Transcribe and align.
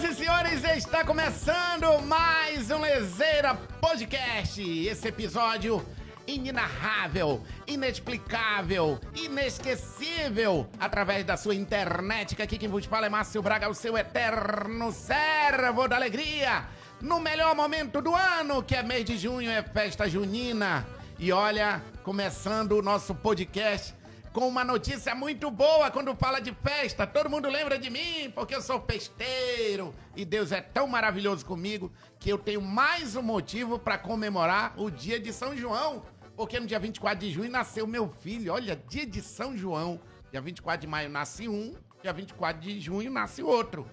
Senhoras 0.00 0.04
e 0.04 0.14
senhores, 0.14 0.64
está 0.78 1.04
começando 1.04 2.00
mais 2.06 2.70
um 2.70 2.80
Lezeira 2.80 3.54
Podcast. 3.54 4.62
Esse 4.62 5.08
episódio 5.08 5.84
inenarrável, 6.26 7.42
inexplicável, 7.66 8.98
inesquecível, 9.14 10.66
através 10.78 11.26
da 11.26 11.36
sua 11.36 11.54
internet, 11.54 12.34
que 12.34 12.40
aqui 12.40 12.56
quem 12.56 12.68
vos 12.68 12.86
fala 12.86 13.06
é 13.06 13.08
Márcio 13.10 13.42
Braga, 13.42 13.68
o 13.68 13.74
seu 13.74 13.98
eterno 13.98 14.90
servo 14.90 15.86
da 15.86 15.96
alegria. 15.96 16.64
No 17.02 17.20
melhor 17.20 17.54
momento 17.54 18.00
do 18.00 18.14
ano, 18.14 18.62
que 18.62 18.74
é 18.74 18.82
mês 18.82 19.04
de 19.04 19.18
junho, 19.18 19.50
é 19.50 19.62
festa 19.62 20.08
junina. 20.08 20.86
E 21.18 21.30
olha, 21.30 21.82
começando 22.02 22.72
o 22.72 22.82
nosso 22.82 23.14
podcast 23.14 23.94
com 24.32 24.46
uma 24.46 24.64
notícia 24.64 25.14
muito 25.14 25.50
boa 25.50 25.90
quando 25.90 26.14
fala 26.14 26.40
de 26.40 26.52
festa. 26.62 27.06
Todo 27.06 27.28
mundo 27.28 27.48
lembra 27.48 27.78
de 27.78 27.90
mim 27.90 28.30
porque 28.34 28.54
eu 28.54 28.62
sou 28.62 28.80
festeiro 28.80 29.94
e 30.14 30.24
Deus 30.24 30.52
é 30.52 30.60
tão 30.60 30.86
maravilhoso 30.86 31.44
comigo 31.44 31.92
que 32.18 32.30
eu 32.30 32.38
tenho 32.38 32.60
mais 32.62 33.16
um 33.16 33.22
motivo 33.22 33.78
para 33.78 33.98
comemorar 33.98 34.74
o 34.76 34.90
dia 34.90 35.18
de 35.18 35.32
São 35.32 35.56
João. 35.56 36.04
Porque 36.36 36.58
no 36.60 36.66
dia 36.66 36.78
24 36.78 37.18
de 37.18 37.32
junho 37.32 37.50
nasceu 37.50 37.86
meu 37.86 38.08
filho. 38.08 38.52
Olha, 38.52 38.76
dia 38.88 39.04
de 39.04 39.20
São 39.20 39.56
João. 39.56 40.00
Dia 40.30 40.40
24 40.40 40.80
de 40.82 40.86
maio 40.86 41.08
nasce 41.10 41.48
um, 41.48 41.74
dia 42.00 42.12
24 42.12 42.62
de 42.62 42.78
junho 42.80 43.10
nasce 43.10 43.42
outro. 43.42 43.86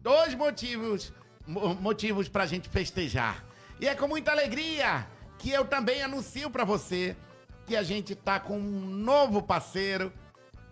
Dois 0.00 0.34
motivos, 0.34 1.12
mo- 1.46 1.74
motivos 1.74 2.28
pra 2.28 2.44
gente 2.46 2.68
festejar. 2.68 3.44
E 3.80 3.88
é 3.88 3.94
com 3.94 4.06
muita 4.06 4.30
alegria 4.30 5.06
que 5.38 5.50
eu 5.50 5.64
também 5.64 6.02
anuncio 6.02 6.50
pra 6.50 6.64
você 6.64 7.16
que 7.70 7.76
a 7.76 7.84
gente 7.84 8.16
tá 8.16 8.40
com 8.40 8.58
um 8.58 8.80
novo 8.80 9.40
parceiro 9.40 10.12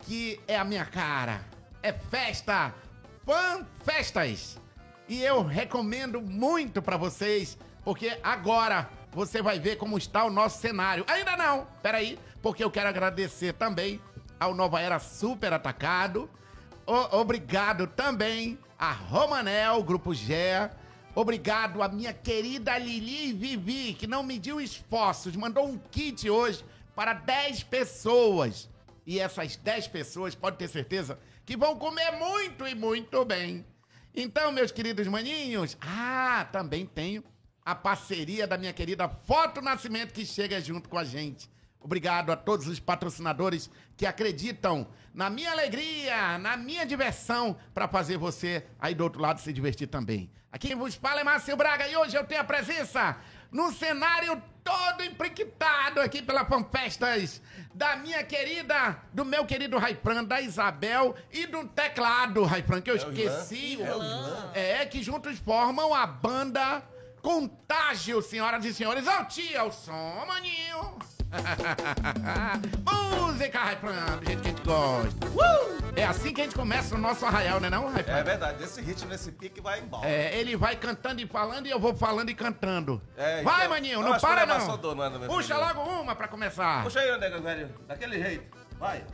que 0.00 0.40
é 0.48 0.56
a 0.58 0.64
minha 0.64 0.84
cara. 0.84 1.42
É 1.80 1.92
festa, 1.92 2.74
Fan 3.24 3.64
Festas. 3.84 4.58
E 5.08 5.22
eu 5.22 5.44
recomendo 5.44 6.20
muito 6.20 6.82
pra 6.82 6.96
vocês, 6.96 7.56
porque 7.84 8.18
agora 8.20 8.90
você 9.12 9.40
vai 9.40 9.60
ver 9.60 9.76
como 9.76 9.96
está 9.96 10.24
o 10.24 10.30
nosso 10.30 10.60
cenário. 10.60 11.04
Ainda 11.06 11.36
não, 11.36 11.68
peraí, 11.80 12.18
porque 12.42 12.64
eu 12.64 12.70
quero 12.70 12.88
agradecer 12.88 13.52
também 13.52 14.00
ao 14.40 14.52
Nova 14.52 14.80
Era 14.80 14.98
Super 14.98 15.52
Atacado. 15.52 16.28
O- 16.84 17.16
obrigado 17.16 17.86
também 17.86 18.58
a 18.76 18.90
Romanel, 18.90 19.84
Grupo 19.84 20.12
GEA. 20.12 20.72
Obrigado 21.14 21.80
a 21.80 21.88
minha 21.88 22.12
querida 22.12 22.76
Lili 22.76 23.32
Vivi, 23.32 23.94
que 23.94 24.08
não 24.08 24.24
mediu 24.24 24.60
esforços, 24.60 25.36
mandou 25.36 25.64
um 25.64 25.78
kit 25.92 26.28
hoje 26.28 26.64
para 26.98 27.12
10 27.12 27.62
pessoas. 27.62 28.68
E 29.06 29.20
essas 29.20 29.54
10 29.54 29.86
pessoas, 29.86 30.34
pode 30.34 30.56
ter 30.56 30.66
certeza, 30.66 31.16
que 31.46 31.56
vão 31.56 31.78
comer 31.78 32.10
muito 32.10 32.66
e 32.66 32.74
muito 32.74 33.24
bem. 33.24 33.64
Então, 34.12 34.50
meus 34.50 34.72
queridos 34.72 35.06
maninhos, 35.06 35.78
ah, 35.80 36.48
também 36.50 36.84
tenho 36.84 37.22
a 37.64 37.72
parceria 37.72 38.48
da 38.48 38.58
minha 38.58 38.72
querida 38.72 39.08
Foto 39.08 39.62
Nascimento 39.62 40.12
que 40.12 40.26
chega 40.26 40.60
junto 40.60 40.88
com 40.88 40.98
a 40.98 41.04
gente. 41.04 41.48
Obrigado 41.78 42.32
a 42.32 42.36
todos 42.36 42.66
os 42.66 42.80
patrocinadores 42.80 43.70
que 43.96 44.04
acreditam 44.04 44.88
na 45.14 45.30
minha 45.30 45.52
alegria, 45.52 46.36
na 46.38 46.56
minha 46.56 46.84
diversão, 46.84 47.56
para 47.72 47.86
fazer 47.86 48.16
você 48.16 48.66
aí 48.76 48.92
do 48.92 49.04
outro 49.04 49.22
lado 49.22 49.40
se 49.40 49.52
divertir 49.52 49.86
também. 49.86 50.32
Aqui 50.50 50.66
quem 50.66 50.76
vos 50.76 50.96
fala 50.96 51.20
é 51.20 51.24
Márcio 51.24 51.56
Braga 51.56 51.86
e 51.86 51.96
hoje 51.96 52.16
eu 52.16 52.24
tenho 52.24 52.40
a 52.40 52.44
presença 52.44 53.18
num 53.50 53.72
cenário 53.72 54.42
todo 54.62 55.02
emprequitado 55.02 56.00
aqui 56.00 56.20
pela 56.20 56.44
Fanfestas 56.44 57.40
da 57.74 57.96
minha 57.96 58.22
querida, 58.22 58.98
do 59.12 59.24
meu 59.24 59.46
querido 59.46 59.78
Raipran, 59.78 60.24
da 60.24 60.40
Isabel 60.40 61.14
e 61.32 61.46
do 61.46 61.66
teclado 61.68 62.44
Raipran, 62.44 62.80
que 62.82 62.90
eu 62.90 62.96
esqueci. 62.96 63.78
o- 63.80 64.56
É, 64.56 64.84
que 64.84 65.02
juntos 65.02 65.38
formam 65.38 65.94
a 65.94 66.06
banda 66.06 66.82
Contágio, 67.22 68.22
senhoras 68.22 68.64
e 68.64 68.72
senhores. 68.72 69.06
Ao 69.08 69.24
tia, 69.26 69.64
o 69.64 69.72
som, 69.72 70.24
maninho. 70.26 70.98
Música, 72.84 73.74
do 74.18 74.26
jeito 74.26 74.42
que 74.42 74.48
a 74.48 74.50
gente 74.50 74.62
gosta. 74.62 75.26
Uh! 75.26 75.78
É 75.94 76.04
assim 76.04 76.32
que 76.32 76.40
a 76.40 76.44
gente 76.44 76.54
começa 76.54 76.94
o 76.94 76.98
nosso 76.98 77.26
arraial, 77.26 77.60
né 77.60 77.68
não, 77.68 77.90
Raipran? 77.90 78.14
É 78.14 78.22
verdade, 78.22 78.60
nesse 78.60 78.80
ritmo, 78.80 79.08
nesse 79.08 79.32
pique 79.32 79.60
vai 79.60 79.80
embora. 79.80 80.08
É, 80.08 80.38
ele 80.38 80.56
vai 80.56 80.76
cantando 80.76 81.20
e 81.20 81.26
falando 81.26 81.66
e 81.66 81.70
eu 81.70 81.80
vou 81.80 81.94
falando 81.94 82.30
e 82.30 82.34
cantando. 82.34 83.02
É, 83.16 83.42
vai, 83.42 83.66
então, 83.66 83.70
maninho, 83.70 83.94
eu 83.94 84.02
não 84.02 84.14
que 84.14 84.20
para 84.20 84.46
vai 84.46 84.58
não. 84.58 84.78
Puxa 85.26 85.54
filho. 85.54 85.66
logo 85.66 85.80
uma 86.00 86.14
pra 86.14 86.28
começar. 86.28 86.84
Puxa 86.84 87.00
aí, 87.00 87.18
nega 87.18 87.40
velho, 87.40 87.74
daquele 87.86 88.22
jeito. 88.22 88.56
Vai. 88.78 89.04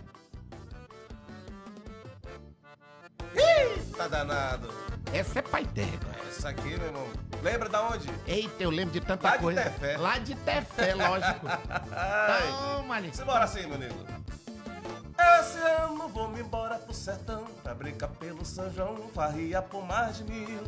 Ih, 3.34 3.92
tá 3.96 4.06
danado. 4.06 4.72
Essa 5.14 5.38
é 5.38 5.42
pai 5.42 5.64
d'égua. 5.66 6.10
Essa 6.28 6.48
aqui, 6.48 6.76
meu 6.76 6.86
irmão. 6.86 7.06
Lembra 7.42 7.68
da 7.68 7.82
onde? 7.88 8.10
Eita, 8.26 8.62
eu 8.62 8.70
lembro 8.70 8.92
de 8.92 9.00
tanta 9.00 9.28
Lá 9.28 9.36
de 9.36 9.42
coisa. 9.42 9.62
Tefé. 9.62 9.96
Lá 9.96 10.18
de 10.18 10.34
Tefé, 10.34 10.94
lógico. 10.94 11.46
Toma 12.76 12.94
ali. 12.96 13.14
Simbora 13.14 13.44
assim, 13.44 13.66
meu 13.66 13.78
nego. 13.78 13.94
Esse 15.38 15.58
ano 15.58 16.08
vou-me 16.08 16.40
embora 16.40 16.76
pro 16.76 16.92
sertão 16.92 17.44
Pra 17.62 17.72
brincar 17.72 18.08
pelo 18.08 18.44
São 18.44 18.68
João, 18.72 18.96
farria 19.14 19.62
por 19.62 19.86
mais 19.86 20.16
de 20.16 20.24
mil 20.24 20.60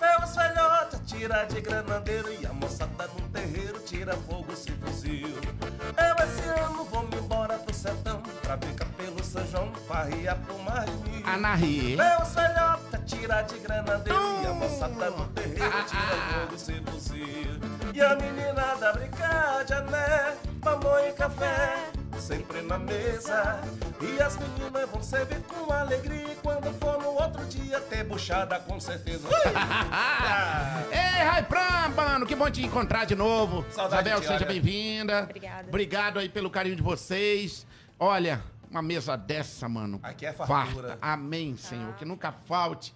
Meus 0.00 0.34
velhotes 0.34 0.98
atira 0.98 1.44
de 1.44 1.60
granadeiro 1.60 2.32
E 2.32 2.46
a 2.46 2.52
moçada 2.54 3.06
no 3.08 3.28
terreiro 3.28 3.78
tira 3.80 4.16
fogo 4.16 4.56
sem 4.56 4.74
fuzil 4.78 5.28
Eu 5.28 6.24
esse 6.26 6.48
ano 6.64 6.84
vou-me 6.86 7.16
embora 7.16 7.58
pro 7.58 7.74
sertão 7.74 8.22
Pra 8.40 8.56
brincar 8.56 8.88
pelo 8.96 9.22
São 9.22 9.46
João, 9.48 9.70
farria 9.86 10.34
por 10.36 10.58
mais 10.60 10.86
de 10.90 11.10
mil 11.10 11.26
Anarri. 11.26 11.94
meus 11.96 12.34
velhotes 12.34 12.91
atira 13.12 13.42
de 13.42 13.58
granadeiro 13.58 14.18
E 14.42 14.46
a 14.46 14.54
moçada 14.54 15.10
no 15.10 15.26
terreiro 15.28 15.84
tira 15.86 16.16
fogo 16.32 16.90
fuzil 16.90 17.60
E 17.94 18.00
a 18.00 18.16
menina 18.16 18.92
brincar 18.92 19.64
de 19.64 19.74
ané 19.74 20.36
Mamão 20.64 20.98
e 21.06 21.12
café 21.12 21.90
Sempre 22.18 22.62
na 22.62 22.78
mesa 22.78 23.60
E 24.00 24.22
as 24.22 24.36
meninas 24.36 24.88
vão 24.90 25.02
servir 25.02 25.40
com 25.42 25.72
alegria 25.72 26.32
E 26.32 26.36
quando 26.36 26.72
for 26.78 27.00
no 27.02 27.10
outro 27.10 27.44
dia 27.46 27.80
ter 27.80 28.04
buchada 28.04 28.58
com 28.60 28.80
certeza 28.80 29.28
Ah, 29.54 30.82
Ei, 30.90 31.24
Raipran, 31.24 31.88
mano, 31.94 32.26
que 32.26 32.34
bom 32.34 32.50
te 32.50 32.64
encontrar 32.64 33.04
de 33.04 33.14
novo. 33.14 33.64
Saudade 33.70 34.08
Isabel, 34.08 34.20
de 34.20 34.26
seja 34.26 34.44
bem-vinda. 34.44 35.22
Obrigada. 35.24 35.68
Obrigado 35.68 36.18
aí 36.18 36.28
pelo 36.28 36.50
carinho 36.50 36.76
de 36.76 36.82
vocês. 36.82 37.66
Olha, 37.98 38.42
uma 38.70 38.82
mesa 38.82 39.16
dessa, 39.16 39.68
mano. 39.68 40.00
Aqui 40.02 40.26
é 40.26 40.32
fartura. 40.32 40.98
Amém, 41.00 41.56
Senhor. 41.56 41.94
Que 41.94 42.04
nunca 42.04 42.32
falte. 42.32 42.94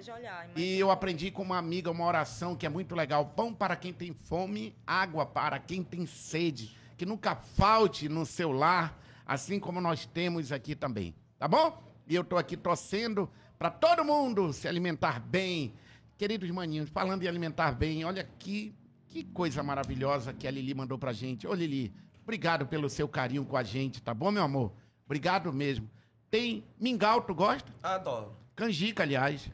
De 0.00 0.10
olhar, 0.10 0.48
E 0.56 0.78
eu 0.78 0.90
aprendi 0.90 1.30
com 1.30 1.42
uma 1.42 1.58
amiga 1.58 1.90
uma 1.90 2.06
oração 2.06 2.56
que 2.56 2.64
é 2.64 2.68
muito 2.68 2.94
legal: 2.94 3.26
pão 3.26 3.52
para 3.52 3.76
quem 3.76 3.92
tem 3.92 4.12
fome, 4.12 4.74
água 4.86 5.26
para 5.26 5.58
quem 5.58 5.82
tem 5.82 6.06
sede. 6.06 6.74
Que 6.96 7.04
nunca 7.04 7.36
falte 7.36 8.08
no 8.08 8.24
seu 8.24 8.52
lar, 8.52 8.98
assim 9.26 9.60
como 9.60 9.80
nós 9.80 10.06
temos 10.06 10.50
aqui 10.50 10.74
também. 10.74 11.14
Tá 11.38 11.46
bom? 11.46 11.82
E 12.06 12.14
eu 12.14 12.24
tô 12.24 12.38
aqui 12.38 12.56
torcendo 12.56 13.28
para 13.58 13.70
todo 13.70 14.04
mundo 14.04 14.52
se 14.52 14.66
alimentar 14.66 15.20
bem. 15.20 15.74
Queridos 16.16 16.50
maninhos, 16.50 16.88
falando 16.88 17.22
em 17.22 17.28
alimentar 17.28 17.72
bem, 17.72 18.04
olha 18.04 18.26
que, 18.38 18.74
que 19.08 19.24
coisa 19.24 19.62
maravilhosa 19.62 20.32
que 20.32 20.46
a 20.46 20.50
Lili 20.50 20.74
mandou 20.74 20.98
pra 20.98 21.12
gente. 21.12 21.46
Ô, 21.46 21.52
Lili, 21.52 21.92
obrigado 22.22 22.66
pelo 22.66 22.88
seu 22.88 23.06
carinho 23.06 23.44
com 23.44 23.56
a 23.56 23.62
gente, 23.62 24.00
tá 24.00 24.14
bom, 24.14 24.30
meu 24.30 24.42
amor? 24.42 24.72
Obrigado 25.04 25.52
mesmo. 25.52 25.90
Tem 26.30 26.64
mingau, 26.80 27.20
tu 27.20 27.34
gosta? 27.34 27.70
Adoro 27.82 28.34
Canjica, 28.54 29.02
aliás. 29.02 29.50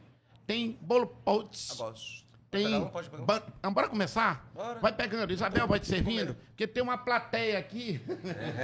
Tem 0.48 0.78
bolo 0.81 1.06
potes. 1.06 1.76
Gosto 1.76 2.25
Tem. 2.50 2.75
Um, 2.75 2.88
pode 2.88 3.10
pegar 3.10 3.22
um. 3.22 3.26
Ba- 3.26 3.42
Ah, 3.62 3.70
Bora 3.70 3.86
começar? 3.91 4.50
Bora. 4.54 4.81
Vai 4.81 4.94
pegando. 4.94 5.31
Isabel 5.31 5.69
vai 5.69 5.78
te 5.78 5.86
servindo. 5.86 6.34
Porque 6.34 6.66
tem 6.66 6.82
uma 6.82 6.97
plateia 6.97 7.59
aqui. 7.59 8.00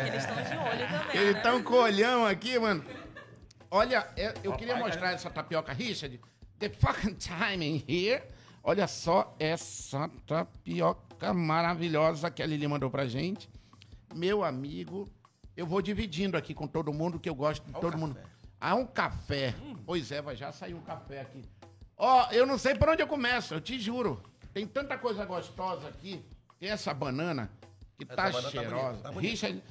Eles 0.06 0.24
estão 0.24 0.34
de 0.36 0.56
olho 0.56 0.88
também. 0.88 1.16
Eles 1.20 1.32
né? 1.34 1.38
estão 1.40 1.62
com 1.62 1.74
olhão 1.74 2.24
aqui, 2.26 2.58
mano. 2.58 2.82
Olha, 3.70 4.08
é- 4.16 4.32
eu 4.42 4.54
queria 4.56 4.76
mostrar 4.76 5.12
essa 5.12 5.28
tapioca, 5.28 5.74
Richard. 5.74 6.18
The 6.58 6.70
fucking 6.70 7.14
timing 7.16 7.84
here. 7.86 8.22
Olha 8.62 8.86
só 8.88 9.36
essa 9.38 10.08
tapioca 10.26 11.34
maravilhosa 11.34 12.30
que 12.30 12.42
a 12.42 12.46
Lili 12.46 12.66
mandou 12.66 12.90
pra 12.90 13.06
gente. 13.06 13.50
Meu 14.14 14.42
amigo, 14.42 15.06
eu 15.54 15.66
vou 15.66 15.82
dividindo 15.82 16.34
aqui 16.38 16.54
com 16.54 16.66
todo 16.66 16.90
mundo, 16.94 17.20
que 17.20 17.28
eu 17.28 17.34
gosto 17.34 17.62
de 17.66 17.72
Olha 17.74 17.80
todo 17.82 17.98
mundo. 17.98 18.14
café. 18.14 18.28
Ah, 18.58 18.74
um 18.74 18.86
café. 18.86 19.54
Pois 19.84 20.10
é, 20.10 20.22
vai 20.22 20.34
já 20.34 20.50
sair 20.50 20.72
um 20.72 20.80
café 20.80 21.20
aqui. 21.20 21.42
Ó, 21.96 22.30
eu 22.32 22.44
não 22.46 22.58
sei 22.58 22.74
por 22.74 22.88
onde 22.88 23.02
eu 23.02 23.06
começo, 23.06 23.54
eu 23.54 23.60
te 23.60 23.78
juro. 23.78 24.22
Tem 24.52 24.66
tanta 24.66 24.96
coisa 24.98 25.24
gostosa 25.24 25.88
aqui. 25.88 26.24
Tem 26.58 26.70
essa 26.70 26.92
banana 26.94 27.50
que 27.98 28.04
Essa 28.04 28.14
tá 28.16 28.22
banana 28.24 28.42
tá 28.42 28.50
cheirosa. 28.50 28.86
bonita, 28.88 29.02
tá 29.02 29.12
bonita. 29.12 29.30
Richard, 29.30 29.62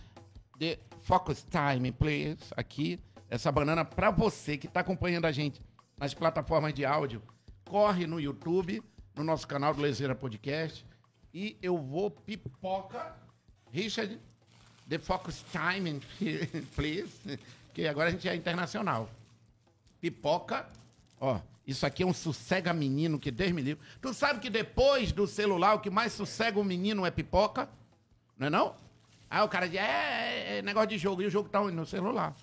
the 0.59 0.79
focus 1.01 1.45
time, 1.49 1.91
please. 1.91 2.39
Aqui, 2.55 2.99
essa 3.29 3.51
banana 3.51 3.83
pra 3.85 4.11
você 4.11 4.57
que 4.57 4.67
tá 4.67 4.79
acompanhando 4.81 5.25
a 5.25 5.31
gente 5.31 5.61
nas 5.97 6.13
plataformas 6.13 6.73
de 6.73 6.85
áudio. 6.85 7.21
Corre 7.65 8.05
no 8.05 8.19
YouTube, 8.19 8.83
no 9.15 9.23
nosso 9.23 9.47
canal 9.47 9.73
do 9.73 9.81
Lezeira 9.81 10.13
Podcast. 10.15 10.85
E 11.33 11.57
eu 11.61 11.77
vou 11.77 12.11
pipoca. 12.11 13.15
Richard, 13.71 14.19
the 14.87 14.99
focus 14.99 15.43
time, 15.51 15.99
please. 16.75 17.39
Que 17.73 17.87
agora 17.87 18.09
a 18.09 18.11
gente 18.11 18.27
é 18.29 18.35
internacional. 18.35 19.09
Pipoca. 19.99 20.67
Ó, 21.19 21.39
isso 21.65 21.85
aqui 21.85 22.03
é 22.03 22.05
um 22.05 22.13
sossega 22.13 22.73
menino 22.73 23.19
que 23.19 23.31
Deus 23.31 23.51
me 23.51 23.61
livre. 23.61 23.83
Tu 24.01 24.13
sabe 24.13 24.39
que 24.39 24.49
depois 24.49 25.11
do 25.11 25.25
celular 25.25 25.75
o 25.75 25.79
que 25.79 25.89
mais 25.89 26.13
sossega 26.13 26.59
o 26.59 26.63
menino 26.63 27.05
é 27.05 27.11
pipoca? 27.11 27.69
Não 28.37 28.47
é 28.47 28.49
não? 28.49 28.75
Aí 29.29 29.41
o 29.41 29.47
cara 29.47 29.67
diz, 29.67 29.79
é, 29.79 29.83
é, 29.83 30.57
é 30.57 30.61
negócio 30.61 30.89
de 30.89 30.97
jogo, 30.97 31.21
e 31.21 31.25
o 31.25 31.29
jogo 31.29 31.49
tá 31.49 31.61
no 31.61 31.85
celular. 31.85 32.35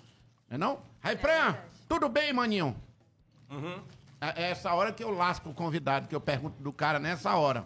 Não 0.49 0.55
é 0.55 0.57
não? 0.57 0.81
Aí, 1.01 1.15
Fran, 1.15 1.51
verdade. 1.51 1.57
tudo 1.87 2.09
bem, 2.09 2.33
maninho? 2.33 2.75
É 4.19 4.43
é 4.43 4.51
essa 4.51 4.73
hora 4.73 4.91
que 4.91 5.03
eu 5.03 5.09
lasco 5.09 5.49
o 5.49 5.53
convidado, 5.53 6.07
que 6.07 6.15
eu 6.15 6.21
pergunto 6.21 6.61
do 6.61 6.71
cara 6.71 6.99
nessa 6.99 7.35
hora. 7.35 7.65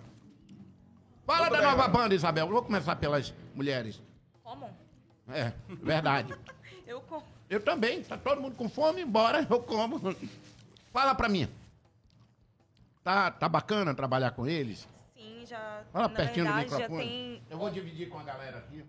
Fala 1.25 1.47
Tudo 1.47 1.53
da 1.53 1.57
bem, 1.57 1.67
nova 1.67 1.81
mano. 1.83 1.93
banda, 1.93 2.15
Isabel. 2.15 2.47
Vou 2.47 2.61
começar 2.61 2.95
pelas 2.95 3.33
mulheres. 3.53 4.01
Como? 4.43 4.69
É, 5.27 5.51
verdade. 5.81 6.33
Eu 6.85 7.01
como. 7.01 7.23
Eu 7.49 7.59
também. 7.59 8.03
Tá 8.03 8.15
todo 8.15 8.39
mundo 8.39 8.55
com 8.55 8.69
fome? 8.69 9.03
Bora, 9.03 9.45
eu 9.49 9.59
como. 9.59 9.99
Fala 10.95 11.13
pra 11.13 11.27
mim. 11.27 11.45
Tá, 13.03 13.29
tá 13.29 13.49
bacana 13.49 13.93
trabalhar 13.93 14.31
com 14.31 14.47
eles? 14.47 14.87
Sim, 15.13 15.45
já. 15.45 15.83
Fala 15.91 16.07
na 16.07 16.15
pertinho 16.15 16.45
do 16.45 16.53
verdade, 16.53 16.69
já 16.69 16.77
microfone. 16.77 17.05
tem. 17.09 17.43
Eu 17.49 17.57
vou 17.57 17.69
dividir 17.69 18.07
com 18.07 18.17
a 18.17 18.23
galera 18.23 18.59
aqui. 18.59 18.85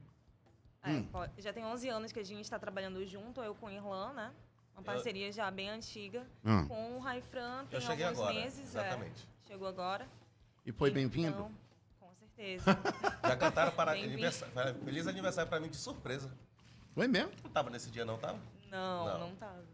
é, 0.85 0.91
Hum. 0.93 1.09
já 1.37 1.53
tem 1.53 1.65
11 1.65 1.89
anos 1.89 2.13
que 2.13 2.21
a 2.21 2.25
gente 2.25 2.43
está 2.43 2.61
trabalhando 2.61 3.05
junto, 3.05 3.41
eu 3.43 3.57
com 3.57 3.67
o 3.67 3.71
Irlan, 3.73 4.13
né? 4.13 4.33
Uma 4.77 4.85
parceria 4.85 5.33
já 5.33 5.51
bem 5.51 5.69
antiga. 5.69 6.25
Hum. 6.45 6.69
Com 6.69 6.97
o 6.97 7.01
Raifran 7.01 7.65
tem 7.67 7.77
Eu 7.77 7.81
cheguei 7.81 8.05
alguns 8.05 8.21
agora, 8.21 8.35
meses. 8.35 8.61
é. 8.61 8.63
exatamente. 8.63 9.29
chegou 9.49 9.67
agora. 9.67 10.07
E 10.65 10.71
foi 10.71 10.93
bem-vindo? 10.93 11.29
Então, 11.31 11.51
com 11.99 12.15
certeza. 12.15 12.65
Já 13.27 13.37
cantaram 13.37 13.73
para 13.73 13.91
aniversário, 13.93 14.77
feliz 14.85 15.09
aniversário 15.09 15.49
pra 15.51 15.59
mim 15.59 15.69
de 15.69 15.77
surpresa. 15.77 16.31
Foi 16.95 17.09
mesmo? 17.09 17.33
Não 17.43 17.51
tava 17.51 17.69
nesse 17.69 17.91
dia 17.91 18.05
não, 18.05 18.17
tava? 18.17 18.39
Não, 18.71 19.07
Não. 19.07 19.19
não, 19.31 19.35
tava. 19.37 19.65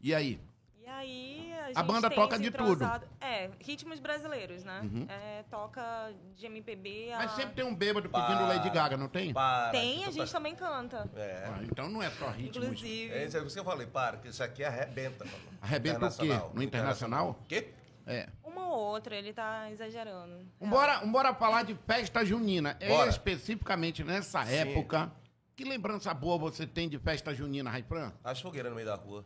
E 0.00 0.12
aí? 0.12 0.40
E 0.86 0.88
aí, 0.88 1.52
a 1.64 1.66
gente 1.72 1.82
banda 1.82 2.08
tem 2.08 2.16
toca 2.16 2.38
de 2.38 2.48
tudo. 2.48 2.62
Uhum. 2.64 2.72
entrosado- 2.74 3.08
É, 3.20 3.50
ritmos 3.58 3.98
brasileiros, 3.98 4.62
né? 4.62 4.82
É, 5.08 5.42
toca 5.50 6.12
de 6.36 6.46
MPB 6.46 7.12
a... 7.12 7.16
Mas 7.18 7.32
sempre 7.32 7.56
tem 7.56 7.64
um 7.64 7.74
bêbado 7.74 8.08
pedindo 8.08 8.26
Para. 8.38 8.46
Lady 8.46 8.70
Gaga, 8.70 8.96
não 8.96 9.08
tem? 9.08 9.32
Para. 9.34 9.72
Tem, 9.72 10.04
a 10.04 10.06
tu 10.06 10.12
gente 10.12 10.30
tá- 10.30 10.38
também 10.38 10.54
canta. 10.54 11.10
É. 11.16 11.44
Ah, 11.52 11.58
então 11.64 11.88
não 11.90 12.00
é 12.00 12.08
só 12.10 12.28
ritmo. 12.30 12.64
Inclusive. 12.64 13.12
É 13.12 13.24
isso 13.24 13.52
que 13.52 13.58
eu 13.58 13.64
falei, 13.64 13.88
para, 13.88 14.18
que 14.18 14.28
isso 14.28 14.44
aqui 14.44 14.62
arrebenta, 14.62 15.24
mano. 15.24 15.36
Arrebenta 15.60 16.06
o 16.06 16.16
quê? 16.16 16.28
No 16.54 16.62
internacional? 16.62 17.30
O 17.30 17.46
quê? 17.48 17.72
É. 18.06 18.28
Uma 18.44 18.68
ou 18.68 18.78
outra, 18.78 19.16
ele 19.16 19.32
tá 19.32 19.68
exagerando. 19.72 20.46
Vambora, 20.60 21.00
vambora 21.00 21.34
falar 21.34 21.64
de 21.64 21.74
festa 21.84 22.24
junina. 22.24 22.78
Bora. 22.86 23.10
Especificamente 23.10 24.04
nessa 24.04 24.44
Sim. 24.46 24.54
época. 24.54 25.10
Que 25.56 25.64
lembrança 25.64 26.14
boa 26.14 26.38
você 26.38 26.64
tem 26.66 26.88
de 26.88 26.96
festa 26.98 27.34
junina, 27.34 27.70
Raifran? 27.70 28.12
As 28.22 28.40
fogueiras 28.40 28.70
no 28.70 28.76
meio 28.76 28.86
da 28.86 28.94
rua. 28.94 29.24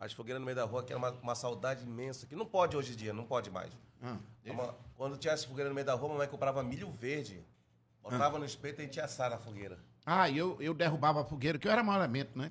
As 0.00 0.12
fogueiras 0.12 0.40
no 0.40 0.46
meio 0.46 0.56
da 0.56 0.64
rua, 0.64 0.82
que 0.82 0.92
era 0.92 0.98
uma, 0.98 1.10
uma 1.22 1.34
saudade 1.34 1.82
imensa, 1.84 2.26
que 2.26 2.36
não 2.36 2.46
pode 2.46 2.76
hoje 2.76 2.92
em 2.92 2.96
dia, 2.96 3.12
não 3.12 3.24
pode 3.24 3.50
mais. 3.50 3.70
É 4.44 4.52
uma- 4.52 4.74
quando 4.96 5.16
tinha 5.16 5.34
as 5.34 5.44
fogueiras 5.44 5.70
no 5.70 5.74
meio 5.74 5.86
da 5.86 5.94
rua, 5.94 6.10
a 6.10 6.12
mamãe 6.12 6.28
comprava 6.28 6.62
milho 6.62 6.90
verde, 6.90 7.44
botava 8.02 8.38
no 8.38 8.44
espeto 8.44 8.80
e 8.80 8.82
a 8.82 8.84
gente 8.84 8.96
ia 8.96 9.04
assar 9.04 9.30
na 9.30 9.38
fogueira. 9.38 9.78
Ah, 10.06 10.30
eu, 10.30 10.56
eu 10.60 10.72
derrubava 10.72 11.20
a 11.20 11.24
fogueira, 11.24 11.58
que 11.58 11.66
eu 11.66 11.72
era 11.72 11.82
mau 11.82 11.96
elemento, 11.96 12.38
né? 12.38 12.50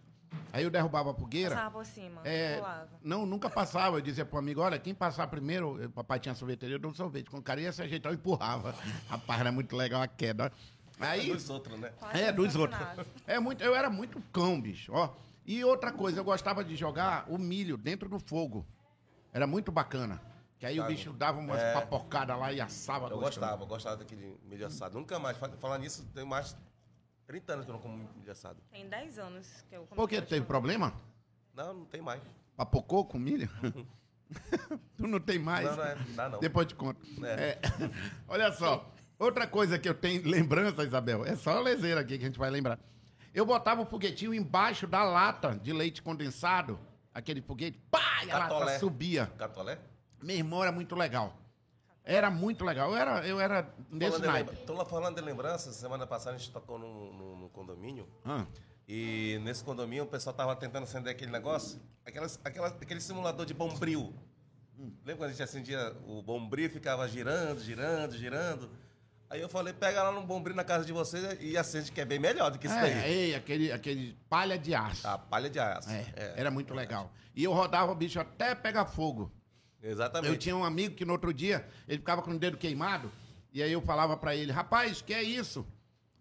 Aí 0.52 0.64
eu 0.64 0.70
derrubava 0.70 1.12
a 1.12 1.14
fogueira. 1.14 1.56
Passava 1.56 1.72
por 1.72 1.86
cima, 1.86 2.22
É, 2.26 2.58
pulava. 2.58 2.90
não, 3.02 3.26
nunca 3.26 3.50
passava. 3.50 3.98
Eu 3.98 4.02
dizia 4.02 4.26
pro 4.26 4.38
amigo, 4.40 4.60
olha, 4.62 4.78
quem 4.78 4.94
passar 4.94 5.26
primeiro, 5.28 5.86
o 5.86 5.90
papai 5.90 6.20
tinha 6.20 6.36
sorveteria, 6.36 6.76
eu 6.76 6.80
dou 6.80 6.92
um 6.92 6.94
sorvete. 6.94 7.30
Quando 7.30 7.42
o 7.42 7.46
cara 7.46 7.62
ia 7.62 7.72
se 7.72 7.82
ajeitar, 7.82 8.12
eu 8.12 8.16
empurrava. 8.16 8.76
Rapaz, 9.08 9.40
era 9.40 9.52
muito 9.52 9.76
legal 9.76 10.02
a 10.02 10.08
queda. 10.08 10.52
Aí, 11.00 11.32
Dos 11.32 11.50
outros, 11.50 11.80
né? 11.80 11.92
Quase 11.98 12.20
é, 12.22 12.32
dos 12.32 12.56
outros. 12.56 12.80
É 13.26 13.40
muito, 13.40 13.64
eu 13.64 13.74
era 13.76 13.90
muito 13.90 14.22
cão, 14.34 14.60
bicho, 14.60 14.92
ó. 14.94 15.10
E 15.48 15.64
outra 15.64 15.92
coisa, 15.94 16.20
eu 16.20 16.24
gostava 16.26 16.62
de 16.64 16.76
jogar 16.76 17.26
o 17.30 17.38
milho 17.38 17.78
dentro 17.78 18.10
do 18.10 18.20
fogo. 18.20 18.68
Era 19.34 19.48
muito 19.48 19.72
bacana. 19.72 20.22
Que 20.60 20.66
aí 20.66 20.80
o 20.80 20.86
bicho 20.86 21.14
dava 21.14 21.40
umas 21.40 21.62
É. 21.62 21.74
papocadas 21.74 22.38
lá 22.38 22.52
e 22.52 22.60
assava. 22.60 23.08
Eu 23.10 23.18
gostava, 23.20 23.64
eu 23.64 23.68
gostava 23.68 23.96
daquele 23.98 24.38
milho 24.44 24.66
assado. 24.68 24.98
Nunca 25.00 25.18
mais, 25.20 25.38
fa- 25.38 25.50
falar 25.60 25.78
nisso, 25.78 26.06
tem 26.14 26.26
mais 26.26 26.50
de 26.50 26.58
30 27.28 27.54
anos 27.54 27.66
que 27.66 27.72
eu 27.72 27.74
não 27.76 27.82
como 27.82 27.96
milho 28.16 28.32
assado. 28.32 28.60
Tem 28.72 28.90
10 28.90 29.20
anos 29.20 29.64
que 29.70 29.76
eu 29.76 29.84
Por 29.86 30.10
que? 30.10 30.22
Teve 30.22 30.46
problema? 30.46 30.94
Não, 31.54 31.74
não 31.74 31.86
tem 31.86 32.02
mais. 32.02 32.22
Papocou 32.56 33.06
com 33.06 33.18
milho? 33.20 33.48
tu 34.98 35.08
não 35.08 35.20
tem 35.20 35.40
mais? 35.40 35.66
Não, 35.70 35.76
não 35.78 35.84
é, 35.84 35.96
não 35.96 36.16
dá 36.16 36.30
não. 36.30 36.40
Depois 36.40 36.68
te 36.68 36.76
conto. 36.76 37.00
É. 37.24 37.50
É. 37.52 37.60
Olha 38.28 38.52
só, 38.52 38.92
outra 39.20 39.48
coisa 39.48 39.78
que 39.80 39.88
eu 39.88 39.94
tenho 39.94 40.28
lembrança, 40.28 40.84
Isabel, 40.84 41.24
é 41.24 41.36
só 41.36 41.52
a 41.58 41.62
lezeira 41.62 42.02
aqui 42.02 42.18
que 42.18 42.24
a 42.24 42.28
gente 42.28 42.40
vai 42.40 42.50
lembrar. 42.50 42.80
Eu 43.38 43.46
botava 43.46 43.84
o 43.84 43.86
foguetinho 43.86 44.34
embaixo 44.34 44.88
da 44.88 45.04
lata 45.04 45.54
de 45.62 45.72
leite 45.72 46.02
condensado, 46.02 46.80
aquele 47.14 47.40
foguete, 47.40 47.78
pá, 47.92 48.24
e 48.26 48.32
a 48.32 48.38
lata 48.40 48.50
Catolé. 48.56 48.80
subia. 48.80 49.28
Catolé? 49.38 49.78
Meu 50.24 50.36
irmão 50.36 50.64
era 50.64 50.72
muito 50.72 50.96
legal. 50.96 51.38
Era 52.04 52.32
muito 52.32 52.66
legal. 52.66 52.90
Eu 52.90 52.96
era, 52.98 53.28
eu 53.28 53.40
era 53.40 53.72
nesse 53.92 54.20
naipe. 54.22 54.58
lá 54.70 54.84
falando 54.86 55.18
de 55.18 55.22
lembranças, 55.22 55.76
semana 55.76 56.08
passada 56.08 56.36
a 56.36 56.40
gente 56.40 56.50
tocou 56.52 56.80
num, 56.80 57.14
num- 57.14 57.36
num 57.42 57.50
condomínio. 57.50 58.08
Ah, 58.26 58.44
E 58.88 59.40
nesse 59.44 59.64
condomínio 59.64 60.06
o 60.06 60.08
pessoal 60.08 60.36
tava 60.36 60.56
tentando 60.56 60.86
acender 60.86 61.12
aquele 61.14 61.30
negócio, 61.32 61.80
aquelas, 62.08 62.40
aquela, 62.44 62.70
aquele 62.70 63.00
simulador 63.02 63.46
de 63.46 63.54
bombril. 63.54 64.16
Lembra 65.06 65.16
quando 65.18 65.24
a 65.26 65.30
gente 65.34 65.44
acendia 65.44 65.96
o 66.08 66.24
bombril 66.24 66.66
e 66.66 66.70
ficava 66.70 67.08
girando, 67.08 67.60
girando, 67.62 68.18
girando? 68.18 68.70
Aí 69.30 69.42
eu 69.42 69.50
falei, 69.50 69.74
pega 69.74 70.04
lá 70.04 70.12
no 70.12 70.22
bombril 70.26 70.56
na 70.56 70.64
casa 70.64 70.86
de 70.86 70.94
vocês 70.94 71.38
e 71.42 71.58
acende, 71.58 71.92
que 71.92 72.00
é 72.00 72.06
bem 72.06 72.18
melhor 72.18 72.50
do 72.50 72.58
que 72.58 72.68
isso 72.68 72.76
é, 72.78 72.82
daí. 72.82 73.12
ei, 73.12 73.36
aquele, 73.36 73.72
aquele 73.74 74.18
palha 74.30 74.58
de 74.58 74.74
aço. 74.74 75.06
A 75.06 75.18
palha 75.18 75.50
de 75.50 75.60
aço. 75.60 75.90
É, 75.90 76.06
É, 76.16 76.34
era 76.38 76.50
muito 76.50 76.74
legal. 76.74 77.12
E 77.36 77.44
eu 77.44 77.52
rodava 77.52 77.92
o 77.92 77.96
bicho 77.96 78.20
até 78.20 78.56
pegar 78.56 78.86
fogo. 78.86 79.30
Exatamente. 79.84 80.32
Eu 80.34 80.38
tinha 80.40 80.56
um 80.56 80.64
amigo 80.64 80.96
que 80.96 81.04
no 81.04 81.12
outro 81.14 81.34
dia 81.34 81.68
ele 81.88 82.00
ficava 82.00 82.22
com 82.22 82.32
o 82.32 82.40
dedo 82.40 82.58
queimado. 82.58 83.12
E 83.52 83.62
aí 83.62 83.72
eu 83.72 83.82
falava 83.82 84.16
pra 84.16 84.34
ele, 84.36 84.52
rapaz, 84.52 85.02
que 85.02 85.14
é 85.14 85.22
isso? 85.22 85.68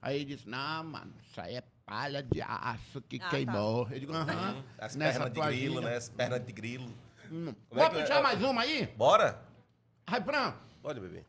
Aí 0.02 0.17
ele 0.17 0.25
disse, 0.37 0.49
não, 0.49 0.85
mano, 0.85 1.12
isso 1.31 1.41
aí 1.41 1.56
é 1.56 1.62
palha 1.85 2.23
de 2.23 2.43
aço 2.43 3.00
que 3.02 3.20
Ah, 3.23 3.29
queimou. 3.29 3.88
Eu 3.91 4.00
digo, 4.00 4.12
aham. 4.12 4.64
As 4.79 4.97
nessa 4.97 5.20
pernas 5.31 5.32
de 5.32 5.41
grilo, 5.41 5.75
gíria." 5.76 5.91
né? 5.91 5.97
As 5.97 6.09
pernas 6.09 6.44
de 6.44 6.52
grilo. 6.52 6.88
Hum. 7.31 7.55
Como 7.69 7.81
é 7.81 7.85
Vou 7.85 7.91
que- 7.94 8.00
puxar 8.02 8.20
mais 8.23 8.43
uma 8.43 8.62
aí? 8.62 8.87
Bora? 8.97 9.41
Raifran, 10.09 10.55
Pode, 10.82 11.00
bebê. 11.00 11.25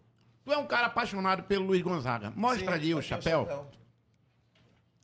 Tu 0.48 0.54
é 0.54 0.58
um 0.58 0.66
cara 0.66 0.88
apaixonado 0.88 1.44
pelo 1.44 1.66
Luiz 1.66 1.82
Gonzaga. 1.82 2.32
Mostra 2.34 2.68
Sim, 2.68 2.74
ali 2.74 2.94
o 2.94 3.00
aqui 3.00 3.06
é 3.06 3.10
chapéu. 3.10 3.68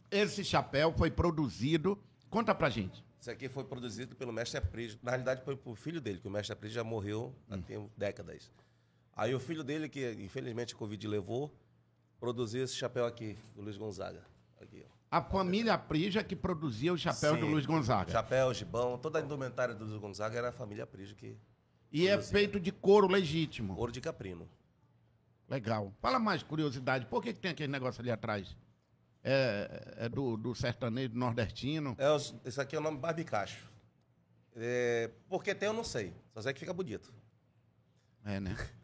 Esse 0.10 0.42
chapéu 0.42 0.94
foi 0.94 1.12
produzido. 1.12 2.00
Conta 2.30 2.56
pra 2.56 2.70
gente. 2.70 3.04
Isso 3.20 3.30
aqui 3.30 3.50
foi 3.50 3.66
produzido 3.66 4.16
pelo 4.16 4.32
mestre 4.32 4.58
Aprígio. 4.58 4.98
Na 5.04 5.12
realidade, 5.12 5.42
foi 5.44 5.58
pro 5.58 5.76
filho 5.76 6.00
dele, 6.00 6.20
que 6.20 6.28
o 6.30 6.32
mestre 6.32 6.54
Aprígio 6.54 6.76
já 6.76 6.84
morreu 6.84 7.36
há 7.50 7.56
Hum. 7.56 7.90
décadas. 7.98 8.50
Aí 9.14 9.36
o 9.36 9.40
filho 9.40 9.66
dele, 9.66 9.90
que 9.90 10.12
infelizmente 10.14 10.74
a 10.74 10.78
Covid 10.78 11.06
levou, 11.10 11.54
produziu 12.22 12.64
esse 12.64 12.76
chapéu 12.76 13.06
aqui, 13.06 13.38
do 13.54 13.62
Luiz 13.64 13.76
Gonzaga. 13.76 14.24
Aqui, 14.62 14.82
ó. 14.88 14.94
A 15.12 15.22
família 15.22 15.78
Prija 15.78 16.24
que 16.24 16.38
produzia 16.38 16.94
o 16.94 16.98
chapéu 16.98 17.36
do 17.36 17.46
Sim. 17.46 17.52
Luiz 17.52 17.66
Gonzaga. 17.66 18.12
Chapéu, 18.14 18.54
gibão, 18.54 18.98
toda 18.98 19.20
a 19.20 19.22
indumentária 19.22 19.76
do 19.76 19.84
Luiz 19.84 20.00
Gonzaga 20.00 20.38
era 20.38 20.50
a 20.50 20.54
família 20.54 20.86
Aprígio 20.86 21.18
que... 21.18 21.36
E 21.92 22.08
é 22.08 22.20
feito 22.22 22.60
de 22.62 22.72
couro 22.72 23.08
legítimo. 23.08 23.76
Ouro 23.78 23.92
de 23.92 24.00
caprino. 24.00 24.48
Legal. 25.50 25.94
Fala 26.02 26.20
mais 26.20 26.42
curiosidade. 26.44 27.06
Por 27.06 27.22
que, 27.22 27.34
que 27.34 27.40
tem 27.40 27.52
aquele 27.52 27.72
negócio 27.72 28.02
ali 28.02 28.10
atrás? 28.12 28.56
É, 29.24 29.96
é 29.98 30.10
do, 30.10 30.36
do 30.36 30.54
sertanejo 30.56 31.10
do 31.10 31.18
nordestino. 31.20 31.96
É, 31.98 32.10
os- 32.12 32.36
esse 32.44 32.60
aqui 32.60 32.76
é 32.76 32.80
o 32.80 32.82
nome 32.82 32.98
barbicacho. 32.98 33.72
É, 34.56 35.10
porque 35.30 35.54
tem, 35.56 35.68
eu 35.68 35.74
não 35.74 35.84
sei. 35.84 36.14
Só 36.34 36.42
sei 36.42 36.54
que 36.54 36.60
fica 36.60 36.74
bonito. 36.74 37.14
É, 38.26 38.40
né? 38.40 38.56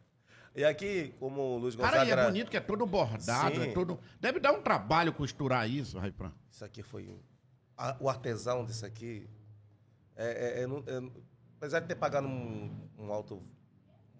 E 0.55 0.65
aqui, 0.65 1.13
como 1.19 1.39
o 1.41 1.57
Luiz 1.59 1.75
Gonzaga 1.75 1.97
Cara, 1.97 2.05
e 2.07 2.09
é 2.09 2.11
era- 2.11 2.25
bonito 2.25 2.49
que 2.49 2.57
é 2.57 2.59
todo 2.59 2.85
bordado, 2.85 3.55
Sim. 3.55 3.69
é 3.69 3.71
todo. 3.71 3.99
Deve 4.19 4.39
dar 4.39 4.51
um 4.51 4.61
trabalho 4.61 5.13
costurar 5.13 5.69
isso, 5.69 5.97
Raifran. 5.99 6.33
Isso 6.51 6.65
aqui 6.65 6.81
foi. 6.81 7.07
um- 7.07 7.19
a- 7.77 7.95
o 7.99 8.09
artesão 8.09 8.65
disso 8.65 8.83
aqui. 8.85 9.29
É, 10.17 10.59
é- 10.59 10.63
é 10.63 10.67
não- 10.67 10.83
é- 10.87 11.11
apesar 11.55 11.79
de 11.81 11.87
ter 11.87 11.95
pagado 11.95 12.27
um, 12.27 12.89
um 12.97 13.13
alto 13.13 13.41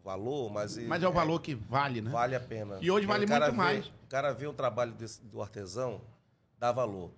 valor, 0.10 0.50
mas. 0.52 0.78
Mas 0.78 1.04
é 1.04 1.08
o 1.08 1.12
valor 1.12 1.40
que 1.42 1.54
vale, 1.54 2.02
né? 2.02 2.10
Vale 2.10 2.36
a 2.36 2.40
pena. 2.40 2.78
E 2.82 2.90
hoje 2.90 3.06
vale 3.06 3.26
muito 3.28 3.46
vê- 3.46 3.52
mais. 3.52 3.88
O 3.88 4.08
cara 4.10 4.32
vê 4.34 4.48
o 4.48 4.54
trabalho 4.54 4.92
desse- 4.94 5.22
do 5.22 5.42
artesão, 5.42 6.02
dá 6.58 6.72
valor. 6.72 7.12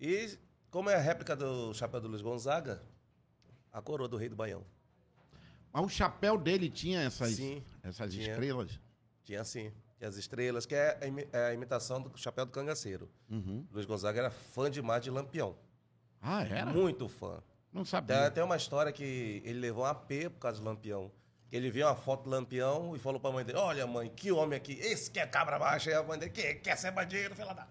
E, 0.00 0.36
como 0.70 0.90
é 0.90 0.96
a 0.96 0.98
réplica 1.00 1.36
do 1.36 1.72
chapéu 1.72 2.00
do 2.00 2.08
Luiz 2.08 2.20
Gonzaga, 2.22 2.82
a 3.72 3.80
coroa 3.80 4.08
do 4.08 4.16
rei 4.16 4.28
do 4.28 4.34
Baião. 4.36 4.64
Mas 5.72 5.84
o 5.84 5.88
chapéu 5.88 6.36
dele 6.36 6.68
tinha 6.68 7.00
essas, 7.02 7.34
Sim, 7.36 7.62
essas 7.82 8.12
tinha. 8.12 8.30
estrelas. 8.32 8.78
Tinha 9.24 9.40
assim, 9.40 9.72
tinha 9.96 10.08
as 10.08 10.16
estrelas, 10.16 10.66
que 10.66 10.74
é 10.74 10.98
a, 11.32 11.38
é 11.50 11.54
imitação 11.54 12.00
do 12.02 12.10
chapéu 12.18 12.44
do 12.44 12.50
cangaceiro. 12.52 13.08
Uhum. 13.30 13.64
Luiz 13.72 13.86
Gonzaga 13.86 14.18
era 14.18 14.30
fã 14.30 14.68
demais 14.70 15.02
de 15.02 15.10
Lampião. 15.10 15.54
Ah, 16.20 16.42
era? 16.42 16.66
Muito 16.66 17.08
fã. 17.08 17.40
Não 17.72 17.84
sabia. 17.86 18.30
tem 18.30 18.42
uma 18.44 18.56
história 18.56 18.92
que 18.92 19.40
ele 19.46 19.58
levou 19.60 19.84
um 19.84 19.86
AP 19.86 20.28
por 20.30 20.40
causa 20.40 20.58
do 20.60 20.64
Lampião. 20.66 21.10
Ele 21.52 21.70
viu 21.70 21.86
uma 21.86 21.94
foto 21.94 22.24
do 22.24 22.30
Lampião 22.30 22.96
e 22.96 22.98
falou 22.98 23.20
pra 23.20 23.30
mãe 23.30 23.44
dele: 23.44 23.58
Olha, 23.58 23.86
mãe, 23.86 24.08
que 24.08 24.32
homem 24.32 24.56
aqui, 24.56 24.72
esse 24.72 25.10
que 25.10 25.20
é 25.20 25.26
cabra 25.26 25.58
baixa. 25.58 25.90
Aí 25.90 25.96
a 25.96 26.02
mãe 26.02 26.18
dele: 26.18 26.32
que, 26.32 26.54
Quer 26.54 26.76
ser 26.76 26.90
bandido, 26.90 27.34
filha 27.34 27.52
da. 27.52 27.66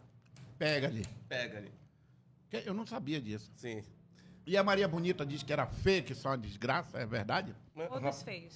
Pega 0.59 0.87
ali. 0.87 1.03
Pega 1.27 1.57
ali. 1.57 1.71
Que- 2.49 2.63
Eu 2.65 2.73
não 2.75 2.85
sabia 2.85 3.19
disso. 3.19 3.51
Sim. 3.55 3.83
E 4.45 4.55
a 4.55 4.63
Maria 4.63 4.87
Bonita 4.87 5.25
diz 5.25 5.41
que 5.41 5.51
era 5.51 5.65
feia, 5.65 6.01
que 6.03 6.13
só 6.13 6.29
uma 6.29 6.37
desgraça, 6.37 6.99
é 6.99 7.05
verdade? 7.05 7.55
Todos 7.75 8.21
feios. 8.23 8.55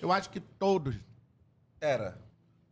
Eu 0.00 0.12
acho 0.12 0.28
que 0.30 0.40
todos. 0.40 0.94
Era. 1.80 2.18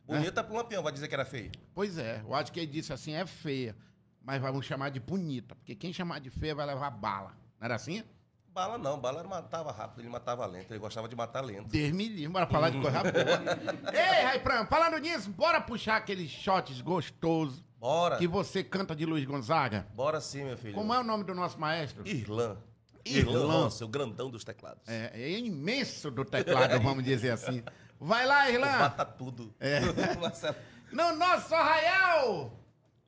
Bonita 0.04 0.42
pro 0.44 0.56
Lampião, 0.56 0.82
vai 0.82 0.92
dizer 0.92 1.08
que 1.08 1.14
era 1.14 1.24
feio. 1.24 1.50
Pois 1.74 1.96
é, 1.96 2.20
eu 2.20 2.34
acho 2.34 2.52
que 2.52 2.58
ele 2.60 2.66
disse 2.70 2.92
assim, 2.92 3.12
é 3.14 3.24
feia, 3.24 3.74
mas 4.22 4.40
vamos 4.42 4.66
chamar 4.66 4.90
de 4.90 4.98
bonita, 4.98 5.54
porque 5.54 5.74
quem 5.74 5.92
chamar 5.92 6.18
de 6.20 6.28
feia 6.28 6.54
vai 6.54 6.66
levar 6.66 6.90
bala. 6.90 7.30
Não 7.60 7.64
era 7.66 7.76
assim? 7.76 8.02
Bala 8.54 8.76
não, 8.76 8.98
bala 8.98 9.24
matava 9.24 9.72
rápido, 9.72 10.00
ele 10.02 10.10
matava 10.10 10.44
lento, 10.44 10.70
ele 10.70 10.78
gostava 10.78 11.08
de 11.08 11.16
matar 11.16 11.40
lento. 11.40 11.74
Livre, 11.74 12.28
bora 12.28 12.46
falar 12.46 12.68
de 12.68 12.78
coisa 12.78 13.00
boa. 13.02 13.12
Ei, 13.94 14.24
Raipran, 14.24 14.66
falando 14.66 14.98
nisso, 14.98 15.30
bora 15.30 15.58
puxar 15.58 15.96
aqueles 15.96 16.30
shots 16.30 16.82
gostosos 16.82 17.64
Bora. 17.78 18.18
que 18.18 18.28
você 18.28 18.62
canta 18.62 18.94
de 18.94 19.06
Luiz 19.06 19.24
Gonzaga? 19.24 19.86
Bora 19.94 20.20
sim, 20.20 20.44
meu 20.44 20.58
filho. 20.58 20.74
Como 20.74 20.92
é 20.92 20.98
o 20.98 21.02
nome 21.02 21.24
do 21.24 21.34
nosso 21.34 21.58
maestro? 21.58 22.06
Irlan. 22.06 22.58
Irlan. 23.06 23.46
Nossa, 23.46 23.86
o 23.86 23.88
grandão 23.88 24.30
dos 24.30 24.44
teclados. 24.44 24.86
É, 24.86 25.10
é 25.14 25.38
imenso 25.38 26.10
do 26.10 26.22
teclado, 26.22 26.78
vamos 26.78 27.04
dizer 27.04 27.30
assim. 27.30 27.64
Vai 27.98 28.26
lá, 28.26 28.50
Irlan. 28.50 28.78
Mata 28.78 29.04
tudo. 29.04 29.54
É. 29.58 29.80
No 30.92 31.16
nosso 31.16 31.54
arraial, 31.54 32.52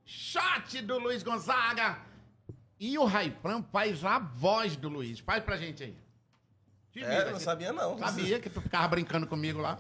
shot 0.07 0.81
do 0.81 0.99
Luiz 0.99 1.23
Gonzaga. 1.23 1.99
E 2.85 2.99
o 2.99 3.07
Raipran 3.07 3.63
faz 3.73 4.05
a 4.05 4.19
voz 4.19 4.77
do 4.77 4.91
Luiz. 4.91 5.19
Faz 5.19 5.43
pra 5.43 5.57
gente 5.57 5.83
aí. 5.83 5.97
Te 6.93 7.03
É, 7.03 7.31
não 7.31 7.41
sabia 7.41 7.73
não. 7.73 7.97
Sabia 7.97 8.39
que 8.39 8.51
tu 8.51 8.61
ficava 8.61 8.89
brincando 8.89 9.27
comigo 9.27 9.59
lá. 9.59 9.79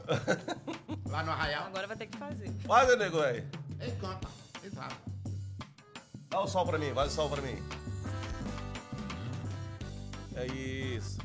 lá 1.10 1.22
no 1.22 1.30
arraial. 1.30 1.66
Agora 1.66 1.86
vai 1.86 1.98
ter 1.98 2.06
que 2.06 2.16
fazer. 2.16 2.50
Faz, 2.66 2.98
nego 2.98 3.20
aí. 3.20 3.46
Ele 3.78 3.92
canta. 4.00 4.26
Exato. 4.64 4.96
Dá 6.30 6.40
o 6.40 6.48
sol 6.48 6.64
pra 6.64 6.78
mim, 6.78 6.94
vai 6.94 7.06
o 7.06 7.10
sol 7.10 7.28
pra 7.28 7.42
mim. 7.42 7.62
É 10.34 10.46
isso. 10.46 11.18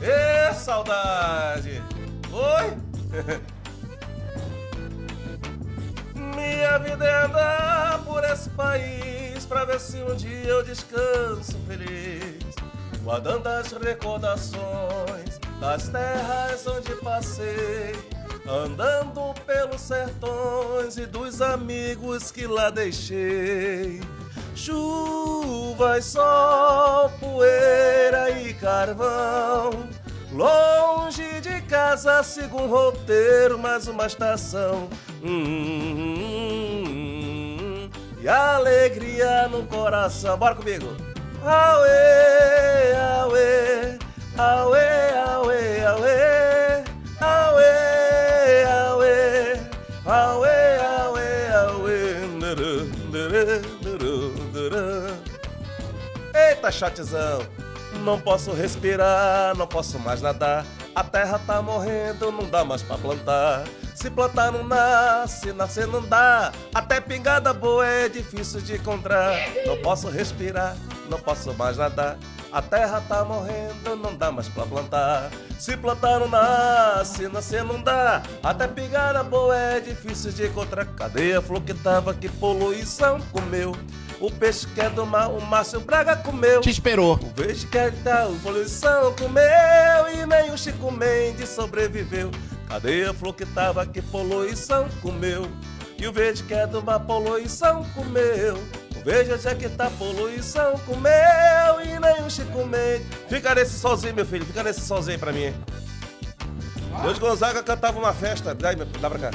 Ê, 0.00 0.54
saudade! 0.54 1.82
Oi? 2.30 3.48
Minha 6.34 6.78
vida 6.78 7.04
é 7.04 7.24
andar 7.24 8.02
por 8.04 8.24
esse 8.24 8.50
país 8.50 9.44
pra 9.46 9.64
ver 9.64 9.80
se 9.80 10.02
um 10.02 10.14
dia 10.14 10.44
eu 10.44 10.62
descanso 10.62 11.56
feliz, 11.66 12.54
guardando 13.02 13.46
as 13.46 13.72
recordações 13.72 15.38
das 15.60 15.88
terras 15.88 16.66
onde 16.66 16.94
passei, 16.96 17.92
andando 18.46 19.34
pelos 19.46 19.80
sertões 19.80 20.96
e 20.96 21.06
dos 21.06 21.40
amigos 21.40 22.30
que 22.30 22.46
lá 22.46 22.70
deixei. 22.70 24.00
Chuva 24.54 25.98
e 25.98 26.02
sol, 26.02 27.10
poeira 27.20 28.30
e 28.30 28.52
carvão. 28.54 29.88
Longe 30.32 31.40
de 31.40 31.62
casa, 31.62 32.22
sigo 32.22 32.60
um 32.60 32.68
roteiro, 32.68 33.58
mais 33.58 33.88
uma 33.88 34.06
estação. 34.06 34.90
Hum, 35.22 35.88
e 38.20 38.28
alegria 38.28 39.48
no 39.48 39.64
coração. 39.66 40.36
Bora 40.36 40.54
comigo. 40.54 40.86
Aue, 41.42 41.88
aue, 42.94 43.98
aue, 44.36 44.78
aue, 45.24 45.56
aue, 45.86 46.12
aue, 47.20 47.72
aue, 48.66 49.16
aue, 50.04 50.48
aue, 50.82 51.28
aue. 51.54 51.98
Eita, 56.34 56.70
chatzão! 56.70 57.67
Não 58.04 58.20
posso 58.20 58.52
respirar, 58.52 59.56
não 59.56 59.66
posso 59.66 59.98
mais 59.98 60.20
nadar. 60.20 60.64
A 60.94 61.04
terra 61.04 61.40
tá 61.46 61.62
morrendo, 61.62 62.30
não 62.32 62.48
dá 62.48 62.64
mais 62.64 62.82
pra 62.82 62.98
plantar. 62.98 63.64
Se 63.94 64.10
plantar 64.10 64.52
não 64.52 64.64
nasce, 64.64 65.52
nascer 65.52 65.86
não 65.86 66.02
dá. 66.02 66.52
Até 66.72 67.00
pingada 67.00 67.52
boa 67.52 67.86
é 67.86 68.08
difícil 68.08 68.60
de 68.60 68.76
encontrar. 68.76 69.34
Não 69.66 69.76
posso 69.78 70.08
respirar, 70.08 70.76
não 71.08 71.18
posso 71.18 71.52
mais 71.54 71.76
nadar. 71.76 72.16
A 72.50 72.62
terra 72.62 73.02
tá 73.06 73.24
morrendo, 73.24 73.96
não 73.96 74.14
dá 74.14 74.32
mais 74.32 74.48
pra 74.48 74.64
plantar. 74.64 75.30
Se 75.58 75.76
plantar 75.76 76.18
não 76.18 76.28
nasce, 76.28 77.28
nascer 77.28 77.62
não 77.62 77.82
dá. 77.82 78.22
Até 78.42 78.66
pingada 78.66 79.22
boa 79.22 79.54
é 79.56 79.80
difícil 79.80 80.32
de 80.32 80.46
encontrar. 80.46 80.86
Cadê 80.86 81.34
a 81.34 81.42
flor 81.42 81.60
que 81.60 81.74
tava 81.74 82.14
que 82.14 82.28
poluição 82.28 83.20
comeu? 83.32 83.72
O 84.20 84.32
peixe 84.32 84.66
que 84.66 84.80
é 84.80 84.90
do 84.90 85.06
mar, 85.06 85.30
o 85.30 85.40
Márcio 85.40 85.78
Braga 85.78 86.16
comeu. 86.16 86.60
Te 86.60 86.70
esperou. 86.70 87.14
O 87.14 87.40
verde 87.40 87.66
que 87.66 87.78
é 87.78 87.90
da 87.90 88.28
poluição 88.42 89.14
comeu 89.14 90.08
e 90.12 90.26
nem 90.26 90.50
o 90.50 90.58
Chico 90.58 90.90
Mendes 90.90 91.48
sobreviveu. 91.50 92.30
Cadê 92.68 93.04
a 93.04 93.14
flor 93.14 93.34
que 93.34 93.46
tava 93.46 93.86
que 93.86 94.02
poluição 94.02 94.88
comeu? 95.00 95.48
E 95.96 96.06
o 96.06 96.12
verde 96.12 96.42
que 96.42 96.52
é 96.52 96.66
de 96.66 96.76
uma 96.76 96.98
poluição 96.98 97.84
comeu. 97.94 98.56
O 98.96 99.04
verde 99.04 99.38
já 99.40 99.54
que 99.54 99.68
tá 99.68 99.88
poluição 99.90 100.76
comeu 100.80 101.80
e 101.84 102.00
nem 102.00 102.26
o 102.26 102.30
Chico 102.30 102.66
Mendes. 102.66 103.06
Fica 103.28 103.54
nesse 103.54 103.78
solzinho, 103.78 104.14
meu 104.14 104.26
filho, 104.26 104.44
fica 104.44 104.64
nesse 104.64 104.80
solzinho 104.80 105.14
aí 105.14 105.18
pra 105.18 105.32
mim. 105.32 105.54
Luiz 107.04 107.18
Gonzaga 107.18 107.62
cantava 107.62 107.96
uma 107.98 108.12
festa. 108.12 108.52
Dá, 108.52 108.74
pra 109.08 109.18
cá. 109.18 109.30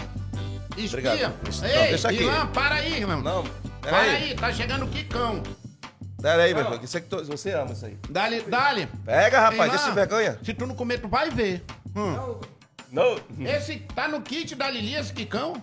Espia. 0.75 0.87
Obrigado. 0.87 1.33
Não, 1.61 1.67
Ei, 1.69 1.87
deixa 1.89 2.09
aqui. 2.09 2.23
Irlan, 2.23 2.47
para 2.47 2.75
aí, 2.75 2.97
irmão. 2.97 3.21
Não, 3.21 3.43
para 3.83 3.99
pera 3.99 4.11
aí. 4.17 4.23
aí. 4.29 4.35
tá 4.35 4.51
chegando 4.51 4.85
o 4.85 4.89
Quicão. 4.89 5.43
Pera 6.21 6.43
aí, 6.43 6.53
meu 6.53 6.79
que 6.79 6.87
tu- 7.01 7.25
você 7.25 7.51
ama 7.51 7.73
isso 7.73 7.85
aí. 7.85 7.97
Dá-lhe, 8.09 8.41
dá-lhe. 8.43 8.87
Pega, 9.05 9.41
rapaz, 9.41 9.71
deixa 9.71 9.89
de 9.89 9.95
vergonha. 9.95 10.39
Se 10.43 10.53
tu 10.53 10.65
não 10.65 10.73
comer, 10.75 10.99
tu 10.99 11.07
vai 11.09 11.29
ver. 11.29 11.63
Hum. 11.95 12.39
Não. 12.89 13.19
Esse 13.39 13.77
tá 13.77 14.07
no 14.07 14.21
kit 14.21 14.55
da 14.55 14.69
Lili, 14.69 14.95
esse 14.95 15.11
Quicão? 15.11 15.61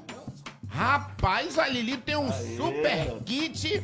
Rapaz, 0.68 1.58
a 1.58 1.66
Lili 1.66 1.96
tem 1.96 2.16
um 2.16 2.30
super 2.56 3.22
kit 3.24 3.82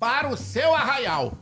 para 0.00 0.28
o 0.28 0.36
seu 0.36 0.74
arraial. 0.74 1.32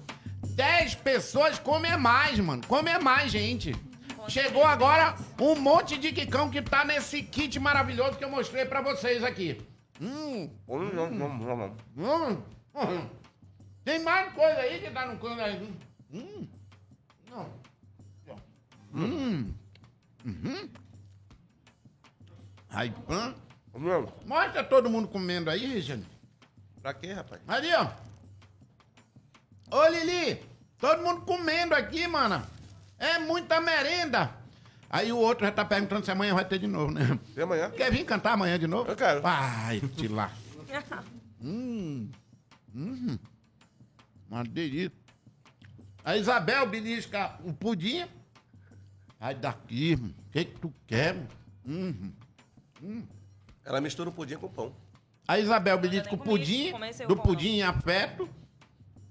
10 0.49 0.95
pessoas 0.97 1.59
comer 1.59 1.97
mais, 1.97 2.39
mano. 2.39 2.63
Comer 2.67 2.99
mais, 3.01 3.33
gente. 3.33 3.75
Chegou 4.29 4.65
agora 4.65 5.15
um 5.41 5.55
monte 5.55 5.99
de 5.99 6.13
quicão 6.13 6.49
que 6.49 6.63
tá 6.63 6.85
nesse 6.85 7.23
kit 7.23 7.59
maravilhoso 7.59 8.17
que 8.17 8.25
eu 8.25 8.31
mostrei 8.31 8.65
pra 8.65 8.81
vocês 8.81 9.23
aqui. 9.25 9.61
Hum, 10.01 10.51
hum, 11.97 12.43
hum. 12.75 13.09
Tem 13.85 14.03
mais 14.03 14.33
coisa 14.35 14.61
aí 14.61 14.81
que 14.81 14.91
tá 14.91 15.07
no 15.07 15.19
cano 15.19 15.41
aí. 15.41 15.73
Hum. 16.13 16.49
Não. 17.31 17.49
Hum. 18.95 19.55
Uhum. 20.25 20.71
Mostra 24.27 24.65
todo 24.65 24.91
mundo 24.91 25.09
comendo 25.09 25.51
aí, 25.51 25.67
Richard. 25.67 26.05
Pra 26.81 26.95
quê, 26.95 27.13
rapaz? 27.13 27.41
Ali, 27.47 27.69
ó. 27.75 27.89
Ô, 29.71 29.89
Lili, 29.89 30.41
todo 30.79 31.03
mundo 31.03 31.23
comendo 31.23 31.75
aqui, 31.75 32.07
mano. 32.07 32.45
É 32.99 33.19
muita 33.19 33.61
merenda. 33.61 34.35
Aí 34.95 35.11
o 35.11 35.19
outro 35.19 35.45
já 35.45 35.51
tá 35.51 35.65
perguntando 35.65 36.05
se 36.05 36.11
amanhã 36.13 36.33
vai 36.35 36.45
ter 36.45 36.57
de 36.57 36.69
novo, 36.69 36.93
né? 36.93 37.19
E 37.37 37.43
amanhã? 37.43 37.69
Quer 37.69 37.91
vir 37.91 38.05
cantar 38.05 38.35
amanhã 38.35 38.57
de 38.57 38.69
novo? 38.69 38.89
Eu 38.89 38.95
quero. 38.95 39.21
Vai, 39.21 39.81
te 39.99 40.07
lá. 40.07 40.31
hum. 41.43 42.09
Hum. 42.73 43.19
Uma 44.31 44.45
delícia. 44.45 44.93
A 46.05 46.17
Isabel 46.17 46.65
belisca 46.69 47.37
o 47.43 47.53
pudim. 47.53 48.07
Sai 49.19 49.35
daqui. 49.35 49.95
O 49.97 50.31
que, 50.31 50.45
que 50.45 50.61
tu 50.61 50.73
quer? 50.87 51.17
Hum. 51.67 52.13
Ela 53.65 53.81
mistura 53.81 54.11
o 54.11 54.13
pudim 54.13 54.37
com 54.37 54.49
pão. 54.49 54.73
A 55.27 55.41
Isabel 55.41 55.77
belisca 55.77 56.15
o 56.15 56.19
pudim, 56.19 56.73
o 56.73 57.09
do 57.09 57.17
pão, 57.17 57.27
pudim 57.27 57.57
em 57.57 57.63
afeto. 57.65 58.29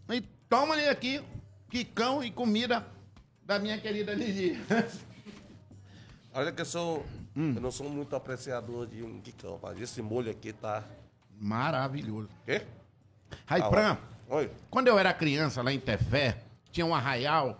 E 0.09 0.21
toma 0.47 0.75
ali 0.75 0.87
aqui, 0.87 1.21
quicão 1.69 2.23
e 2.23 2.31
comida 2.31 2.87
da 3.45 3.59
minha 3.59 3.77
querida 3.77 4.13
Lili. 4.13 4.57
Olha 6.33 6.51
que 6.51 6.61
eu 6.61 6.65
sou. 6.65 7.05
Eu 7.35 7.61
não 7.61 7.71
sou 7.71 7.89
muito 7.89 8.15
apreciador 8.15 8.85
de 8.87 9.01
um 9.03 9.19
quicão, 9.19 9.59
mas 9.61 9.79
esse 9.79 10.01
molho 10.01 10.29
aqui 10.31 10.53
tá. 10.53 10.83
Maravilhoso. 11.39 12.29
Quê? 12.45 12.61
Raipran, 13.45 13.97
Ah, 14.29 14.35
Oi. 14.35 14.51
quando 14.69 14.87
eu 14.87 14.97
era 14.99 15.11
criança 15.13 15.61
lá 15.63 15.73
em 15.73 15.79
Tefé, 15.79 16.37
tinha 16.71 16.85
um 16.85 16.93
arraial, 16.93 17.59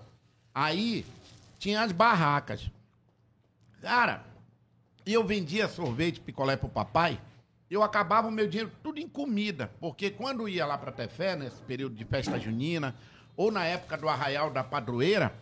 aí 0.53 1.03
tinha 1.57 1.81
as 1.81 1.91
barracas. 1.91 2.69
Cara, 3.81 4.23
e 5.05 5.11
eu 5.13 5.25
vendia 5.25 5.67
sorvete, 5.67 6.19
picolé 6.19 6.55
pro 6.55 6.69
papai, 6.69 7.19
eu 7.69 7.81
acabava 7.81 8.27
o 8.27 8.31
meu 8.31 8.47
dinheiro 8.47 8.71
tudo 8.83 8.99
em 8.99 9.07
comida, 9.07 9.71
porque 9.79 10.11
quando 10.11 10.47
ia 10.47 10.65
lá 10.67 10.77
pra 10.77 10.91
Tefé, 10.91 11.35
nesse 11.35 11.59
período 11.63 11.95
de 11.95 12.05
festa 12.05 12.39
junina, 12.39 12.95
ou 13.35 13.51
na 13.51 13.65
época 13.65 13.97
do 13.97 14.07
arraial 14.07 14.51
da 14.51 14.63
padroeira, 14.63 15.33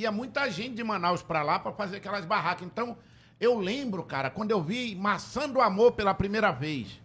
ia 0.00 0.12
muita 0.12 0.50
gente 0.50 0.74
de 0.76 0.84
Manaus 0.84 1.22
pra 1.22 1.42
lá 1.42 1.58
pra 1.58 1.72
fazer 1.72 1.96
aquelas 1.98 2.24
barracas. 2.24 2.66
Então, 2.66 2.96
eu 3.40 3.58
lembro, 3.58 4.02
cara, 4.04 4.30
quando 4.30 4.50
eu 4.50 4.62
vi 4.62 4.94
Maçã 4.94 5.48
do 5.48 5.60
Amor 5.60 5.92
pela 5.92 6.14
primeira 6.14 6.50
vez, 6.52 7.00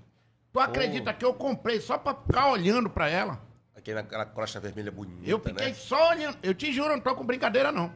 Tu 0.52 0.60
acredita 0.60 1.12
que 1.12 1.26
eu 1.26 1.34
comprei 1.34 1.82
só 1.82 1.98
pra 1.98 2.14
ficar 2.14 2.52
olhando 2.52 2.88
pra 2.88 3.10
ela? 3.10 3.42
Aquela, 3.76 4.02
aquela 4.02 4.24
crosta 4.24 4.60
vermelha 4.60 4.92
bonita, 4.92 5.28
Eu 5.28 5.40
fiquei 5.40 5.70
né? 5.70 5.74
só 5.74 6.12
olhando. 6.12 6.38
Eu 6.44 6.54
te 6.54 6.72
juro, 6.72 6.90
não 6.90 7.00
tô 7.00 7.16
com 7.16 7.26
brincadeira, 7.26 7.72
não. 7.72 7.92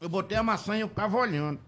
Eu 0.00 0.08
botei 0.08 0.36
a 0.36 0.42
maçã 0.42 0.76
e 0.76 0.80
eu 0.80 0.88
ficava 0.88 1.16
olhando. 1.16 1.60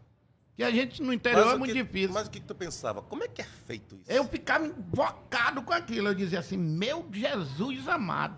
Que 0.57 0.65
a 0.65 0.73
gente 0.73 1.01
no 1.05 1.13
interior 1.13 1.53
é 1.53 1.55
o 1.55 1.59
muito 1.61 1.73
que- 1.73 1.83
difícil. 1.85 2.13
Mas 2.13 2.27
o 2.27 2.31
que, 2.33 2.41
que 2.41 2.47
tu 2.47 2.55
pensava? 2.57 3.01
Como 3.01 3.23
é 3.23 3.29
que 3.29 3.41
é 3.41 3.45
feito 3.45 3.95
isso? 3.95 4.11
Eu 4.11 4.25
ficava 4.25 4.67
invocado 4.67 5.63
com 5.63 5.73
aquilo. 5.73 6.09
Eu 6.09 6.15
dizia 6.15 6.41
assim, 6.41 6.57
meu 6.57 7.07
Jesus 7.13 7.87
amado. 7.87 8.37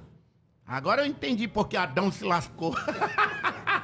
Agora 0.66 1.00
eu 1.00 1.06
entendi 1.06 1.48
porque 1.48 1.78
Adão 1.78 2.12
se 2.12 2.24
lascou. 2.24 2.74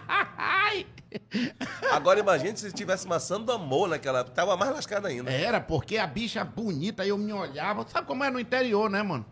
Agora 1.91 2.21
imagine 2.21 2.57
se 2.57 2.73
tivesse 2.73 3.07
maçã 3.07 3.41
do 3.41 3.53
amor 3.53 3.89
naquela 3.89 4.21
época. 4.21 4.35
Tava 4.35 4.57
mais 4.57 4.73
lascada 4.73 5.09
ainda. 5.09 5.31
Era, 5.31 5.61
porque 5.61 5.97
a 5.99 6.07
bicha 6.07 6.45
bonita, 6.45 7.07
eu 7.07 7.17
me 7.17 7.33
olhava. 7.33 7.87
Sabe 7.89 8.07
como 8.07 8.25
é 8.25 8.31
no 8.31 8.41
interior, 8.41 8.91
né, 8.91 9.03
mano? 9.03 9.25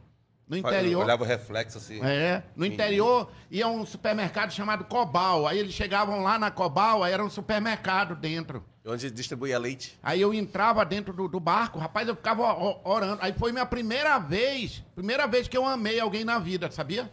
No 0.48 0.56
Eu 0.56 0.60
interior. 0.60 1.04
Olhava 1.04 1.22
o 1.22 1.26
reflexo 1.26 1.78
assim. 1.78 2.04
É, 2.04 2.42
no 2.54 2.66
interior 2.66 3.30
ia 3.50 3.66
um 3.66 3.86
supermercado 3.86 4.50
chamado 4.52 4.84
Cobal. 4.84 5.46
Aí 5.46 5.58
eles 5.58 5.72
chegavam 5.72 6.22
lá 6.22 6.38
na 6.38 6.50
Cobal, 6.50 7.02
aí 7.02 7.12
era 7.12 7.24
um 7.24 7.30
supermercado 7.30 8.14
dentro. 8.14 8.62
Onde 8.86 9.10
distribuía 9.10 9.58
leite. 9.58 9.98
Aí 10.02 10.20
eu 10.20 10.34
entrava 10.34 10.84
dentro 10.84 11.14
do, 11.14 11.26
do 11.26 11.40
barco, 11.40 11.78
rapaz, 11.78 12.06
eu 12.06 12.14
ficava 12.14 12.42
orando. 12.84 13.18
Aí 13.22 13.32
foi 13.32 13.50
minha 13.50 13.64
primeira 13.64 14.18
vez, 14.18 14.84
primeira 14.94 15.26
vez 15.26 15.48
que 15.48 15.56
eu 15.56 15.64
amei 15.64 15.98
alguém 15.98 16.24
na 16.24 16.38
vida, 16.38 16.70
sabia? 16.70 17.10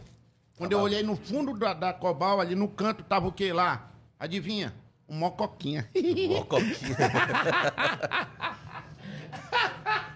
Quando 0.58 0.72
eu 0.72 0.78
bom. 0.78 0.84
olhei 0.84 1.02
no 1.02 1.16
fundo 1.16 1.58
da, 1.58 1.72
da 1.72 1.92
Cobal, 1.94 2.38
ali 2.38 2.54
no 2.54 2.68
canto, 2.68 3.02
tava 3.02 3.26
o 3.26 3.32
que 3.32 3.50
lá? 3.50 3.91
Adivinha? 4.22 4.72
Um 5.08 5.16
mocoquinha. 5.16 5.90
Mocoquinha. 6.28 6.96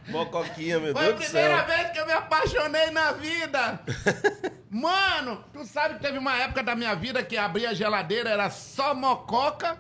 Mocoquinha, 0.07 0.79
meu 0.79 0.93
Foi 0.93 1.03
a 1.03 1.07
Deus 1.09 1.19
do 1.19 1.25
primeira 1.25 1.57
céu. 1.57 1.67
vez 1.67 1.91
que 1.91 1.99
eu 1.99 2.07
me 2.07 2.13
apaixonei 2.13 2.91
na 2.93 3.11
vida. 3.11 3.81
Mano, 4.71 5.43
tu 5.53 5.65
sabe 5.65 5.97
que 5.97 6.03
teve 6.03 6.19
uma 6.19 6.37
época 6.37 6.63
da 6.63 6.77
minha 6.77 6.95
vida 6.95 7.21
que 7.25 7.37
abria 7.37 7.71
a 7.71 7.75
geladeira, 7.75 8.31
era 8.31 8.49
só 8.49 8.95
mococa 8.95 9.77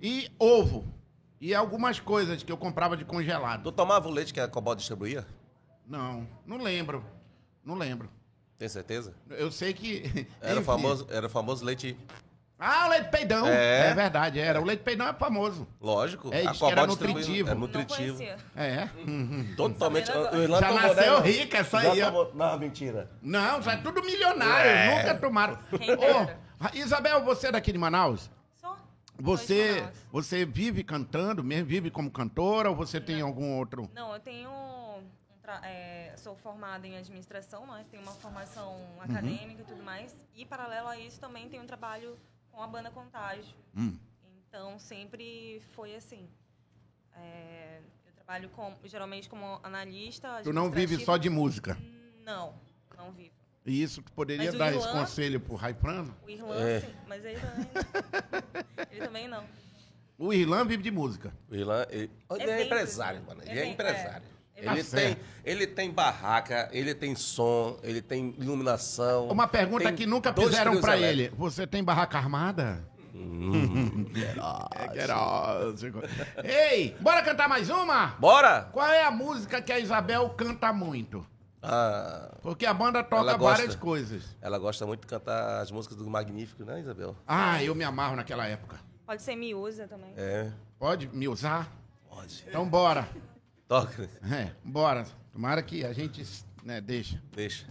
e 0.00 0.30
ovo. 0.38 0.84
E 1.40 1.52
algumas 1.52 1.98
coisas 1.98 2.44
que 2.44 2.52
eu 2.52 2.56
comprava 2.56 2.96
de 2.96 3.04
congelado. 3.04 3.64
Tu 3.64 3.72
tomava 3.72 4.06
o 4.06 4.10
leite 4.12 4.32
que 4.32 4.38
a 4.38 4.46
Cobol 4.46 4.76
distribuía? 4.76 5.26
Não, 5.84 6.28
não 6.46 6.58
lembro. 6.58 7.04
Não 7.64 7.74
lembro. 7.74 8.08
Tem 8.56 8.68
certeza? 8.68 9.16
Eu 9.30 9.50
sei 9.50 9.74
que. 9.74 10.28
Era 10.40 10.60
o 10.60 10.62
famoso, 10.62 11.08
era 11.10 11.26
o 11.26 11.30
famoso 11.30 11.64
leite, 11.64 11.96
Ah, 12.58 12.86
o 12.86 12.90
leite 12.90 13.08
peidão. 13.10 13.46
É. 13.46 13.90
É, 13.90 13.94
verdade, 13.94 14.38
era. 14.38 14.60
O 14.60 14.64
leite 14.64 14.82
peidão 14.82 15.06
é 15.08 15.12
famoso. 15.12 15.66
lógico. 15.80 16.30
É, 16.32 16.46
a 16.46 16.70
era 16.70 16.86
nutritivo. 16.86 17.50
É 17.50 17.54
Não 17.54 17.60
nutritivo. 17.62 18.18
Não. 18.22 18.62
É. 18.62 18.88
Uhum. 19.06 19.54
Totalmente. 19.56 20.06
Já 20.06 20.72
nasceu 20.72 21.20
rica 21.20 21.58
essa 21.58 21.78
aí, 21.80 22.00
tomou- 22.00 22.32
Não, 22.34 22.58
mentira. 22.58 23.10
Não, 23.20 23.60
já 23.60 23.72
é 23.72 23.76
tudo 23.78 24.02
milionário. 24.02 24.70
É. 24.70 24.98
Nunca 24.98 25.14
tomaram. 25.16 25.58
Dera. 25.78 26.38
Isabel, 26.74 27.22
você 27.24 27.48
é 27.48 27.52
daqui 27.52 27.72
de 27.72 27.78
Manaus? 27.78 28.30
Só. 28.56 28.76
Você, 29.18 29.86
você 30.10 30.44
vive 30.46 30.82
cantando 30.84 31.42
mesmo? 31.44 31.66
Vive 31.66 31.90
como 31.90 32.10
cantora 32.10 32.70
ou 32.70 32.76
você 32.76 33.00
tem 33.00 33.20
algum 33.20 33.58
outro? 33.58 33.90
Não, 33.92 34.12
eu 34.14 34.20
tenho. 34.20 34.48
é, 35.62 36.12
sou 36.16 36.34
formada 36.36 36.86
em 36.86 36.96
administração, 36.96 37.66
né? 37.66 37.84
Tenho 37.90 38.02
uma 38.02 38.12
formação 38.12 38.72
Uhum. 38.72 39.02
acadêmica 39.02 39.60
e 39.60 39.64
tudo 39.64 39.82
mais. 39.82 40.16
E, 40.34 40.46
paralelo 40.46 40.88
a 40.88 40.96
isso, 40.98 41.20
também 41.20 41.48
tenho 41.48 41.62
um 41.62 41.66
trabalho 41.66 42.16
com 42.54 42.62
a 42.62 42.66
banda 42.66 42.90
Contágio. 42.90 43.54
Hum. 43.76 43.96
Então, 44.48 44.78
sempre 44.78 45.60
foi 45.74 45.94
assim. 45.96 46.28
É, 47.16 47.80
eu 48.06 48.12
trabalho 48.12 48.48
com, 48.50 48.72
geralmente 48.84 49.28
como 49.28 49.58
analista. 49.62 50.40
Tu 50.42 50.52
não 50.52 50.70
vive 50.70 51.04
só 51.04 51.16
de 51.16 51.28
música. 51.28 51.76
Não, 52.24 52.54
não 52.96 53.10
vivo. 53.12 53.32
E 53.66 53.82
isso 53.82 54.02
tu 54.02 54.12
poderia 54.12 54.52
dar 54.52 54.72
esse 54.74 54.86
Ilan- 54.86 54.92
conselho 55.00 55.40
pro 55.40 55.54
Raifrano? 55.54 56.14
O 56.24 56.28
Irlan, 56.30 56.60
É. 56.60 56.80
sim, 56.80 56.94
mas 57.08 57.24
ele 57.24 57.40
também 57.40 57.64
não. 57.72 58.84
ele 58.92 59.00
também 59.00 59.28
não. 59.28 59.44
O 60.18 60.32
Irlan 60.32 60.64
vive 60.66 60.82
de 60.82 60.90
música. 60.90 61.32
O 61.50 61.54
Irlan, 61.56 61.86
ele, 61.90 62.10
ele 62.30 62.42
é 62.42 62.44
Eventos. 62.44 62.66
empresário, 62.66 63.22
mano. 63.24 63.42
Ele 63.42 63.50
é 63.50 63.54
Evento, 63.62 63.72
empresário. 63.72 64.26
Ele, 64.56 64.84
Tá 64.84 64.96
tem, 64.96 65.16
ele 65.44 65.66
tem 65.66 65.90
barraca, 65.90 66.68
ele 66.72 66.94
tem 66.94 67.14
som, 67.16 67.76
ele 67.82 68.00
tem 68.00 68.34
iluminação. 68.38 69.28
Uma 69.28 69.48
pergunta 69.48 69.92
que 69.92 70.06
nunca 70.06 70.32
fizeram 70.32 70.72
elétricos. 70.74 71.00
ele. 71.02 71.28
Você 71.36 71.66
tem 71.66 71.82
barraca 71.82 72.16
armada? 72.18 72.84
Hum, 73.12 74.06
queiroz. 74.92 75.82
Ei, 76.44 76.96
bora 77.00 77.22
cantar 77.22 77.48
mais 77.48 77.68
uma? 77.70 78.08
Bora! 78.18 78.68
Qual 78.72 78.86
é 78.86 79.04
a 79.04 79.10
música 79.10 79.60
que 79.60 79.72
a 79.72 79.78
Isabel 79.78 80.30
canta 80.30 80.72
muito? 80.72 81.26
Ah, 81.62 82.30
Porque 82.42 82.66
a 82.66 82.74
banda 82.74 83.02
toca 83.02 83.36
gosta. 83.36 83.38
várias 83.38 83.74
coisas. 83.76 84.36
ela 84.42 84.58
gosta 84.58 84.84
muito 84.86 85.00
de 85.00 85.06
cantar 85.06 85.60
as 85.62 85.70
músicas 85.70 85.96
do 85.96 86.08
Magnífico, 86.08 86.62
né, 86.64 86.80
Isabel? 86.80 87.16
Ah, 87.26 87.62
eu 87.62 87.74
me 87.74 87.84
amarro 87.84 88.16
naquela 88.16 88.46
época. 88.46 88.78
Pode 89.06 89.22
ser 89.22 89.34
Miúza 89.36 89.86
também. 89.88 90.12
É, 90.16 90.50
Pode 90.78 91.08
me 91.08 91.26
usar? 91.28 91.70
pode. 92.08 92.44
Então 92.48 92.68
bora. 92.68 93.08
Toca, 93.68 94.08
É, 94.30 94.50
bora. 94.64 95.06
Tomara 95.32 95.62
que 95.62 95.84
a 95.84 95.92
gente 95.92 96.24
né, 96.62 96.80
deixa. 96.80 97.20
deixa. 97.34 97.66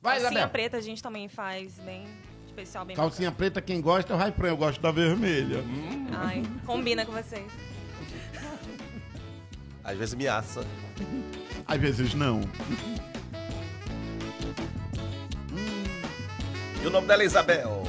Vai, 0.00 0.16
Calcinha 0.18 0.30
Isabel. 0.30 0.48
preta 0.50 0.76
a 0.76 0.80
gente 0.80 1.02
também 1.02 1.28
faz 1.28 1.78
bem 1.80 2.06
especial, 2.46 2.84
bem 2.84 2.94
Calcinha 2.96 3.32
preta, 3.32 3.60
quem 3.60 3.80
gosta 3.80 4.12
é 4.12 4.16
o 4.16 4.18
Raifran. 4.18 4.48
Eu 4.48 4.56
gosto 4.56 4.80
da 4.80 4.90
vermelha. 4.92 5.62
bacana. 5.62 6.18
Ai, 6.26 6.42
combina 6.66 7.04
com 7.06 7.12
vocês. 7.12 7.50
Às 9.84 9.96
vezes 9.98 10.14
me 10.14 10.28
assa. 10.28 10.64
Às 11.66 11.80
vezes 11.80 12.14
não. 12.14 12.40
E 16.82 16.86
o 16.86 16.90
nome 16.90 17.06
dela 17.06 17.22
é 17.22 17.26
Isabel. 17.26 17.82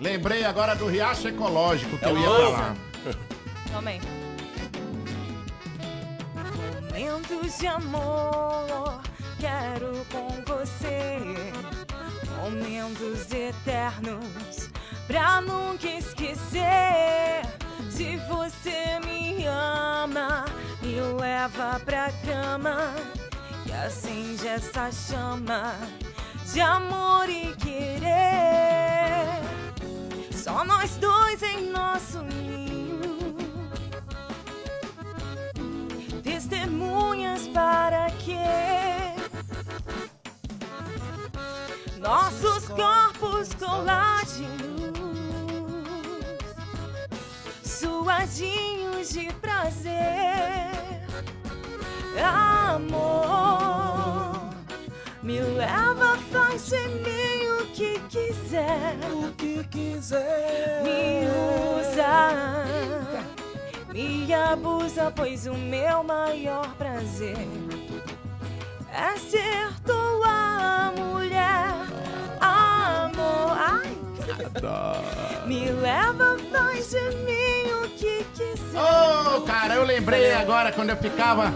Lembrei 0.00 0.44
agora 0.44 0.74
do 0.74 0.86
riacho 0.86 1.28
ecológico 1.28 1.98
que 1.98 2.04
É 2.04 2.08
eu 2.08 2.18
ia 2.18 2.24
falar. 2.26 2.76
Também. 3.72 4.00
Momentos 7.00 7.56
de 7.58 7.66
amor, 7.66 9.00
quero 9.38 10.04
com 10.12 10.28
você. 10.44 11.16
Momentos 12.36 13.32
eternos, 13.32 14.68
pra 15.06 15.40
nunca 15.40 15.86
esquecer. 15.86 17.40
Se 17.90 18.18
você 18.28 19.00
me 19.02 19.46
ama, 19.46 20.44
me 20.82 21.00
leva 21.18 21.80
pra 21.86 22.12
cama 22.22 22.94
e 23.64 23.72
acende 23.72 24.46
essa 24.46 24.92
chama 24.92 25.74
de 26.52 26.60
amor 26.60 27.30
e 27.30 27.56
querer. 27.56 29.40
Só 30.32 30.66
nós 30.66 30.96
dois 30.96 31.42
em 31.42 31.70
nosso 31.70 32.20
ninho. 32.20 32.89
Testemunhas 36.50 37.46
para 37.46 38.10
quê? 38.10 38.34
Nossos 42.00 42.68
corpos 42.68 43.54
coladinhos, 43.54 44.98
suadinhos 47.62 49.10
de 49.10 49.32
prazer. 49.34 50.72
Amor, 52.20 53.20
me 55.22 55.40
leva, 55.40 56.18
faz 56.32 56.66
de 56.66 56.88
mim 56.88 57.46
o 57.60 57.66
que 57.66 58.00
quiser. 58.08 58.96
O 59.12 59.32
que 59.34 59.62
quiser. 59.68 60.82
Me 60.82 61.28
usa, 61.78 62.59
me 64.00 64.32
abusa, 64.32 65.12
pois 65.14 65.46
o 65.46 65.54
meu 65.54 66.02
maior 66.02 66.74
prazer 66.76 67.36
é 68.92 69.18
ser 69.18 69.72
tua 69.84 70.92
mulher. 70.96 71.68
Amor, 72.40 73.56
ai, 73.58 73.96
me 75.46 75.70
leva, 75.70 76.36
faz 76.50 76.90
de 76.90 77.00
mim 77.24 77.72
o 77.84 77.88
que 77.90 78.24
quiser. 78.34 78.80
Ô, 78.80 79.42
cara, 79.42 79.74
eu 79.74 79.84
lembrei 79.84 80.32
agora 80.32 80.72
quando 80.72 80.90
eu 80.90 80.96
ficava 80.96 81.52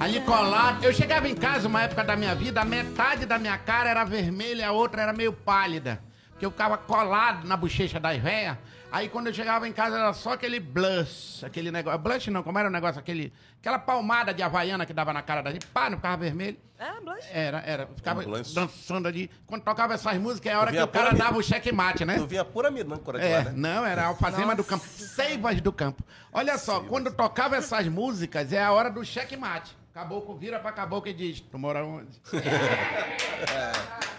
ali 0.00 0.20
colado. 0.22 0.84
Eu 0.84 0.92
chegava 0.92 1.28
em 1.28 1.34
casa 1.34 1.68
uma 1.68 1.82
época 1.82 2.02
da 2.02 2.16
minha 2.16 2.34
vida, 2.34 2.62
a 2.62 2.64
metade 2.64 3.26
da 3.26 3.38
minha 3.38 3.58
cara 3.58 3.90
era 3.90 4.04
vermelha, 4.04 4.68
a 4.68 4.72
outra 4.72 5.02
era 5.02 5.12
meio 5.12 5.32
pálida. 5.32 6.00
Porque 6.42 6.46
eu 6.46 6.50
ficava 6.50 6.76
colado 6.76 7.46
na 7.46 7.56
bochecha 7.56 8.00
das 8.00 8.18
véias. 8.20 8.56
Aí 8.90 9.08
quando 9.08 9.28
eu 9.28 9.32
chegava 9.32 9.66
em 9.68 9.72
casa 9.72 9.96
era 9.96 10.12
só 10.12 10.32
aquele 10.32 10.58
blush, 10.58 11.44
aquele 11.44 11.70
negócio. 11.70 11.98
Blush 12.00 12.26
não, 12.32 12.42
como 12.42 12.58
era 12.58 12.68
o 12.68 12.70
negócio? 12.72 12.98
Aquele, 12.98 13.32
aquela 13.60 13.78
palmada 13.78 14.34
de 14.34 14.42
havaiana 14.42 14.84
que 14.84 14.92
dava 14.92 15.12
na 15.12 15.22
cara 15.22 15.40
da 15.40 15.52
gente. 15.52 15.66
Pá, 15.68 15.88
não 15.88 15.98
ficava 15.98 16.16
vermelho. 16.16 16.58
É, 16.78 17.00
blush. 17.00 17.26
Era, 17.30 17.58
era. 17.64 17.86
Ficava 17.94 18.22
Um 18.22 18.24
blush. 18.24 18.52
dançando 18.54 19.06
ali. 19.06 19.30
Quando 19.46 19.62
tocava 19.62 19.94
essas 19.94 20.18
músicas, 20.18 20.50
é 20.52 20.56
a 20.56 20.58
hora 20.60 20.70
que 20.70 20.76
via 20.78 20.84
o 20.84 20.88
cara 20.88 21.12
dava 21.14 21.38
o 21.38 21.42
checkmate, 21.42 22.04
né? 22.04 22.16
Tu 22.18 22.26
vinha 22.26 22.44
pura 22.44 22.72
mirâncora 22.72 23.20
de 23.20 23.24
É, 23.24 23.38
lá, 23.38 23.44
né? 23.44 23.52
não, 23.54 23.86
era 23.86 24.06
alfazema 24.06 24.56
do 24.56 24.64
campo. 24.64 24.84
Seivas 24.84 25.60
do 25.60 25.72
campo. 25.72 26.02
Olha 26.32 26.58
só, 26.58 26.80
quando 26.80 27.12
tocava 27.12 27.54
essas 27.54 27.86
músicas, 27.86 28.52
é 28.52 28.60
a 28.64 28.72
hora 28.72 28.90
do 28.90 29.04
checkmate. 29.04 29.76
Caboclo 29.94 30.36
vira 30.36 30.58
pra 30.58 30.72
caboclo 30.72 31.08
e 31.08 31.14
diz: 31.14 31.40
Tu 31.40 31.56
mora 31.56 31.84
onde? 31.84 32.20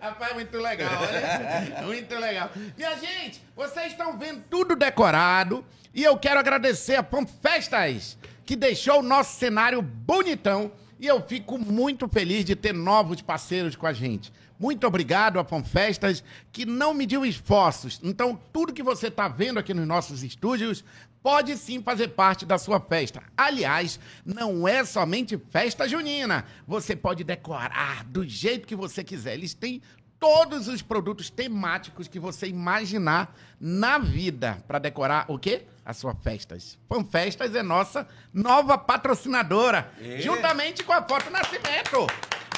Rapaz, 0.00 0.34
muito 0.34 0.56
legal, 0.58 1.02
olha. 1.02 1.82
Muito 1.86 2.14
legal. 2.14 2.50
Minha 2.76 2.96
gente, 2.98 3.42
vocês 3.56 3.92
estão 3.92 4.18
vendo 4.18 4.42
tudo 4.50 4.76
decorado 4.76 5.64
e 5.94 6.02
eu 6.02 6.16
quero 6.16 6.40
agradecer 6.40 6.96
a 6.96 7.02
Pump 7.02 7.30
Festas, 7.40 8.18
que 8.44 8.56
deixou 8.56 9.00
o 9.00 9.02
nosso 9.02 9.38
cenário 9.38 9.80
bonitão 9.80 10.72
e 10.98 11.06
eu 11.06 11.20
fico 11.20 11.58
muito 11.58 12.08
feliz 12.08 12.44
de 12.44 12.56
ter 12.56 12.72
novos 12.72 13.20
parceiros 13.20 13.76
com 13.76 13.86
a 13.86 13.92
gente. 13.92 14.32
Muito 14.58 14.86
obrigado 14.86 15.38
a 15.38 15.44
Pump 15.44 15.68
Festas, 15.68 16.22
que 16.52 16.64
não 16.64 16.94
mediu 16.94 17.26
esforços. 17.26 18.00
Então, 18.02 18.40
tudo 18.52 18.72
que 18.72 18.82
você 18.82 19.08
está 19.08 19.28
vendo 19.28 19.58
aqui 19.58 19.74
nos 19.74 19.86
nossos 19.86 20.22
estúdios 20.22 20.84
pode 21.24 21.56
sim 21.56 21.82
fazer 21.82 22.08
parte 22.08 22.44
da 22.44 22.58
sua 22.58 22.78
festa. 22.78 23.22
Aliás, 23.34 23.98
não 24.26 24.68
é 24.68 24.84
somente 24.84 25.38
festa 25.50 25.88
junina. 25.88 26.44
Você 26.68 26.94
pode 26.94 27.24
decorar 27.24 28.04
do 28.04 28.28
jeito 28.28 28.68
que 28.68 28.76
você 28.76 29.02
quiser. 29.02 29.32
Eles 29.32 29.54
têm 29.54 29.80
todos 30.20 30.68
os 30.68 30.82
produtos 30.82 31.30
temáticos 31.30 32.08
que 32.08 32.20
você 32.20 32.46
imaginar 32.46 33.34
na 33.58 33.96
vida 33.96 34.62
para 34.68 34.78
decorar 34.78 35.24
o 35.28 35.38
quê? 35.38 35.62
As 35.82 35.96
suas 35.96 36.14
festas. 36.22 36.78
Fanfestas 36.86 37.54
é 37.54 37.62
nossa 37.62 38.06
nova 38.32 38.76
patrocinadora, 38.76 39.90
E? 39.98 40.20
juntamente 40.20 40.84
com 40.84 40.92
a 40.92 41.02
Foto 41.02 41.30
Nascimento. 41.30 42.06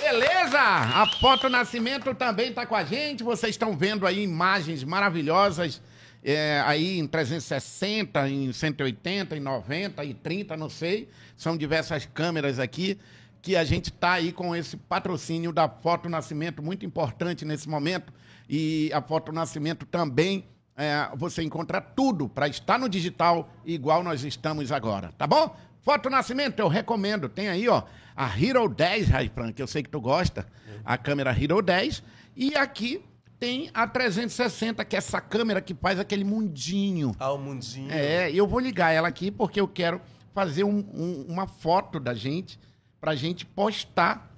Beleza? 0.00 0.58
A 0.60 1.06
Foto 1.20 1.48
Nascimento 1.48 2.12
também 2.16 2.50
está 2.50 2.66
com 2.66 2.74
a 2.74 2.82
gente. 2.82 3.22
Vocês 3.22 3.50
estão 3.50 3.76
vendo 3.76 4.06
aí 4.08 4.24
imagens 4.24 4.82
maravilhosas 4.82 5.80
é, 6.28 6.60
aí 6.66 6.98
em 6.98 7.06
360, 7.06 8.28
em 8.28 8.52
180, 8.52 9.36
em 9.36 9.40
90 9.40 10.04
e 10.04 10.12
30, 10.12 10.56
não 10.56 10.68
sei. 10.68 11.08
São 11.36 11.56
diversas 11.56 12.04
câmeras 12.04 12.58
aqui 12.58 12.98
que 13.40 13.54
a 13.54 13.62
gente 13.62 13.92
está 13.92 14.14
aí 14.14 14.32
com 14.32 14.56
esse 14.56 14.76
patrocínio 14.76 15.52
da 15.52 15.68
Foto 15.68 16.08
Nascimento, 16.08 16.60
muito 16.60 16.84
importante 16.84 17.44
nesse 17.44 17.68
momento. 17.68 18.12
E 18.50 18.90
a 18.92 19.00
Foto 19.00 19.30
Nascimento 19.30 19.86
também, 19.86 20.44
é, 20.76 21.08
você 21.14 21.44
encontra 21.44 21.80
tudo 21.80 22.28
para 22.28 22.48
estar 22.48 22.76
no 22.76 22.88
digital 22.88 23.48
igual 23.64 24.02
nós 24.02 24.24
estamos 24.24 24.72
agora, 24.72 25.12
tá 25.16 25.28
bom? 25.28 25.56
Foto 25.80 26.10
Nascimento, 26.10 26.58
eu 26.58 26.66
recomendo. 26.66 27.28
Tem 27.28 27.48
aí, 27.48 27.68
ó, 27.68 27.84
a 28.16 28.28
Hero 28.36 28.68
10, 28.68 29.10
Raifran, 29.10 29.52
que 29.52 29.62
eu 29.62 29.68
sei 29.68 29.84
que 29.84 29.90
tu 29.90 30.00
gosta, 30.00 30.44
a 30.84 30.98
câmera 30.98 31.30
Hero 31.30 31.62
10. 31.62 32.02
E 32.34 32.56
aqui 32.56 33.00
tem 33.38 33.70
a 33.74 33.86
360, 33.86 34.84
que 34.84 34.96
é 34.96 34.98
essa 34.98 35.20
câmera 35.20 35.60
que 35.60 35.74
faz 35.74 35.98
aquele 35.98 36.24
mundinho. 36.24 37.12
Ah, 37.18 37.32
o 37.32 37.38
mundinho. 37.38 37.90
É, 37.90 38.30
eu 38.30 38.46
vou 38.46 38.58
ligar 38.60 38.90
ela 38.92 39.08
aqui 39.08 39.30
porque 39.30 39.60
eu 39.60 39.68
quero 39.68 40.00
fazer 40.34 40.64
um- 40.64 40.84
um- 40.94 41.26
uma 41.28 41.46
foto 41.46 41.98
da 42.00 42.14
gente 42.14 42.58
pra 43.00 43.14
gente 43.14 43.44
postar. 43.46 44.30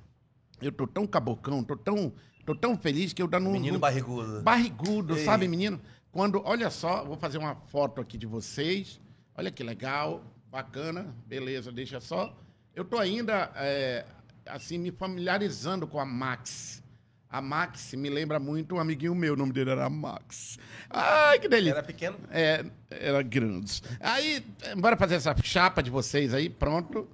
Eu 0.60 0.72
tô 0.72 0.86
tão 0.86 1.06
cabocão, 1.06 1.62
tô 1.62 1.76
tão, 1.76 2.12
tô 2.44 2.54
tão 2.54 2.76
feliz 2.76 3.12
que 3.12 3.22
eu 3.22 3.28
dando 3.28 3.48
um. 3.48 3.52
Menino 3.52 3.78
barrigudo. 3.78 4.42
Barrigudo, 4.42 5.16
Ei. 5.16 5.24
sabe, 5.24 5.46
menino? 5.48 5.80
Quando, 6.10 6.42
olha 6.44 6.70
só, 6.70 7.04
vou 7.04 7.16
fazer 7.16 7.38
uma 7.38 7.54
foto 7.54 8.00
aqui 8.00 8.18
de 8.18 8.26
vocês. 8.26 9.00
Olha 9.36 9.50
que 9.52 9.62
legal, 9.62 10.24
bacana, 10.50 11.14
beleza, 11.26 11.70
deixa 11.70 12.00
só. 12.00 12.36
Eu 12.74 12.84
tô 12.84 12.98
ainda, 12.98 13.52
é, 13.54 14.04
assim, 14.46 14.78
me 14.78 14.90
familiarizando 14.90 15.86
com 15.86 16.00
a 16.00 16.04
Max. 16.04 16.82
A 17.30 17.42
Max 17.42 17.92
me 17.92 18.08
lembra 18.08 18.40
muito 18.40 18.76
um 18.76 18.80
amiguinho 18.80 19.14
meu, 19.14 19.34
o 19.34 19.36
nome 19.36 19.52
dele 19.52 19.70
era 19.70 19.90
Max. 19.90 20.58
Ai, 20.88 21.38
que 21.38 21.46
delícia. 21.48 21.72
Era 21.74 21.82
pequeno? 21.82 22.16
É, 22.30 22.64
era 22.90 23.22
grande. 23.22 23.82
Aí, 24.00 24.42
bora 24.78 24.96
fazer 24.96 25.16
essa 25.16 25.36
chapa 25.42 25.82
de 25.82 25.90
vocês 25.90 26.32
aí, 26.32 26.48
pronto. 26.48 27.06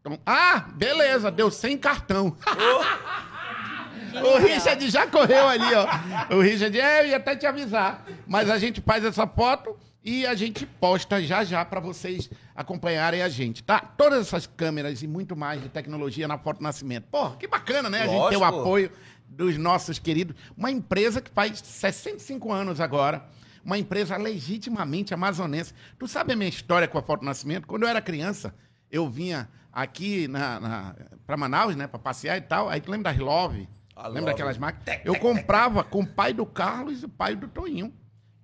Então- 0.00 0.18
ah, 0.26 0.66
beleza, 0.74 1.30
deu 1.30 1.50
sem 1.50 1.78
cartão. 1.78 2.36
o 4.22 4.38
Richard 4.38 4.90
já 4.90 5.06
correu 5.06 5.48
ali, 5.48 5.74
ó. 5.74 6.34
O 6.36 6.40
Richard, 6.42 6.78
é, 6.78 7.02
eu 7.02 7.08
ia 7.08 7.16
até 7.16 7.34
te 7.34 7.46
avisar. 7.46 8.06
Mas 8.26 8.50
a 8.50 8.58
gente 8.58 8.82
faz 8.82 9.02
essa 9.02 9.26
foto 9.26 9.78
e 10.02 10.26
a 10.26 10.34
gente 10.34 10.64
posta 10.64 11.22
já 11.22 11.44
já 11.44 11.64
pra 11.64 11.78
vocês 11.78 12.30
acompanharem 12.54 13.22
a 13.22 13.28
gente, 13.28 13.62
tá? 13.62 13.80
Todas 13.80 14.26
essas 14.26 14.46
câmeras 14.46 15.02
e 15.02 15.06
muito 15.06 15.36
mais 15.36 15.62
de 15.62 15.68
tecnologia 15.68 16.26
na 16.26 16.38
Foto 16.38 16.62
Nascimento. 16.62 17.04
Porra, 17.10 17.36
que 17.36 17.46
bacana, 17.46 17.90
né? 17.90 18.02
A 18.02 18.06
gente 18.06 18.28
ter 18.30 18.36
o 18.36 18.44
apoio 18.44 18.90
dos 19.28 19.58
nossos 19.58 19.98
queridos. 19.98 20.34
Uma 20.56 20.70
empresa 20.70 21.20
que 21.20 21.30
faz 21.30 21.58
65 21.58 22.50
anos 22.50 22.80
agora. 22.80 23.26
Uma 23.62 23.76
empresa 23.76 24.16
legitimamente 24.16 25.12
amazonense. 25.12 25.74
Tu 25.98 26.08
sabe 26.08 26.32
a 26.32 26.36
minha 26.36 26.48
história 26.48 26.88
com 26.88 26.96
a 26.96 27.02
Foto 27.02 27.22
Nascimento? 27.24 27.66
Quando 27.66 27.82
eu 27.82 27.88
era 27.88 28.00
criança, 28.00 28.54
eu 28.90 29.08
vinha 29.08 29.50
aqui 29.70 30.26
na, 30.28 30.58
na, 30.58 30.96
para 31.26 31.36
Manaus, 31.36 31.76
né? 31.76 31.86
Pra 31.86 31.98
passear 31.98 32.38
e 32.38 32.40
tal. 32.40 32.70
Aí 32.70 32.80
tu 32.80 32.90
lembra 32.90 33.12
das 33.12 33.20
Love? 33.20 33.68
A 33.94 34.08
lembra 34.08 34.20
Love. 34.20 34.32
daquelas 34.32 34.56
máquinas? 34.56 35.00
Eu 35.04 35.14
comprava 35.18 35.84
com 35.84 36.00
o 36.00 36.06
pai 36.06 36.32
do 36.32 36.46
Carlos 36.46 37.02
e 37.02 37.04
o 37.04 37.08
pai 37.08 37.36
do 37.36 37.46
Toinho, 37.48 37.92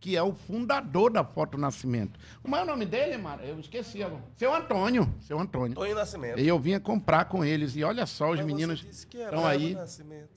que 0.06 0.16
é 0.16 0.22
o 0.22 0.32
fundador 0.32 1.10
da 1.12 1.24
Foto 1.24 1.58
Nascimento. 1.58 2.16
Como 2.40 2.54
é 2.54 2.62
o 2.62 2.64
nome 2.64 2.86
dele, 2.86 3.16
Mara? 3.18 3.44
Eu 3.44 3.58
esqueci. 3.58 4.04
agora. 4.04 4.22
Seu 4.36 4.54
Antônio. 4.54 5.12
Seu 5.20 5.36
Antônio. 5.36 5.74
Tô 5.74 5.84
em 5.84 5.94
nascimento. 5.94 6.38
E 6.38 6.46
eu 6.46 6.60
vinha 6.60 6.78
comprar 6.78 7.24
com 7.24 7.44
eles. 7.44 7.74
E 7.74 7.82
olha 7.82 8.06
só, 8.06 8.30
os 8.30 8.36
Mas 8.36 8.46
meninos 8.46 8.86
estão 8.88 9.44
aí 9.44 9.74
Nascimento. 9.74 10.28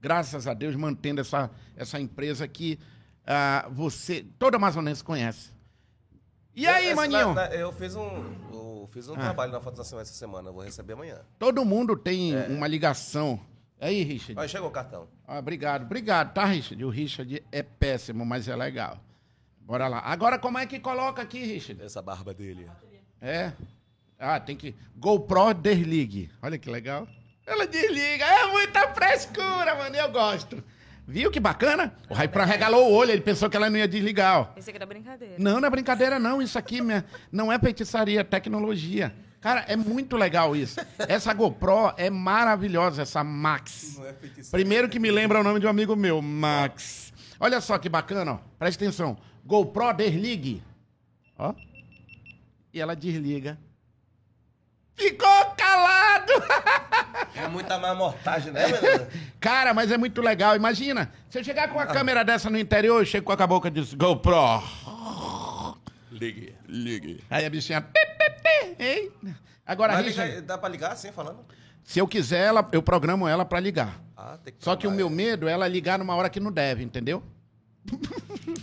graças 0.00 0.46
a 0.46 0.54
Deus, 0.54 0.74
mantendo 0.74 1.20
essa, 1.20 1.50
essa 1.76 2.00
empresa 2.00 2.48
que 2.48 2.78
ah, 3.26 3.68
você, 3.70 4.24
todo 4.38 4.54
amazonense 4.54 5.04
conhece. 5.04 5.50
E 6.56 6.66
aí, 6.66 6.86
Essa- 6.86 6.96
maninho? 6.96 7.34
na- 7.34 7.46
na- 7.50 7.54
eu 7.54 7.70
fiz 7.72 7.94
um, 7.94 8.24
eu 8.50 8.88
fiz 8.90 9.06
um 9.06 9.12
Ah. 9.16 9.18
trabalho 9.18 9.52
na 9.52 9.60
Foto 9.60 9.76
Nascimento 9.76 10.04
essa 10.04 10.14
semana. 10.14 10.48
Eu 10.48 10.54
vou 10.54 10.62
receber 10.64 10.94
amanhã. 10.94 11.18
Todo 11.38 11.62
mundo 11.62 11.94
tem 11.94 12.34
É. 12.34 12.46
uma 12.48 12.66
ligação. 12.66 13.38
Aí, 13.80 14.02
Richard. 14.02 14.40
Aí 14.40 14.48
chegou 14.48 14.68
o 14.68 14.72
cartão. 14.72 15.08
Ah, 15.26 15.38
obrigado, 15.38 15.82
obrigado, 15.82 16.32
tá, 16.34 16.44
Richard? 16.44 16.84
O 16.84 16.90
Richard 16.90 17.42
é 17.52 17.62
péssimo, 17.62 18.26
mas 18.26 18.48
é 18.48 18.56
legal. 18.56 18.98
Bora 19.60 19.86
lá. 19.86 20.00
Agora, 20.00 20.38
como 20.38 20.58
é 20.58 20.66
que 20.66 20.80
coloca 20.80 21.22
aqui, 21.22 21.44
Richard? 21.44 21.82
Essa 21.82 22.02
barba 22.02 22.34
dele. 22.34 22.68
É. 23.20 23.52
Ah, 24.18 24.40
tem 24.40 24.56
que. 24.56 24.74
GoPro 24.96 25.54
desligue. 25.54 26.30
Olha 26.42 26.58
que 26.58 26.68
legal. 26.68 27.06
Ela 27.46 27.66
desliga. 27.66 28.24
É 28.24 28.46
muita 28.46 28.88
frescura, 28.94 29.74
mano. 29.76 29.94
Eu 29.94 30.10
gosto. 30.10 30.62
Viu 31.06 31.30
que 31.30 31.40
bacana? 31.40 31.94
O 32.10 32.14
Raipran 32.14 32.44
regalou 32.44 32.90
o 32.90 32.94
olho, 32.94 33.12
ele 33.12 33.22
pensou 33.22 33.48
que 33.48 33.56
ela 33.56 33.70
não 33.70 33.78
ia 33.78 33.88
desligar, 33.88 34.40
ó. 34.40 34.44
Pensei 34.44 34.72
que 34.72 34.76
era 34.76 34.84
brincadeira. 34.84 35.36
Não, 35.38 35.58
não 35.58 35.66
é 35.66 35.70
brincadeira, 35.70 36.18
não. 36.18 36.42
Isso 36.42 36.58
aqui 36.58 36.82
minha, 36.82 37.02
não 37.32 37.50
é 37.50 37.58
feitiçaria, 37.58 38.20
é 38.20 38.24
tecnologia. 38.24 39.14
Cara, 39.40 39.64
é 39.68 39.76
muito 39.76 40.16
legal 40.16 40.56
isso. 40.56 40.80
Essa 40.98 41.32
GoPro 41.32 41.92
é 41.96 42.10
maravilhosa, 42.10 43.02
essa 43.02 43.22
Max. 43.22 43.98
É 44.04 44.12
feitiçaria. 44.12 44.50
Primeiro 44.50 44.88
que 44.88 44.98
me 44.98 45.10
lembra 45.10 45.40
o 45.40 45.44
nome 45.44 45.60
de 45.60 45.66
um 45.66 45.70
amigo 45.70 45.94
meu, 45.94 46.20
Max. 46.20 47.12
Olha 47.38 47.60
só 47.60 47.78
que 47.78 47.88
bacana, 47.88 48.32
ó. 48.32 48.38
Presta 48.58 48.84
atenção. 48.84 49.16
GoPro 49.44 49.92
desligue. 49.92 50.62
Ó. 51.38 51.54
E 52.72 52.80
ela 52.80 52.96
desliga. 52.96 53.58
Ficou 54.96 55.44
calado! 55.56 56.32
É 57.36 57.46
muita 57.46 57.78
má 57.78 57.94
mortagem, 57.94 58.52
né, 58.52 58.66
menino? 58.66 59.06
Cara, 59.38 59.72
mas 59.72 59.92
é 59.92 59.96
muito 59.96 60.20
legal. 60.20 60.56
Imagina, 60.56 61.12
se 61.30 61.38
eu 61.38 61.44
chegar 61.44 61.68
com 61.68 61.74
uma 61.78 61.86
câmera 61.86 62.24
dessa 62.24 62.50
no 62.50 62.58
interior, 62.58 63.00
eu 63.00 63.06
chego 63.06 63.24
com 63.24 63.40
a 63.40 63.46
boca 63.46 63.68
e 63.68 63.70
diz 63.70 63.94
GoPro. 63.94 64.34
Ligue. 66.10 66.52
Ligue. 66.66 67.24
Aí 67.30 67.46
a 67.46 67.50
bichinha. 67.50 67.80
pi, 67.80 68.00
Agora, 69.66 69.92
Mas 69.94 70.06
Richard, 70.06 70.40
dá 70.42 70.56
pra 70.56 70.68
ligar 70.68 70.92
assim, 70.92 71.12
falando? 71.12 71.40
se 71.84 71.98
eu 71.98 72.08
quiser, 72.08 72.46
ela, 72.46 72.66
eu 72.72 72.82
programo 72.82 73.26
ela 73.28 73.44
pra 73.44 73.60
ligar. 73.60 74.00
Ah, 74.16 74.38
tem 74.42 74.52
que 74.54 74.62
Só 74.64 74.74
que 74.76 74.86
o 74.86 74.90
meu 74.90 75.06
é. 75.08 75.10
medo 75.10 75.48
é 75.48 75.52
ela 75.52 75.68
ligar 75.68 75.98
numa 75.98 76.14
hora 76.14 76.28
que 76.30 76.40
não 76.40 76.50
deve, 76.52 76.82
entendeu? 76.82 77.22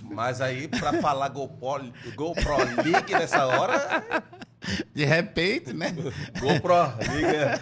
Mas 0.04 0.41
aí, 0.41 0.67
pra 0.67 0.93
falar 1.01 1.30
GoPro, 1.30 1.91
GoPro 2.15 2.58
ligue 2.84 3.13
nessa 3.13 3.45
hora, 3.47 4.23
De 4.93 5.06
repente, 5.06 5.73
né? 5.73 5.95
GoPro 6.39 6.73
liga. 7.15 7.60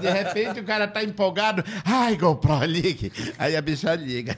De 0.00 0.10
repente 0.10 0.60
o 0.60 0.64
cara 0.64 0.86
tá 0.88 1.02
empolgado. 1.02 1.64
Ai, 1.84 2.16
GoPro, 2.16 2.64
ligue. 2.64 3.12
Aí 3.38 3.56
a 3.56 3.60
bicha 3.62 3.94
liga. 3.94 4.36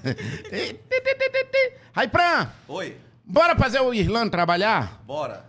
Raipran, 1.92 2.48
Oi, 2.68 2.96
bora 3.24 3.56
fazer 3.56 3.80
o 3.80 3.92
Irlanda 3.92 4.30
trabalhar? 4.30 5.02
bora. 5.06 5.46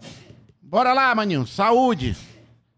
Bora 0.69 0.93
lá, 0.93 1.15
maninho. 1.15 1.47
Saúde. 1.47 2.15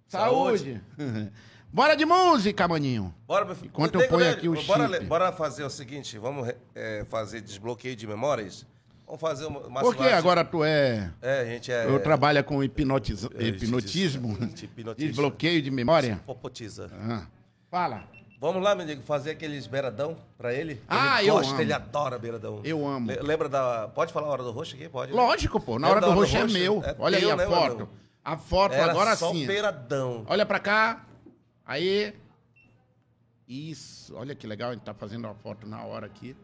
Saúde. 0.08 0.82
Saúde. 0.98 1.32
bora 1.74 1.94
de 1.94 2.06
música, 2.06 2.66
maninho. 2.66 3.14
Bora, 3.28 3.44
meu 3.44 3.54
filho. 3.54 3.68
Enquanto 3.68 4.00
eu 4.00 4.08
ponho 4.08 4.32
aqui 4.32 4.48
o 4.48 4.54
bora, 4.64 4.88
chip. 4.88 5.06
bora 5.08 5.32
fazer 5.34 5.66
o 5.66 5.70
seguinte, 5.70 6.18
vamos 6.18 6.50
é, 6.74 7.06
fazer 7.10 7.42
desbloqueio 7.42 7.94
de 7.94 8.08
memórias? 8.08 8.66
Vamos 9.06 9.20
fazer 9.20 9.46
uma... 9.46 9.60
uma 9.60 9.82
Por 9.82 9.94
que 9.94 10.04
agora 10.04 10.46
tu 10.46 10.64
é... 10.64 11.12
É, 11.22 11.42
a 11.42 11.46
gente 11.46 11.70
é... 11.70 11.86
Eu 11.86 12.02
trabalho 12.02 12.42
com 12.46 12.64
É, 12.64 12.68
hipnotismo, 13.44 14.38
desbloqueio 14.98 15.62
de 15.62 15.70
memória. 15.70 16.22
Popotiza. 16.26 16.90
Ah, 16.94 17.28
Fala. 17.70 18.06
Vamos 18.42 18.64
lá, 18.64 18.74
meu 18.74 18.84
amigo, 18.86 19.04
fazer 19.04 19.30
aqueles 19.32 19.68
beiradão 19.68 20.18
pra 20.36 20.52
ele? 20.52 20.82
Ah, 20.88 21.22
ele 21.22 21.30
eu 21.30 21.36
gosta, 21.36 21.52
amo. 21.54 21.62
ele 21.62 21.72
adora 21.72 22.18
beiradão. 22.18 22.60
Eu 22.64 22.88
amo. 22.88 23.06
Le- 23.12 23.22
lembra 23.22 23.48
da... 23.48 23.88
Pode 23.90 24.12
falar 24.12 24.26
a 24.26 24.30
Hora 24.32 24.42
do 24.42 24.50
Roxo 24.50 24.74
aqui? 24.74 24.90
Pode. 24.90 25.14
Lógico, 25.14 25.60
pô. 25.60 25.78
Na 25.78 25.88
hora 25.88 26.02
do 26.02 26.10
roxo 26.10 26.36
é 26.38 26.48
meu. 26.48 26.84
É 26.84 26.96
Olha 26.98 27.20
aí 27.20 27.30
a 27.30 27.36
né, 27.36 27.46
foto. 27.46 27.88
A 28.26 28.36
foto, 28.36 28.74
Era 28.74 28.90
agora 28.92 29.16
só 29.16 29.32
sim. 29.32 29.46
beiradão. 29.46 30.26
Olha 30.28 30.44
pra 30.44 30.60
cá. 30.60 31.06
Aí. 31.64 32.16
Isso. 33.48 34.16
Olha 34.16 34.34
que 34.34 34.48
legal. 34.48 34.72
A 34.72 34.74
gente 34.74 34.82
tá 34.84 34.94
fazendo 34.96 35.28
a 35.28 35.36
foto 35.36 35.68
na 35.68 35.84
hora 35.84 36.08
aqui. 36.08 36.36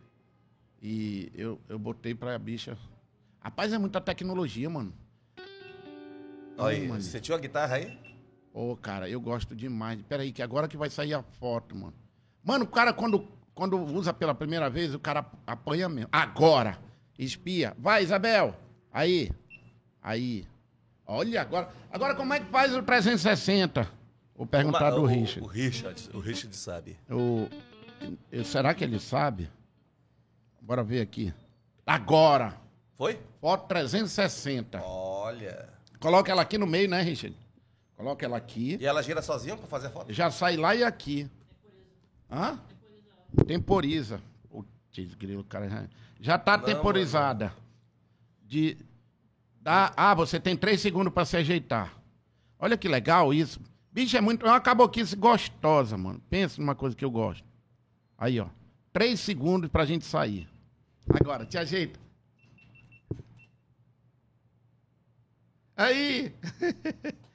E 0.80 1.32
eu, 1.34 1.60
eu 1.68 1.80
botei 1.80 2.14
pra 2.14 2.38
bicha. 2.38 2.78
Rapaz, 3.40 3.74
é 3.74 3.78
muita 3.80 4.00
tecnologia, 4.00 4.70
mano. 4.70 4.94
Olha 6.60 6.78
aí, 6.78 6.88
mano. 6.88 7.02
sentiu 7.02 7.34
a 7.34 7.40
guitarra 7.40 7.78
aí? 7.78 7.98
Ô, 8.58 8.72
oh, 8.72 8.76
cara, 8.76 9.08
eu 9.08 9.22
gosto 9.22 9.56
demais. 9.56 10.02
Peraí, 10.10 10.32
que 10.32 10.41
agora 10.41 10.67
que 10.67 10.76
vai 10.76 10.89
sair 10.89 11.13
a 11.13 11.22
foto, 11.22 11.76
mano. 11.76 11.93
Mano, 12.43 12.65
o 12.65 12.67
cara, 12.67 12.91
quando, 12.91 13.28
quando 13.54 13.78
usa 13.78 14.12
pela 14.12 14.34
primeira 14.34 14.67
vez, 14.67 14.96
o 14.96 15.00
cara 15.00 15.24
apanha 15.46 15.88
mesmo. 15.88 16.10
Agora! 16.12 16.80
Espia. 17.20 17.76
Vai, 17.78 18.02
Isabel! 18.02 18.56
Aí. 18.91 19.30
Aí. 20.02 20.43
Olha 21.06 21.39
agora. 21.39 21.70
Agora, 21.91 22.15
como 22.15 22.34
é 22.34 22.39
que 22.39 22.48
faz 22.48 22.76
o 22.76 22.82
360? 22.82 23.88
Vou 24.36 24.48
perguntar 24.48 24.89
do 24.89 25.06
Richard. 25.06 25.48
O, 25.48 25.52
Richard. 25.52 26.10
O 26.15 26.20
Richard 26.20 26.56
sabe. 26.56 26.98
O, 27.12 27.48
será 28.43 28.74
que 28.74 28.84
ele 28.84 29.00
sabe? 29.00 29.52
Bora 30.60 30.84
ver 30.84 31.02
aqui. 31.02 31.32
Agora! 31.86 32.60
Foi? 32.96 33.20
Foto 33.39 33.67
360. 33.67 34.82
Olha. 34.84 35.70
Coloca 36.00 36.32
ela 36.32 36.41
aqui 36.41 36.58
no 36.58 36.65
meio, 36.65 36.89
né, 36.89 37.04
Richard? 37.04 37.38
Coloca 37.98 38.24
ela 38.24 38.38
aqui. 38.38 38.78
E 38.80 38.86
ela 38.86 39.02
gira 39.02 39.24
sozinha 39.24 39.58
para 39.58 39.66
fazer 39.66 39.88
a 39.88 39.90
foto? 39.90 40.14
Já 40.14 40.30
sai 40.30 40.56
lá 40.56 40.76
e 40.76 40.84
aqui. 40.84 41.28
Temporiza. 42.30 42.30
Hã? 42.32 42.60
Temporiza. 43.46 44.22
Temporiza. 44.92 45.40
O 45.40 45.44
cara 45.44 45.90
já 46.22 46.36
está 46.36 46.60
temporizada. 46.60 47.52
De 48.46 48.78
dá, 49.60 49.92
ah, 49.98 50.14
você 50.14 50.40
tem 50.40 50.56
três 50.56 50.80
segundos 50.80 51.12
para 51.12 51.26
se 51.26 51.36
ajeitar. 51.38 51.94
Olha 52.60 52.78
que 52.78 52.88
legal 52.88 53.34
isso. 53.34 53.60
Bicho, 53.92 54.16
é 54.16 54.22
muito. 54.22 54.46
É 54.46 54.50
uma 54.50 54.62
caboquice 54.62 55.16
gostosa, 55.16 55.98
mano. 55.98 56.22
Pensa 56.30 56.62
numa 56.62 56.76
coisa 56.76 56.96
que 56.96 57.04
eu 57.04 57.12
gosto. 57.12 57.44
Aí, 58.16 58.40
ó. 58.40 58.48
Três 58.94 59.20
segundos 59.20 59.70
pra 59.72 59.86
gente 59.86 60.06
sair. 60.06 60.48
Agora, 61.10 61.46
te 61.46 61.58
ajeita. 61.58 62.00
Aí! 65.76 66.34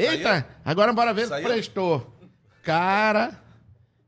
Eita, 0.00 0.28
Saiu? 0.28 0.44
agora 0.64 0.92
bora 0.92 1.12
ver 1.12 1.26
se 1.26 1.42
prestou. 1.42 2.16
Cara, 2.62 3.38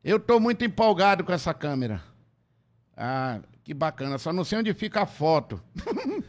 eu 0.03 0.19
tô 0.19 0.41
muito 0.41 0.65
empolgado 0.65 1.25
com 1.25 1.33
essa 1.33 1.53
câmera. 1.53 2.03
Ah, 2.97 3.41
que 3.63 3.75
bacana. 3.75 4.19
Só 4.19 4.33
não 4.33 4.45
sei 4.45 4.59
onde 4.59 4.73
fica 4.75 5.03
a 5.03 5.07
foto. 5.07 5.63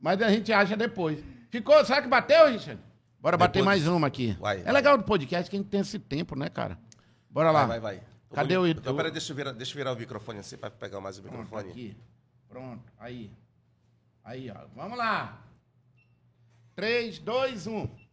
Mas 0.00 0.20
a 0.22 0.28
gente 0.30 0.52
acha 0.52 0.76
depois. 0.76 1.22
Ficou? 1.50 1.84
Será 1.84 2.00
que 2.00 2.08
bateu, 2.08 2.48
Richard? 2.48 2.80
Bora 3.20 3.36
depois... 3.36 3.48
bater 3.48 3.62
mais 3.62 3.86
uma 3.86 4.06
aqui. 4.06 4.36
Vai, 4.38 4.60
é 4.60 4.62
vai. 4.62 4.72
legal 4.72 4.96
do 4.96 5.04
podcast 5.04 5.50
que 5.50 5.56
a 5.56 5.58
gente 5.58 5.68
tem 5.68 5.80
esse 5.80 5.98
tempo, 5.98 6.36
né, 6.36 6.48
cara? 6.48 6.78
Bora 7.30 7.50
lá. 7.50 7.66
Vai, 7.66 7.80
vai, 7.80 7.96
vai. 7.96 8.06
Cadê 8.32 8.56
eu, 8.56 8.62
o... 8.62 8.66
Então, 8.66 8.94
peraí, 8.94 9.10
deixa 9.10 9.32
eu, 9.32 9.36
virar, 9.36 9.52
deixa 9.52 9.72
eu 9.72 9.76
virar 9.76 9.92
o 9.92 9.96
microfone 9.96 10.38
assim 10.38 10.56
para 10.56 10.70
pegar 10.70 11.00
mais 11.00 11.18
o 11.18 11.22
Pronto, 11.22 11.38
microfone. 11.38 11.70
Aqui. 11.70 11.96
Pronto, 12.48 12.92
aí. 12.98 13.32
Aí, 14.22 14.50
ó. 14.50 14.66
Vamos 14.74 14.98
lá. 14.98 15.40
3, 16.74 17.18
2, 17.18 17.66
1. 17.66 18.05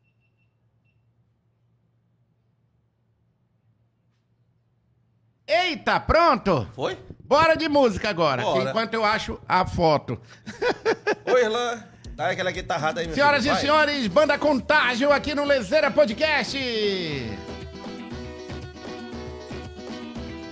Eita, 5.47 5.99
pronto? 5.99 6.67
Foi? 6.73 6.97
Bora 7.25 7.56
de 7.56 7.67
música 7.67 8.10
agora, 8.10 8.43
Bora. 8.43 8.69
enquanto 8.69 8.93
eu 8.93 9.03
acho 9.03 9.39
a 9.47 9.65
foto. 9.65 10.19
Oi, 11.25 11.43
Irlan. 11.43 11.84
Dá 12.15 12.29
aquela 12.29 12.51
guitarrada 12.51 13.01
aí, 13.01 13.08
meu 13.08 13.15
Senhoras 13.15 13.43
filho, 13.43 13.56
e 13.56 13.60
senhores, 13.60 14.08
banda 14.08 14.38
Contágio 14.38 15.12
aqui 15.12 15.34
no 15.34 15.43
Lezeira 15.43 15.89
Podcast. 15.89 16.56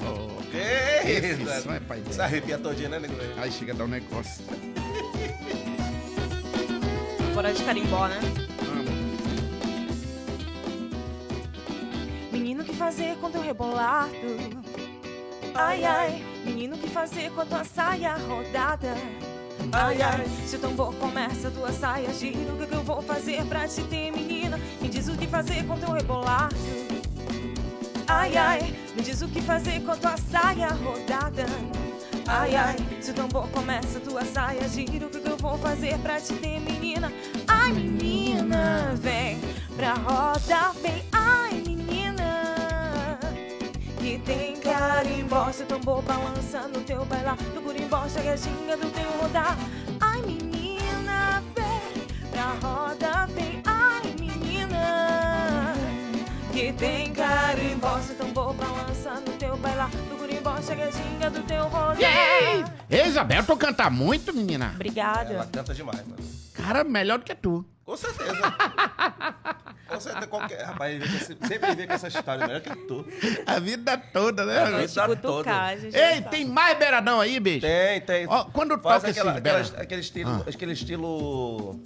Ok, 0.04 0.60
que 1.04 1.28
isso, 1.28 1.72
é, 1.72 1.80
pai 1.80 2.00
dele. 2.00 2.14
Se 2.14 2.22
arrepia 2.22 2.58
todinho, 2.58 2.90
né, 2.90 3.00
nego? 3.00 3.14
Aí 3.38 3.52
chega 3.52 3.74
a 3.74 3.76
dar 3.76 3.84
um 3.84 3.88
negócio. 3.88 4.44
Bora 7.36 7.54
de 7.54 7.64
carimbó, 7.64 8.08
né? 8.08 8.20
Menino, 12.32 12.64
que 12.64 12.74
fazer 12.74 13.16
quando 13.22 13.36
eu 13.36 13.42
rebolar? 13.42 14.10
Ai, 15.54 15.84
ai, 15.84 16.26
menino, 16.46 16.76
o 16.76 16.80
que 16.80 16.90
fazer 16.90 17.30
com 17.32 17.42
a 17.42 17.46
tua 17.46 17.64
saia 17.64 18.16
rodada? 18.16 18.96
Ai, 19.72 20.02
ai, 20.02 20.26
se 20.46 20.56
o 20.56 20.60
tambor 20.60 20.94
começa 20.96 21.50
a 21.50 21.52
tua 21.52 21.72
saia 21.72 22.14
gira, 22.14 22.54
o 22.54 22.58
que, 22.58 22.66
que 22.66 22.74
eu 22.74 22.84
vou 22.84 23.02
fazer 23.02 23.44
pra 23.46 23.68
te 23.68 23.84
ter, 23.84 24.12
menina? 24.12 24.58
Me 24.82 24.88
diz 24.88 25.08
o 25.08 25.16
que 25.16 25.28
fazer 25.28 25.66
com 25.68 25.78
teu 25.78 25.92
rebolado. 25.92 26.56
Ai, 28.08 28.36
ai, 28.38 28.76
me 28.96 29.02
diz 29.02 29.22
o 29.22 29.28
que 29.28 29.42
fazer 29.42 29.82
com 29.82 29.92
a 29.92 29.96
tua 29.98 30.18
saia 30.18 30.70
rodada. 30.70 31.46
Ai, 32.28 32.56
ai, 32.56 32.78
se 33.02 33.12
o 33.12 33.14
tambor 33.14 33.48
começa 33.50 33.98
a 33.98 34.02
tua 34.02 34.24
saia 34.24 34.68
gira, 34.70 35.06
o 35.06 35.10
que, 35.10 35.20
que 35.20 35.30
eu 35.30 35.38
vou 35.38 35.58
fazer 35.58 35.98
pra 36.00 36.20
te 36.20 36.34
ter, 36.34 36.60
menina? 36.60 37.12
Ai, 37.48 37.74
menina, 37.74 38.94
vem 38.96 39.40
pra 39.76 39.94
roda, 39.94 40.72
vem 40.82 41.11
que 44.12 44.18
tem 44.20 44.58
carimbó 44.58 45.50
tão 45.52 45.66
tambor 45.68 46.02
balança 46.02 46.68
no 46.68 46.82
teu 46.82 47.06
bailar 47.06 47.38
Do 47.38 47.62
curimbó 47.62 48.06
segue 48.10 48.28
a 48.30 48.36
ginga 48.36 48.76
do 48.76 48.90
teu 48.90 49.10
rodar 49.22 49.58
Ai 50.02 50.22
menina, 50.24 51.42
vem 51.56 52.30
pra 52.30 52.52
roda, 52.62 53.26
vem 53.28 53.62
Ai 53.66 54.14
menina, 54.20 55.74
que 56.52 56.74
tem 56.74 57.14
carimbó 57.14 58.00
tão 58.00 58.28
tambor 58.28 58.54
balança 58.54 59.14
no 59.14 59.32
teu 59.38 59.56
bailar 59.56 59.90
Do 59.90 60.18
curimbó 60.18 60.58
segue 60.62 60.84
a 60.84 60.92
ginga 60.92 61.30
do 61.30 61.44
teu 61.44 61.64
rodar! 61.70 62.02
Ei, 62.90 63.08
Isabel, 63.08 63.46
tu 63.46 63.56
canta 63.56 63.90
muito, 63.90 64.34
menina? 64.34 64.74
Obrigada. 64.76 65.34
Ela 65.34 65.46
canta 65.46 65.74
demais, 65.74 66.06
mano. 66.06 66.22
Cara, 66.54 66.84
melhor 66.84 67.20
do 67.20 67.24
que 67.24 67.34
tu. 67.34 67.66
Com 67.92 67.98
certeza. 67.98 68.56
Com 69.86 70.00
certeza. 70.00 70.28
Qualquer... 70.28 70.64
Rapaz, 70.64 71.04
sempre 71.46 71.76
vem 71.76 71.88
com 71.88 71.94
essa 71.94 72.08
história 72.08 72.48
melhor 72.48 72.62
que 72.62 72.74
tu. 72.88 73.06
A 73.46 73.60
vida 73.60 73.98
toda, 73.98 74.46
né? 74.46 74.60
A 74.60 74.78
vida 74.78 75.16
toda. 75.18 75.74
Ei, 75.74 76.22
tem 76.22 76.46
mais 76.46 76.80
beiradão 76.80 77.20
aí, 77.20 77.38
bicho? 77.38 77.60
Tem, 77.60 78.00
tem. 78.00 78.26
Ó, 78.30 78.46
quando 78.46 78.80
Faz 78.80 79.04
aquela, 79.04 79.34
aquela, 79.34 79.60
aquele 79.60 80.00
estilo... 80.00 80.32
Ah. 80.32 80.50
Aquele 80.50 80.72
estilo... 80.72 81.78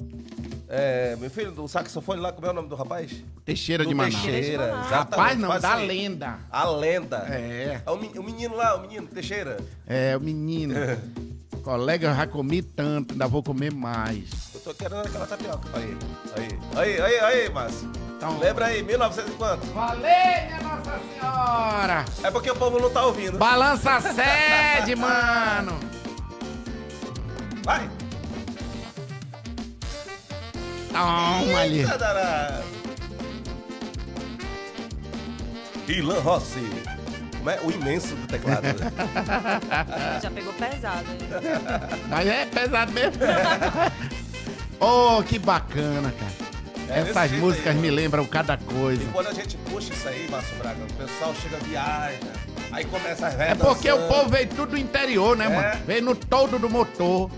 É, 0.70 1.16
meu 1.16 1.32
filho, 1.32 1.52
do 1.52 1.68
saxofone 1.68 2.22
lá, 2.22 2.32
como 2.32 2.46
é 2.46 2.50
o 2.52 2.54
nome 2.54 2.70
do 2.70 2.76
rapaz? 2.76 3.12
Teixeira 3.44 3.84
do 3.84 3.90
de 3.90 3.96
Manaus. 3.96 4.22
Teixeira. 4.22 4.76
Rapaz, 4.82 5.40
não, 5.40 5.60
da 5.60 5.74
assim, 5.74 5.88
lenda. 5.88 6.38
A 6.52 6.70
lenda. 6.70 7.26
É. 7.30 7.82
é 7.84 7.90
o, 7.90 7.96
o 7.96 8.24
menino 8.24 8.56
lá, 8.56 8.76
o 8.76 8.82
menino, 8.82 9.08
Teixeira. 9.08 9.58
É, 9.88 10.16
o 10.16 10.22
menino. 10.22 10.76
Colega, 11.64 12.10
eu 12.10 12.16
já 12.16 12.28
comi 12.28 12.62
tanto, 12.62 13.14
ainda 13.14 13.28
vou 13.28 13.42
comer 13.42 13.74
mais 13.74 14.45
tô 14.66 14.74
querendo 14.74 15.06
aquela 15.06 15.28
tapioca. 15.28 15.70
Aí, 15.76 15.98
aí, 16.36 16.60
aí, 16.76 17.02
aí, 17.02 17.20
aí, 17.20 17.50
Márcio. 17.50 17.92
Então, 18.18 18.40
Lembra 18.40 18.66
aí, 18.66 18.82
1950. 18.82 19.58
Valeu, 19.68 20.02
minha 20.02 20.62
Nossa 20.64 21.00
Senhora! 21.14 22.06
É 22.24 22.32
porque 22.32 22.50
o 22.50 22.56
povo 22.56 22.80
não 22.80 22.90
tá 22.90 23.06
ouvindo. 23.06 23.38
Balança 23.38 23.92
a 23.92 24.02
sede, 24.02 24.96
mano! 24.98 25.80
Vai! 27.64 27.88
Tá 30.92 31.00
Toma 31.00 31.60
ali! 31.60 31.86
Ilan 35.88 36.20
Rossi. 36.22 36.68
É 37.48 37.60
o 37.64 37.70
imenso 37.70 38.16
do 38.16 38.26
teclado. 38.26 38.64
Né? 38.64 38.74
Já 40.20 40.32
pegou 40.32 40.52
pesado, 40.54 41.06
hein? 41.12 41.20
Mas 42.10 42.28
é 42.28 42.46
pesado 42.48 42.92
mesmo. 42.92 43.22
Oh, 44.80 45.24
que 45.24 45.40
bacana, 45.40 46.12
cara. 46.12 46.46
É 46.90 47.00
Essas 47.00 47.32
músicas 47.32 47.76
aí, 47.76 47.82
me 47.82 47.90
lembram 47.90 48.26
cada 48.26 48.58
coisa. 48.58 49.02
E 49.02 49.06
quando 49.08 49.28
a 49.28 49.34
gente 49.34 49.58
puxa 49.58 49.92
isso 49.92 50.08
aí, 50.08 50.28
Márcio 50.30 50.56
Braga, 50.58 50.84
o 50.84 50.94
pessoal 50.94 51.34
chega, 51.42 51.58
viaja, 51.58 52.20
aí 52.72 52.86
começa 52.86 53.28
a 53.28 53.32
É 53.32 53.56
porque 53.56 53.90
dançando. 53.90 54.06
o 54.06 54.08
povo 54.08 54.30
veio 54.30 54.48
tudo 54.50 54.72
do 54.72 54.78
interior, 54.78 55.36
né, 55.36 55.46
é. 55.46 55.50
mano? 55.50 55.86
Veio 55.86 56.04
no 56.04 56.16
todo 56.16 56.60
do 56.60 56.70
motor, 56.70 57.32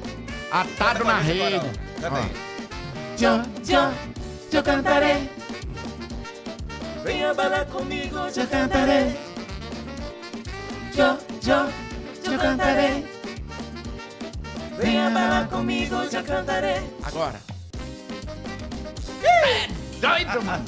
atado 0.52 1.06
na 1.06 1.20
rede. 1.20 1.66
Cadê? 2.02 2.22
Tchau, 3.16 3.42
tchau, 3.64 3.94
eu 4.52 4.64
cantarei. 4.64 5.30
Venha 7.04 7.34
balar 7.34 7.66
comigo, 7.68 8.18
eu 8.18 8.48
cantarei. 8.48 9.16
Tchau, 10.94 11.18
tchau, 11.42 11.70
eu 12.26 12.38
cantarei. 12.38 13.17
Venha 14.78 15.10
bailar 15.10 15.48
comigo, 15.50 16.08
já 16.10 16.22
cantarei. 16.22 16.88
Agora. 17.04 17.40
É 19.24 19.68
doido, 20.00 20.44
mano. 20.44 20.66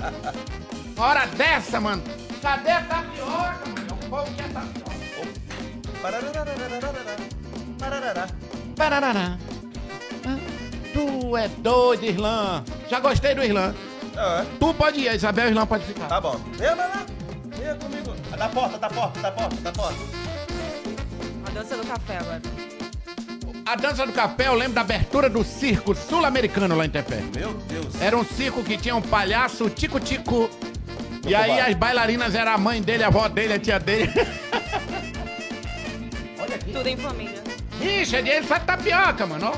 Hora 0.97 1.27
dessa, 1.27 1.79
mano. 1.79 2.01
Cadê 2.41 2.71
a 2.71 2.81
tapioca, 2.81 3.59
mano? 3.67 3.87
É 3.87 3.93
o 3.93 4.09
povo 4.09 4.35
quer 4.35 4.45
é 4.45 4.47
tapioca. 4.49 4.89
Pararará. 8.75 9.37
Tu 10.93 11.37
é 11.37 11.47
doido, 11.47 12.05
Irlan. 12.05 12.63
Já 12.89 12.99
gostei 12.99 13.35
do 13.35 13.43
Irlan. 13.43 13.75
É. 14.17 14.45
Tu 14.59 14.73
pode 14.73 15.01
ir, 15.01 15.09
a 15.09 15.15
Isabel 15.15 15.51
e 15.51 15.65
pode 15.67 15.85
ficar. 15.85 16.07
Tá 16.07 16.19
bom. 16.19 16.39
Comigo. 17.79 18.15
Da 18.35 18.49
porta, 18.49 18.77
da 18.77 18.89
porta, 18.89 19.19
da 19.19 19.31
porta, 19.31 19.55
da 19.57 19.71
porta. 19.71 19.99
A 21.45 21.51
dança 21.51 21.77
do 21.77 21.85
café 21.85 22.17
agora. 22.17 22.68
A 23.69 23.75
dança 23.75 24.03
do 24.03 24.11
café, 24.11 24.47
eu 24.47 24.55
lembro 24.55 24.73
da 24.73 24.81
abertura 24.81 25.29
do 25.29 25.43
circo 25.43 25.93
sul-americano 25.93 26.75
lá 26.75 26.87
em 26.87 26.89
Tepé. 26.89 27.21
Meu 27.35 27.53
Deus. 27.53 28.01
Era 28.01 28.17
um 28.17 28.25
circo 28.25 28.63
que 28.63 28.75
tinha 28.75 28.95
um 28.95 29.01
palhaço, 29.01 29.69
Tico-Tico. 29.69 30.49
E 31.27 31.35
aí 31.35 31.59
as 31.59 31.75
bailarinas 31.75 32.33
eram 32.33 32.53
a 32.53 32.57
mãe 32.57 32.81
dele, 32.81 33.03
a 33.03 33.07
avó 33.09 33.27
dele, 33.29 33.53
a 33.53 33.59
tia 33.59 33.79
dele. 33.79 34.11
Tudo 36.73 36.87
em 36.87 36.97
família. 36.97 37.43
Ixi, 37.79 38.15
é 38.15 38.21
dinheiro 38.23 38.47
só 38.47 38.57
de 38.57 38.65
tapioca, 38.65 39.27
mano. 39.27 39.51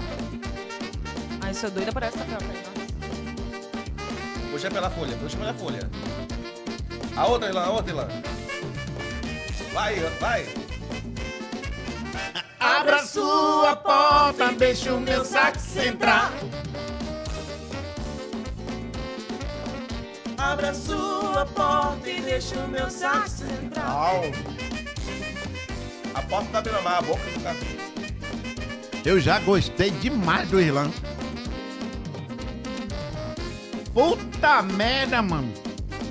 Ai, 1.39 1.53
sou 1.53 1.71
doida 1.71 1.93
por 1.93 2.03
essa 2.03 2.17
tapioca. 2.17 2.43
Nossa. 2.43 2.71
Puxa 4.51 4.69
pela 4.69 4.89
folha, 4.89 5.15
puxa 5.15 5.37
pela 5.37 5.53
folha. 5.53 5.89
A 7.15 7.27
outra, 7.27 7.49
Ilan, 7.49 7.63
a 7.63 7.69
outra, 7.69 7.93
Ilan. 7.93 8.09
Vai, 9.71 9.95
vai. 10.19 10.60
Abra 12.61 13.03
sua 13.03 13.75
porta, 13.75 14.51
deixa 14.51 14.93
o 14.93 15.01
meu 15.01 15.25
sax 15.25 15.75
entrar. 15.77 16.31
Abra 20.37 20.71
sua 20.71 21.43
porta 21.47 22.07
e 22.07 22.21
deixa 22.21 22.55
o 22.59 22.67
meu 22.67 22.87
sax 22.87 23.41
entrar. 23.41 23.89
Au. 23.89 24.21
A 26.13 26.21
porta 26.21 26.49
tá 26.51 26.57
abrindo 26.59 26.83
mais, 26.83 26.97
a 26.99 27.01
boca 27.01 27.31
do 27.31 27.39
cara. 27.41 27.57
Eu 29.03 29.19
já 29.19 29.39
gostei 29.39 29.89
demais 29.89 30.47
do 30.51 30.61
Irlã. 30.61 30.91
Puta 33.91 34.61
merda, 34.61 35.19
mano. 35.23 35.51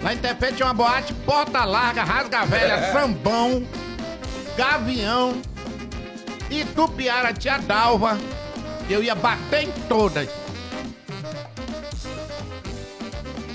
Lá 0.03 0.15
em 0.15 0.19
Tepé 0.19 0.51
tinha 0.51 0.67
uma 0.67 0.75
boate, 0.75 1.15
porta 1.15 1.65
larga, 1.65 2.03
rasga 2.03 2.45
velha, 2.45 2.91
sambão, 2.93 3.65
gavião, 4.57 5.41
Itupiara, 6.51 7.33
tia 7.33 7.59
Dalva. 7.59 8.19
Eu 8.89 9.03
ia 9.03 9.15
bater 9.15 9.65
em 9.69 9.73
todas. 9.89 10.29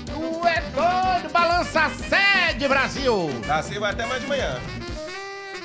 Tu 0.06 0.46
é 0.48 0.60
doido, 0.70 1.32
balança 1.32 1.82
a 1.84 1.90
sede, 1.90 2.66
Brasil! 2.66 3.28
Assim 3.50 3.78
vai 3.78 3.92
até 3.92 4.06
mais 4.06 4.22
de 4.22 4.28
manhã. 4.28 4.58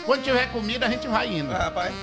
Quando 0.05 0.23
tiver 0.23 0.51
comida, 0.51 0.87
a 0.87 0.89
gente 0.89 1.07
vai 1.07 1.27
indo. 1.33 1.51
Ah, 1.53 1.65
rapaz. 1.65 1.93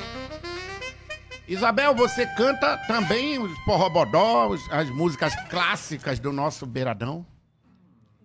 Isabel, 1.47 1.95
você 1.95 2.27
canta 2.27 2.77
também 2.87 3.39
os 3.39 3.57
forrobodó, 3.65 4.49
os- 4.49 4.71
as 4.71 4.89
músicas 4.91 5.35
clássicas 5.49 6.19
do 6.19 6.31
nosso 6.33 6.65
Beiradão? 6.67 7.25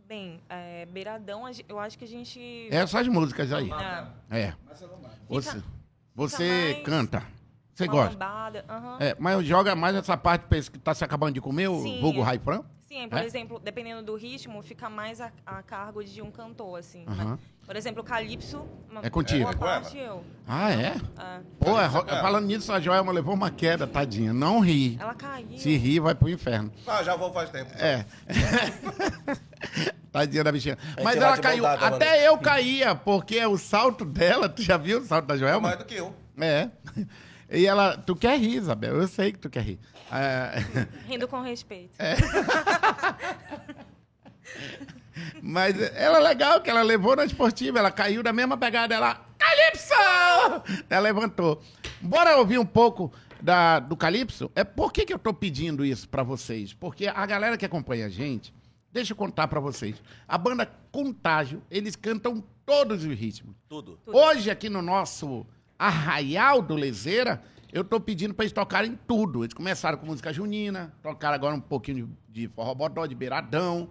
Bem, 0.08 0.42
é, 0.50 0.86
beiradão, 0.86 1.44
eu 1.68 1.80
acho 1.80 1.98
que 1.98 2.04
a 2.06 2.08
gente. 2.08 2.68
Essas 2.70 3.08
músicas 3.08 3.52
aí. 3.52 3.70
Ah, 3.72 4.08
É. 4.30 4.54
Você, 4.70 4.86
você 5.28 5.62
mais 6.16 6.84
canta. 6.84 7.24
Você 7.74 7.86
uma 7.86 7.92
gosta. 7.94 8.12
lambada, 8.12 8.66
aham. 8.70 8.98
É, 9.00 9.16
mas 9.20 9.44
joga 9.46 9.76
mais 9.76 9.96
essa 9.96 10.16
parte 10.16 10.44
pra 10.48 10.58
esse 10.60 10.70
que 10.70 10.78
tá 10.78 10.94
se 10.94 11.04
acabando 11.04 11.34
de 11.34 11.42
comer, 11.42 11.68
o 11.70 11.82
Sim, 11.82 12.00
vulgo. 12.02 12.22
Raifran? 12.22 12.62
Sim, 12.88 13.10
por 13.10 13.18
É? 13.18 13.26
exemplo, 13.26 13.60
dependendo 13.60 14.04
do 14.04 14.16
ritmo, 14.16 14.62
fica 14.62 14.88
mais 14.88 15.20
a, 15.20 15.32
a 15.44 15.64
cargo 15.64 16.04
de 16.04 16.22
um 16.22 16.30
cantor, 16.30 16.78
assim. 16.78 17.04
Aham. 17.08 17.30
Mas, 17.32 17.66
por 17.66 17.76
exemplo, 17.76 18.02
o 18.04 18.06
Calypso, 18.06 18.64
uma 18.92 19.02
É 19.04 19.10
contigo. 19.10 19.42
boa 19.42 19.52
É 19.52 19.56
com 19.56 19.60
parte 19.66 19.98
eu. 19.98 20.24
Ah, 20.48 20.72
é? 20.72 20.96
É. 21.18 21.40
Pô, 21.60 21.80
é 21.82 21.88
ro- 21.88 22.06
É. 22.08 22.22
falando 22.22 22.46
nisso, 22.46 22.72
a 22.72 22.80
Joelma 22.80 23.12
levou 23.12 23.34
uma 23.34 23.50
queda, 23.50 23.88
tadinha. 23.88 24.32
Não 24.32 24.60
ri. 24.60 24.96
Ela 25.02 25.16
caiu. 25.16 25.58
Se 25.58 25.76
rir, 25.76 26.00
vai 26.00 26.14
pro 26.14 26.30
inferno. 26.30 26.72
Ah, 26.86 27.02
já 27.02 27.16
vou 27.16 27.34
faz 27.34 27.50
tempo. 27.50 27.72
É. 27.80 28.06
Tadinha 30.14 30.44
da 30.44 30.52
bichinha. 30.52 30.78
Mas 31.04 31.18
ela 31.18 31.36
caiu. 31.40 31.64
bondade, 31.64 31.82
mano. 31.82 31.96
Até 31.96 32.28
eu 32.28 32.38
caía, 32.38 32.94
porque 32.94 33.44
o 33.46 33.58
salto 33.58 34.06
dela, 34.06 34.48
tu 34.48 34.62
já 34.62 34.78
viu 34.78 35.00
o 35.00 35.06
salto 35.06 35.26
da 35.26 35.36
Joelma? 35.36 35.70
Mais 35.70 35.80
do 35.80 35.86
que 35.86 35.96
eu. 35.96 36.16
É. 36.40 36.70
E 37.50 37.66
ela, 37.66 37.98
tu 37.98 38.16
quer 38.16 38.40
rir, 38.40 38.56
Isabel, 38.58 38.96
eu 38.96 39.08
sei 39.08 39.32
que 39.32 39.40
tu 39.40 39.50
quer 39.50 39.62
rir. 39.64 39.80
É, 40.12 40.86
Rindo 41.08 41.28
com 41.28 41.42
respeito. 41.42 41.96
mas 45.42 45.80
ela 45.96 46.20
é 46.20 46.22
legal 46.22 46.62
que 46.62 46.70
ela 46.70 46.84
levou 46.84 47.16
na 47.16 47.26
esportiva, 47.26 47.80
ela 47.80 47.92
caiu 47.92 48.22
da 48.22 48.32
mesma 48.32 48.56
pegada, 48.56 48.94
ela, 48.94 49.20
Calypso! 49.38 50.84
Ela 50.90 51.02
levantou. 51.02 51.62
Bora 52.02 52.38
ouvir 52.38 52.60
um 52.60 52.66
pouco 52.66 53.12
da, 53.42 53.80
do 53.80 53.98
Calypso? 53.98 54.52
É 54.56 54.64
por 54.64 54.94
que, 54.94 55.06
que 55.06 55.14
eu 55.14 55.20
tô 55.20 55.34
pedindo 55.34 55.84
isso 55.84 56.08
pra 56.08 56.22
vocês? 56.24 56.74
Porque 56.74 57.08
a 57.08 57.26
galera 57.26 57.58
que 57.58 57.66
acompanha 57.66 58.06
a 58.06 58.10
gente, 58.10 58.54
deixa 58.94 59.12
eu 59.12 59.18
contar 59.18 59.48
pra 59.48 59.60
vocês. 59.60 60.02
A 60.28 60.38
banda 60.38 60.66
Contágio, 60.92 61.62
eles 61.70 61.96
cantam 61.96 62.44
todos 62.66 63.04
os 63.04 63.14
ritmos. 63.14 63.56
Tudo. 63.68 64.00
Tudo. 64.06 64.16
Hoje, 64.16 64.52
aqui 64.52 64.70
no 64.70 64.82
nosso 64.82 65.46
Arraial 65.78 66.62
do 66.62 66.76
Lezeira, 66.76 67.44
eu 67.72 67.84
tô 67.84 68.00
pedindo 68.00 68.34
pra 68.34 68.46
eles 68.46 68.54
tocarem 68.54 68.98
tudo. 69.08 69.44
Eles 69.44 69.54
começaram 69.54 69.98
com 69.98 70.06
música 70.06 70.32
junina, 70.32 70.94
tocaram 71.02 71.34
agora 71.34 71.56
um 71.56 71.60
pouquinho 71.60 72.16
de, 72.30 72.42
de 72.42 72.48
forrobodó, 72.54 73.08
de 73.08 73.16
beiradão. 73.16 73.90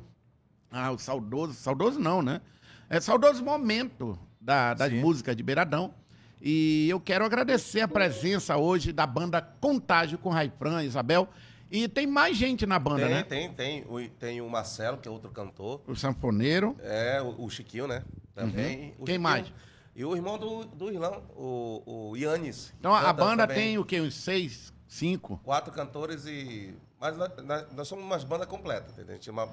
Ah, 0.70 0.92
o 0.92 0.98
saudoso, 0.98 1.54
saudoso 1.54 1.98
não, 1.98 2.22
né? 2.22 2.40
É 2.88 3.00
saudoso 3.00 3.44
momento 3.44 4.18
da, 4.40 4.72
das 4.72 4.90
Sim. 4.90 5.00
músicas 5.00 5.34
de 5.34 5.42
beiradão. 5.42 5.92
E 6.40 6.88
eu 6.88 6.98
quero 6.98 7.24
agradecer 7.24 7.80
a 7.80 7.88
presença 7.88 8.56
hoje 8.56 8.92
da 8.92 9.06
banda 9.06 9.40
Contágio 9.40 10.18
com 10.18 10.30
Raifran, 10.30 10.82
Isabel. 10.82 11.28
E 11.74 11.88
tem 11.88 12.06
mais 12.06 12.36
gente 12.36 12.66
na 12.66 12.78
banda, 12.78 13.06
Tem, 13.06 13.14
né? 13.14 13.22
tem, 13.22 13.52
tem. 13.54 13.84
O, 13.88 14.06
tem 14.10 14.40
o 14.42 14.48
Marcelo, 14.50 14.98
que 14.98 15.08
é 15.08 15.10
outro 15.10 15.30
cantor. 15.30 15.80
O 15.86 15.96
sanfoneiro. 15.96 16.76
É, 16.82 17.20
o, 17.22 17.44
o 17.46 17.48
Chiquinho, 17.50 17.86
né? 17.86 18.04
Também. 18.34 18.76
O 18.98 19.00
Uhum. 19.00 19.04
Quem 19.06 19.14
Chiquinho. 19.14 19.20
mais? 19.22 19.52
E 19.96 20.04
o 20.04 20.14
irmão 20.14 20.36
do, 20.38 20.64
do 20.66 20.90
Irlão, 20.92 21.22
o, 21.34 22.10
o 22.10 22.16
Yannis. 22.16 22.74
Então 22.78 22.94
a 22.94 23.10
banda 23.12 23.46
também. 23.46 23.68
tem 23.68 23.78
o 23.78 23.84
quê? 23.86 24.00
Uns 24.02 24.14
seis, 24.14 24.72
cinco? 24.86 25.40
Quatro 25.42 25.72
cantores 25.72 26.26
e... 26.26 26.74
Mas 27.00 27.16
nós, 27.16 27.30
nós- 27.42 27.66
nós 27.74 27.88
somos 27.88 28.04
umas 28.04 28.22
bandas 28.22 28.46
completas, 28.46 28.92
entendeu? 28.92 29.12
A 29.12 29.14
gente 29.14 29.22
tinha 29.24 29.32
uma... 29.32 29.48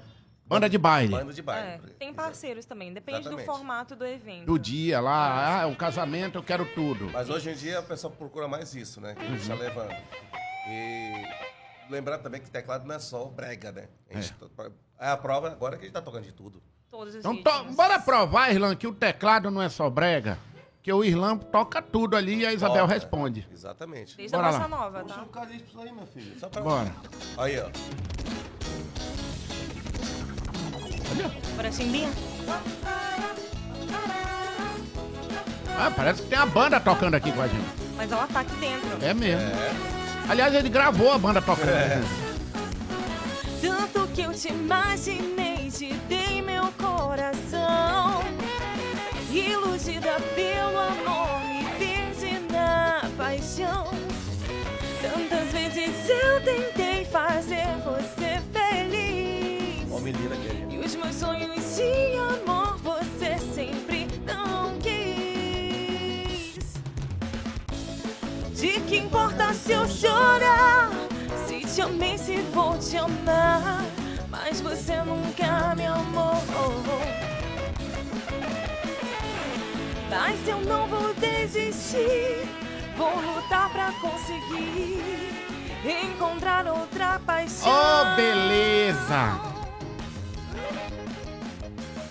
Banda 0.46 0.68
de 0.68 0.76
baile. 0.78 1.12
Banda 1.12 1.32
de 1.32 1.42
baile. 1.42 1.68
É, 1.68 1.78
tem 1.98 2.12
parceiros 2.12 2.64
também, 2.66 2.92
depende 2.92 3.20
Exatamente. 3.20 3.46
do 3.46 3.52
formato 3.52 3.96
do 3.96 4.04
evento. 4.04 4.46
do 4.46 4.58
dia 4.58 5.00
lá, 5.00 5.62
ah, 5.62 5.66
o 5.68 5.76
casamento, 5.76 6.36
eu 6.38 6.42
quero 6.42 6.64
tudo. 6.74 7.08
Mas 7.12 7.30
hoje 7.30 7.50
em 7.50 7.54
dia 7.54 7.78
a 7.78 7.82
pessoa 7.82 8.12
procura 8.12 8.46
mais 8.48 8.74
isso, 8.74 9.00
né? 9.00 9.14
Que 9.14 9.20
a 9.22 9.24
gente 9.26 9.36
Uhum. 9.36 9.42
está 9.42 9.54
levando. 9.54 9.92
E 10.68 11.49
lembrar 11.90 12.18
também 12.18 12.40
que 12.40 12.50
teclado 12.50 12.86
não 12.86 12.94
é 12.94 12.98
só 12.98 13.24
brega, 13.26 13.72
né? 13.72 13.88
A 14.10 14.14
gente 14.20 14.32
tá- 14.34 14.70
é 14.98 15.08
a 15.10 15.16
prova 15.16 15.48
agora 15.48 15.76
que 15.76 15.82
a 15.82 15.86
gente 15.86 15.94
tá 15.94 16.00
tocando 16.02 16.24
de 16.24 16.32
tudo. 16.32 16.62
Todos 16.90 17.14
os 17.14 17.24
Então, 17.24 17.36
to- 17.36 17.72
bora 17.74 17.98
provar, 18.00 18.50
Irlan, 18.52 18.74
que 18.76 18.86
o 18.86 18.92
teclado 18.92 19.50
não 19.50 19.62
é 19.62 19.68
só 19.68 19.88
brega. 19.90 20.38
Que 20.82 20.92
o 20.92 21.04
Irlan 21.04 21.36
toca 21.36 21.82
tudo 21.82 22.16
ali 22.16 22.38
e 22.40 22.46
a 22.46 22.52
Isabel 22.54 22.82
Toca. 22.84 22.94
responde. 22.94 23.46
Exatamente. 23.52 24.16
Desde 24.16 24.34
Bora 24.34 24.48
a 24.48 24.50
lá. 24.50 24.58
bossa 24.58 24.68
nova, 24.68 25.00
Puxa 25.00 25.14
tá? 25.14 25.22
o 25.22 25.26
calypso 25.26 25.80
aí, 25.80 25.92
meu 25.92 26.06
filho. 26.06 26.38
Só 26.40 26.48
pra... 26.48 26.62
Bora. 26.62 26.94
Aí, 27.36 27.60
ó. 27.60 27.68
Bora 31.54 31.70
chimbinha? 31.70 32.08
Ah, 35.78 35.90
parece 35.94 36.22
que 36.22 36.28
tem 36.28 36.38
a 36.38 36.46
banda 36.46 36.80
tocando 36.80 37.14
aqui 37.14 37.30
com 37.32 37.42
a 37.42 37.46
gente. 37.48 37.68
Mas 37.96 38.10
ela 38.10 38.26
tá 38.26 38.40
aqui 38.40 38.56
dentro. 38.56 39.04
É 39.04 39.12
mesmo. 39.14 39.99
Aliás, 40.30 40.54
ele 40.54 40.68
gravou 40.68 41.10
a 41.10 41.18
banda 41.18 41.42
tocando. 41.42 41.70
É. 41.70 42.00
Tanto 43.60 44.06
que 44.14 44.22
eu 44.22 44.32
te 44.32 44.46
imaginei, 44.46 45.68
te 45.72 45.92
dei 46.08 46.40
meu 46.40 46.72
coração. 46.78 48.22
Iludida 49.32 50.20
pelo 50.36 50.78
amor, 50.78 51.40
me 51.48 51.64
perdi 51.80 52.38
na 52.48 53.02
paixão. 53.16 53.90
Tantas 55.02 55.48
vezes 55.50 56.08
eu 56.08 56.40
tentei 56.44 57.04
fazer 57.06 57.66
você 57.84 58.40
feliz. 58.52 59.90
Ó, 59.90 59.98
menina 59.98 60.36
aqui. 60.36 60.64
E 60.70 60.78
os 60.78 60.94
meus 60.94 61.16
sonhos 61.16 61.59
importa 69.10 69.52
se 69.52 69.72
eu 69.72 69.88
chorar? 69.88 70.88
Se 71.46 71.60
te 71.62 71.82
amei, 71.82 72.16
se 72.16 72.36
vou 72.52 72.78
te 72.78 72.96
amar. 72.96 73.82
Mas 74.30 74.60
você 74.60 75.02
nunca 75.02 75.74
me 75.74 75.86
amou. 75.86 76.36
Mas 80.08 80.48
eu 80.48 80.60
não 80.60 80.86
vou 80.86 81.12
desistir. 81.14 82.48
Vou 82.96 83.12
lutar 83.20 83.68
pra 83.70 83.92
conseguir 84.00 85.02
encontrar 85.84 86.66
outra 86.68 87.18
paixão. 87.26 87.68
Oh, 87.68 88.16
beleza. 88.16 89.40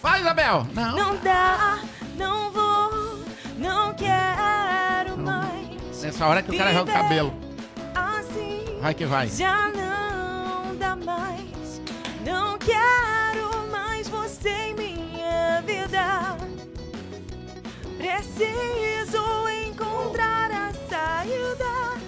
Vai, 0.02 0.20
Isabel. 0.20 0.68
Não. 0.74 0.96
Não 0.96 1.16
dá, 1.18 1.80
não 2.18 2.52
vou, 2.52 3.24
não 3.58 3.94
quero. 3.94 4.59
Nessa 6.02 6.26
hora 6.28 6.42
que 6.42 6.52
o 6.52 6.58
cara 6.58 6.74
joga 6.74 6.92
o 6.92 6.94
cabelo. 6.94 7.34
Assim 7.94 8.80
vai 8.82 8.94
que 8.94 9.06
vai. 9.06 9.28
Assim, 9.28 9.38
já 9.38 9.70
não 9.70 10.76
dá 10.78 10.96
mais. 10.96 11.82
Não 12.26 12.58
quero 12.58 13.68
mais 13.72 14.08
você 14.08 14.50
em 14.50 14.76
minha 14.76 15.62
vida. 15.66 16.38
Preciso 17.98 19.50
encontrar 19.68 20.50
a 20.52 20.72
saída 20.90 22.00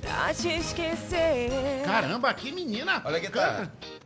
pra 0.00 0.34
te 0.34 0.48
esquecer. 0.48 1.82
Caramba, 1.84 2.34
que 2.34 2.50
menina! 2.50 3.00
Olha 3.04 3.16
a 3.16 3.20
guitarra. 3.20 3.50
Tá. 3.50 3.56
Cara. 3.56 3.97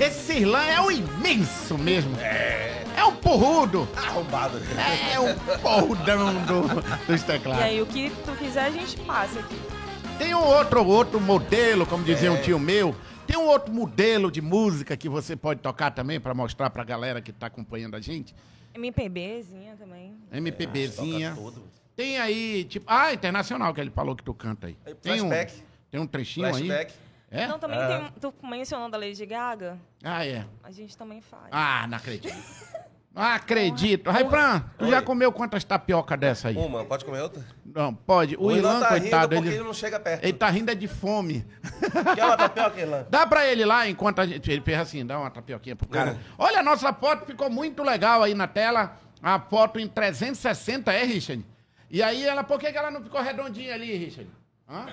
Esse 0.00 0.32
Irlan 0.38 0.64
é 0.64 0.80
um 0.80 0.90
imenso 0.90 1.76
mesmo. 1.76 2.16
É. 2.18 2.84
É 2.96 3.04
um 3.04 3.14
porrudo. 3.16 3.88
Arrombado. 3.96 4.58
É 5.12 5.18
um 5.20 5.34
porrudão 5.60 6.34
do, 6.44 6.62
dos 7.06 7.22
E 7.22 7.24
teclados. 7.24 7.62
aí, 7.64 7.80
o 7.80 7.86
que 7.86 8.10
tu 8.24 8.32
quiser, 8.36 8.64
a 8.66 8.70
gente 8.70 8.96
passa 9.00 9.40
aqui. 9.40 9.56
Tem 10.18 10.34
um 10.34 10.42
outro, 10.42 10.84
outro 10.86 11.20
modelo, 11.20 11.86
como 11.86 12.04
dizia 12.04 12.28
É. 12.28 12.30
um 12.32 12.40
tio 12.40 12.58
meu. 12.58 12.94
Tem 13.26 13.36
um 13.38 13.46
outro 13.46 13.72
modelo 13.72 14.30
de 14.30 14.40
música 14.42 14.96
que 14.96 15.08
você 15.08 15.36
pode 15.36 15.60
tocar 15.60 15.90
também 15.92 16.18
pra 16.20 16.34
mostrar 16.34 16.68
pra 16.70 16.82
galera 16.84 17.20
que 17.22 17.32
tá 17.32 17.46
acompanhando 17.46 17.94
a 17.96 18.00
gente. 18.00 18.34
MPBzinha 18.74 19.76
também. 19.78 20.14
MPBzinha. 20.32 21.32
Tudo. 21.34 21.62
Tem 21.96 22.18
aí, 22.18 22.64
tipo. 22.64 22.86
Ah, 22.88 23.12
internacional 23.12 23.72
que 23.74 23.80
ele 23.80 23.90
falou 23.90 24.16
que 24.16 24.22
tu 24.22 24.34
canta 24.34 24.66
aí. 24.66 24.76
Aí, 24.86 24.94
Tem 24.94 25.12
um, 25.22 25.28
flashback. 25.28 25.52
tem 25.90 26.00
um 26.00 26.06
trechinho 26.06 26.46
aí. 26.46 26.68
É? 27.30 27.46
Não, 27.46 27.58
também 27.58 27.78
Ah. 27.78 27.86
tem. 27.88 28.12
Tu 28.20 28.34
mencionando 28.46 28.96
a 28.96 28.98
Lady 28.98 29.24
Gaga, 29.24 29.78
Ah, 30.02 30.26
é. 30.26 30.44
a 30.64 30.70
gente 30.72 30.96
também 30.96 31.20
faz. 31.20 31.48
Ah, 31.52 31.86
não 31.88 31.96
acredito. 31.96 32.34
Não 33.12 33.22
acredito. 33.22 34.08
Raipran, 34.10 34.60
tu 34.78 34.86
já 34.88 35.02
comeu 35.02 35.32
quantas 35.32 35.64
tapioca 35.64 36.16
dessa 36.16 36.48
aí? 36.48 36.56
Uma, 36.56 36.84
pode 36.84 37.04
comer 37.04 37.20
outra? 37.20 37.44
Não, 37.64 37.92
pode. 37.92 38.36
O, 38.36 38.50
Irlan 38.52 38.70
Ilan, 38.70 38.80
tá 38.80 38.88
coitado, 38.88 39.34
rindo 39.34 39.42
porque 39.42 39.48
ele, 39.48 39.56
ele 39.56 39.64
não 39.64 39.74
chega 39.74 39.98
perto. 39.98 40.24
ele 40.24 40.32
tá 40.32 40.48
rindo 40.48 40.70
é 40.70 40.74
de 40.76 40.86
fome. 40.88 41.44
Quer 42.14 42.24
uma 42.24 42.36
tapioca, 42.36 42.80
Irlan? 42.80 43.06
Dá 43.10 43.26
pra 43.26 43.46
ele 43.46 43.64
lá 43.64 43.88
enquanto 43.88 44.20
a 44.20 44.26
gente. 44.26 44.48
Ele 44.50 44.60
fez 44.60 44.78
assim, 44.78 45.04
dá 45.04 45.18
uma 45.18 45.30
tapioquinha 45.30 45.74
pro 45.74 45.88
cara. 45.88 46.12
É. 46.12 46.16
Olha, 46.38 46.60
a 46.60 46.62
nossa 46.62 46.92
foto 46.92 47.26
ficou 47.26 47.50
muito 47.50 47.82
legal 47.82 48.22
aí 48.22 48.32
na 48.34 48.46
tela. 48.46 48.96
A 49.22 49.38
foto 49.40 49.78
em 49.78 49.86
360, 49.88 50.92
é, 50.92 51.04
Richard? 51.04 51.44
E 51.90 52.02
aí 52.02 52.24
ela, 52.24 52.42
por 52.44 52.58
que, 52.60 52.70
que 52.72 52.78
ela 52.78 52.90
não 52.92 53.02
ficou 53.02 53.20
redondinha 53.20 53.74
ali, 53.74 53.96
Richard? 53.96 54.30
Hã? 54.68 54.86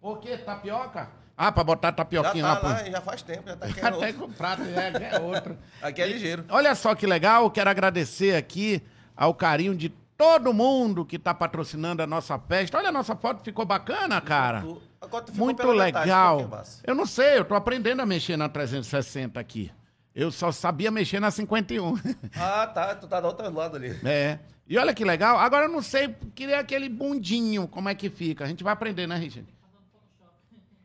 Por 0.00 0.20
que? 0.20 0.36
Tapioca? 0.38 1.08
Ah, 1.36 1.52
pra 1.52 1.62
botar 1.62 1.88
Já 1.88 1.92
tapioquinha 1.92 2.44
tá 2.44 2.50
lá. 2.54 2.56
pô. 2.60 2.66
lá, 2.68 2.84
já 2.84 3.00
faz 3.00 3.22
tempo, 3.22 3.42
já 3.46 3.56
tá 3.56 3.66
querendo 3.72 3.92
com 3.96 4.04
outro. 4.06 4.24
o 4.24 4.28
prato 4.32 4.62
é, 4.62 5.16
é 5.16 5.20
outro. 5.20 5.58
Aqui 5.82 6.00
é 6.00 6.06
ligeiro. 6.06 6.44
Olha 6.48 6.74
só 6.74 6.94
que 6.94 7.06
legal, 7.06 7.50
quero 7.50 7.68
agradecer 7.68 8.34
aqui 8.36 8.82
ao 9.14 9.34
carinho 9.34 9.74
de 9.76 9.90
todo 10.16 10.54
mundo 10.54 11.04
que 11.04 11.18
tá 11.18 11.34
patrocinando 11.34 12.02
a 12.02 12.06
nossa 12.06 12.38
festa. 12.38 12.78
Olha, 12.78 12.88
a 12.88 12.92
nossa 12.92 13.14
foto 13.14 13.42
ficou 13.44 13.66
bacana, 13.66 14.18
cara. 14.20 14.62
Tu- 14.62 14.80
agora 14.98 15.24
tu 15.24 15.32
ficou 15.32 15.44
Muito 15.46 15.70
legal. 15.72 16.48
Márcio? 16.48 16.82
eu 16.86 16.94
não 16.94 17.04
sei, 17.04 17.36
eu 17.38 17.44
tô 17.44 17.54
aprendendo 17.54 18.00
a 18.00 18.06
mexer 18.06 18.36
na 18.38 18.48
360 18.48 19.38
aqui. 19.38 19.70
Eu 20.14 20.30
só 20.32 20.50
sabia 20.50 20.90
mexer 20.90 21.20
na 21.20 21.30
51. 21.30 21.98
Ah, 22.34 22.66
tá. 22.66 22.94
Tu 22.94 23.06
tá 23.06 23.20
do 23.20 23.26
outro 23.26 23.52
lado 23.52 23.76
ali. 23.76 23.94
é. 24.04 24.38
E 24.68 24.76
olha 24.78 24.92
que 24.94 25.04
legal. 25.04 25.38
Agora 25.38 25.66
eu 25.66 25.70
não 25.70 25.80
sei, 25.80 26.16
queria 26.34 26.58
aquele 26.58 26.88
bundinho, 26.88 27.68
como 27.68 27.88
é 27.88 27.94
que 27.94 28.10
fica. 28.10 28.42
A 28.42 28.48
gente 28.48 28.64
vai 28.64 28.72
aprender, 28.72 29.06
né, 29.06 29.16
Richard? 29.16 29.46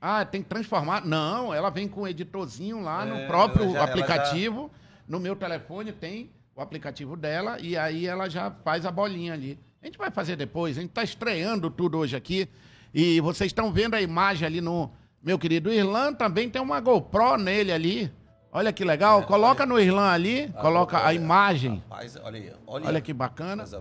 Ah, 0.01 0.25
tem 0.25 0.41
que 0.41 0.49
transformar. 0.49 1.05
Não, 1.05 1.53
ela 1.53 1.69
vem 1.69 1.87
com 1.87 2.01
o 2.01 2.07
editorzinho 2.07 2.81
lá 2.81 3.05
no 3.05 3.15
É, 3.15 3.27
próprio 3.27 3.65
ela 3.65 3.73
já- 3.73 3.83
aplicativo. 3.83 4.71
No 5.07 5.19
meu 5.19 5.35
telefone 5.35 5.91
tem 5.91 6.31
o 6.55 6.61
aplicativo 6.61 7.15
dela 7.15 7.59
e 7.59 7.77
aí 7.77 8.07
ela 8.07 8.27
já 8.27 8.49
faz 8.63 8.85
a 8.85 8.91
bolinha 8.91 9.33
ali. 9.33 9.59
A 9.81 9.85
gente 9.85 9.97
vai 9.97 10.09
fazer 10.09 10.35
depois, 10.35 10.77
a 10.77 10.81
gente 10.81 10.89
está 10.89 11.03
estreando 11.03 11.69
tudo 11.69 11.97
hoje 11.99 12.15
aqui. 12.15 12.49
E 12.93 13.21
vocês 13.21 13.49
estão 13.49 13.71
vendo 13.71 13.93
a 13.93 14.01
imagem 14.01 14.45
ali 14.45 14.59
no 14.59 14.91
meu 15.23 15.37
querido 15.37 15.71
Irlan, 15.71 16.13
também 16.13 16.49
tem 16.49 16.61
uma 16.61 16.79
GoPro 16.79 17.37
nele 17.37 17.71
ali. 17.71 18.11
Olha 18.51 18.73
que 18.73 18.83
legal. 18.83 19.23
Coloca 19.23 19.65
no 19.65 19.79
Irlan 19.79 20.09
ali, 20.09 20.49
coloca 20.59 20.97
a 20.97 21.05
olha, 21.07 21.13
imagem. 21.15 21.75
Rapaz, 21.89 22.17
olha 22.21 22.37
aí. 22.39 22.51
Olha, 22.67 22.87
Olha 22.87 23.01
que 23.01 23.13
bacana. 23.13 23.63
Mas, 23.63 23.75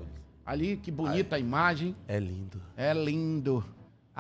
Ali, 0.47 0.77
que 0.77 0.91
bonita 0.91 1.37
a 1.37 1.39
imagem. 1.39 1.95
É 2.09 2.19
lindo. 2.19 2.61
É 2.77 2.93
lindo. 2.93 3.65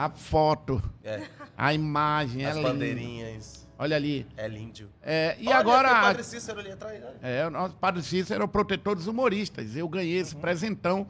A 0.03 0.09
foto, 0.09 0.83
É. 1.05 1.29
a 1.57 1.75
imagem, 1.75 2.47
As 2.47 2.57
é 2.57 2.63
bandeirinhas. 2.63 3.69
Olha 3.79 3.97
ali. 3.97 4.27
É 4.35 4.49
lindo. 4.49 4.89
É, 5.03 5.37
e 5.39 5.47
Olha, 5.47 5.57
agora. 5.59 5.89
o 5.89 6.01
Padre 6.01 6.25
Cícero 6.25 6.59
ali 6.61 6.73
atrás. 6.73 7.03
olha. 7.05 7.17
É, 7.21 7.47
o 7.47 7.51
nosso 7.51 7.75
Padre 7.77 8.03
Cícero 8.03 8.37
era 8.37 8.45
o 8.45 8.49
protetor 8.49 8.95
dos 8.95 9.07
humoristas. 9.07 9.77
Eu 9.77 9.87
ganhei 9.89 10.17
esse 10.19 10.35
Uhum. 10.35 10.41
presentão 10.41 11.07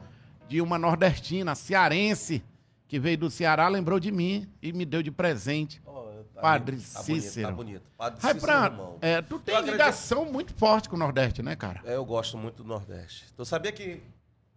de 0.49 0.59
uma 0.61 0.77
nordestina, 0.77 1.55
cearense, 1.55 2.43
que 2.85 2.99
veio 2.99 3.17
do 3.17 3.29
Ceará, 3.29 3.69
lembrou 3.69 3.97
de 3.97 4.11
mim 4.11 4.45
e 4.61 4.73
me 4.73 4.83
deu 4.85 5.01
de 5.01 5.09
presente. 5.09 5.81
Ó, 5.85 6.11
tá 6.35 6.41
Padre 6.41 6.75
lindo, 6.75 6.87
tá 6.91 6.99
Cícero. 7.03 7.55
Bonito, 7.55 7.55
tá 7.55 7.55
bonito. 7.55 7.83
Padre 7.97 8.19
Rai, 8.21 8.33
Cícero 8.33 8.45
pra, 8.51 8.67
Romão. 8.67 8.97
é, 9.01 9.21
tu 9.21 9.39
tem 9.39 9.53
Eu 9.53 9.59
acredito- 9.61 9.71
ligação 9.81 10.25
muito 10.29 10.53
forte 10.53 10.89
com 10.89 10.97
o 10.97 10.99
Nordeste, 10.99 11.41
né, 11.41 11.55
cara? 11.55 11.81
É, 11.85 11.95
eu 11.95 12.03
gosto 12.03 12.37
muito 12.37 12.61
do 12.61 12.67
Nordeste. 12.67 13.25
Tu 13.37 13.45
sabia 13.45 13.71
que, 13.71 14.01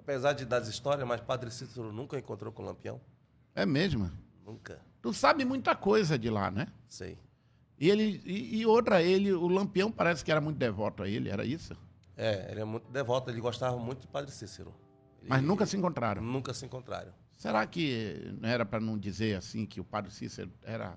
apesar 0.00 0.32
de 0.32 0.44
das 0.44 0.66
histórias, 0.66 1.06
mas 1.06 1.20
Padre 1.20 1.52
Cícero 1.52 1.92
nunca 1.92 2.18
encontrou 2.18 2.50
com 2.52 2.64
o 2.64 2.66
Lampião? 2.66 3.00
É 3.56 3.64
mesmo. 3.64 4.10
Nunca. 4.44 4.80
Tu 5.02 5.12
sabe 5.12 5.44
muita 5.44 5.74
coisa 5.74 6.18
de 6.18 6.28
lá, 6.30 6.50
né? 6.50 6.66
Sei. 6.88 7.18
E 7.78 7.90
ele 7.90 8.22
e, 8.24 8.58
e 8.60 8.66
outra, 8.66 9.02
ele, 9.02 9.32
o 9.32 9.48
Lampião 9.48 9.90
parece 9.90 10.24
que 10.24 10.30
era 10.30 10.40
muito 10.40 10.56
devoto 10.58 11.02
a 11.02 11.08
ele, 11.08 11.28
era 11.28 11.44
isso? 11.44 11.76
É, 12.16 12.50
ele 12.50 12.60
é 12.60 12.64
muito 12.64 12.90
devoto, 12.90 13.30
ele 13.30 13.40
gostava 13.40 13.76
muito 13.76 14.02
de 14.02 14.06
Padre 14.06 14.30
Cícero. 14.30 14.72
Ele- 15.20 15.28
Mas 15.30 15.42
nunca 15.42 15.66
se 15.66 15.76
encontraram. 15.76 16.22
Nunca 16.22 16.54
se 16.54 16.64
encontraram. 16.64 17.12
Será 17.36 17.66
que 17.66 18.32
não 18.40 18.48
era 18.48 18.64
para 18.64 18.78
não 18.80 18.96
dizer 18.96 19.36
assim 19.36 19.66
que 19.66 19.80
o 19.80 19.84
Padre 19.84 20.12
Cícero 20.12 20.50
era 20.62 20.96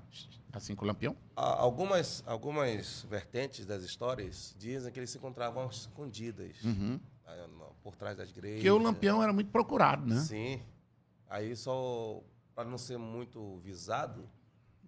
assim 0.53 0.75
com 0.75 0.85
o 0.85 0.87
Lampião? 0.87 1.15
Há 1.35 1.59
Algumas, 1.59 2.23
algumas 2.27 3.05
vertentes 3.09 3.65
das 3.65 3.83
histórias 3.83 4.55
dizem 4.59 4.91
que 4.91 4.99
eles 4.99 5.09
se 5.09 5.17
encontravam 5.17 5.67
escondidas, 5.69 6.55
no- 6.63 7.75
por 7.83 7.95
trás 7.95 8.15
das 8.15 8.29
igrejas. 8.29 8.57
Porque 8.59 8.69
o 8.69 8.77
Lampião 8.77 9.21
era 9.23 9.33
muito 9.33 9.49
procurado, 9.49 10.05
né? 10.05 10.19
Sim. 10.21 10.61
Aí 11.29 11.55
só 11.55 12.21
para 12.58 12.68
não 12.68 12.78
ser 12.80 12.97
muito 12.97 13.58
visado, 13.60 14.28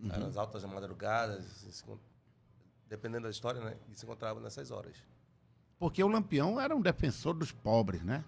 Uhum. 0.01 0.07
nas 0.07 0.37
altas 0.37 0.63
madrugadas, 0.65 1.83
dependendo 2.87 3.25
da 3.25 3.29
história, 3.29 3.61
né? 3.63 3.75
E 3.91 3.95
se 3.95 4.05
encontrava 4.05 4.39
nessas 4.39 4.71
horas. 4.71 4.95
Porque 5.77 6.03
o 6.03 6.07
Lampião 6.07 6.59
era 6.59 6.75
um 6.75 6.81
defensor 6.81 7.35
dos 7.35 7.51
pobres, 7.51 8.01
né? 8.03 8.25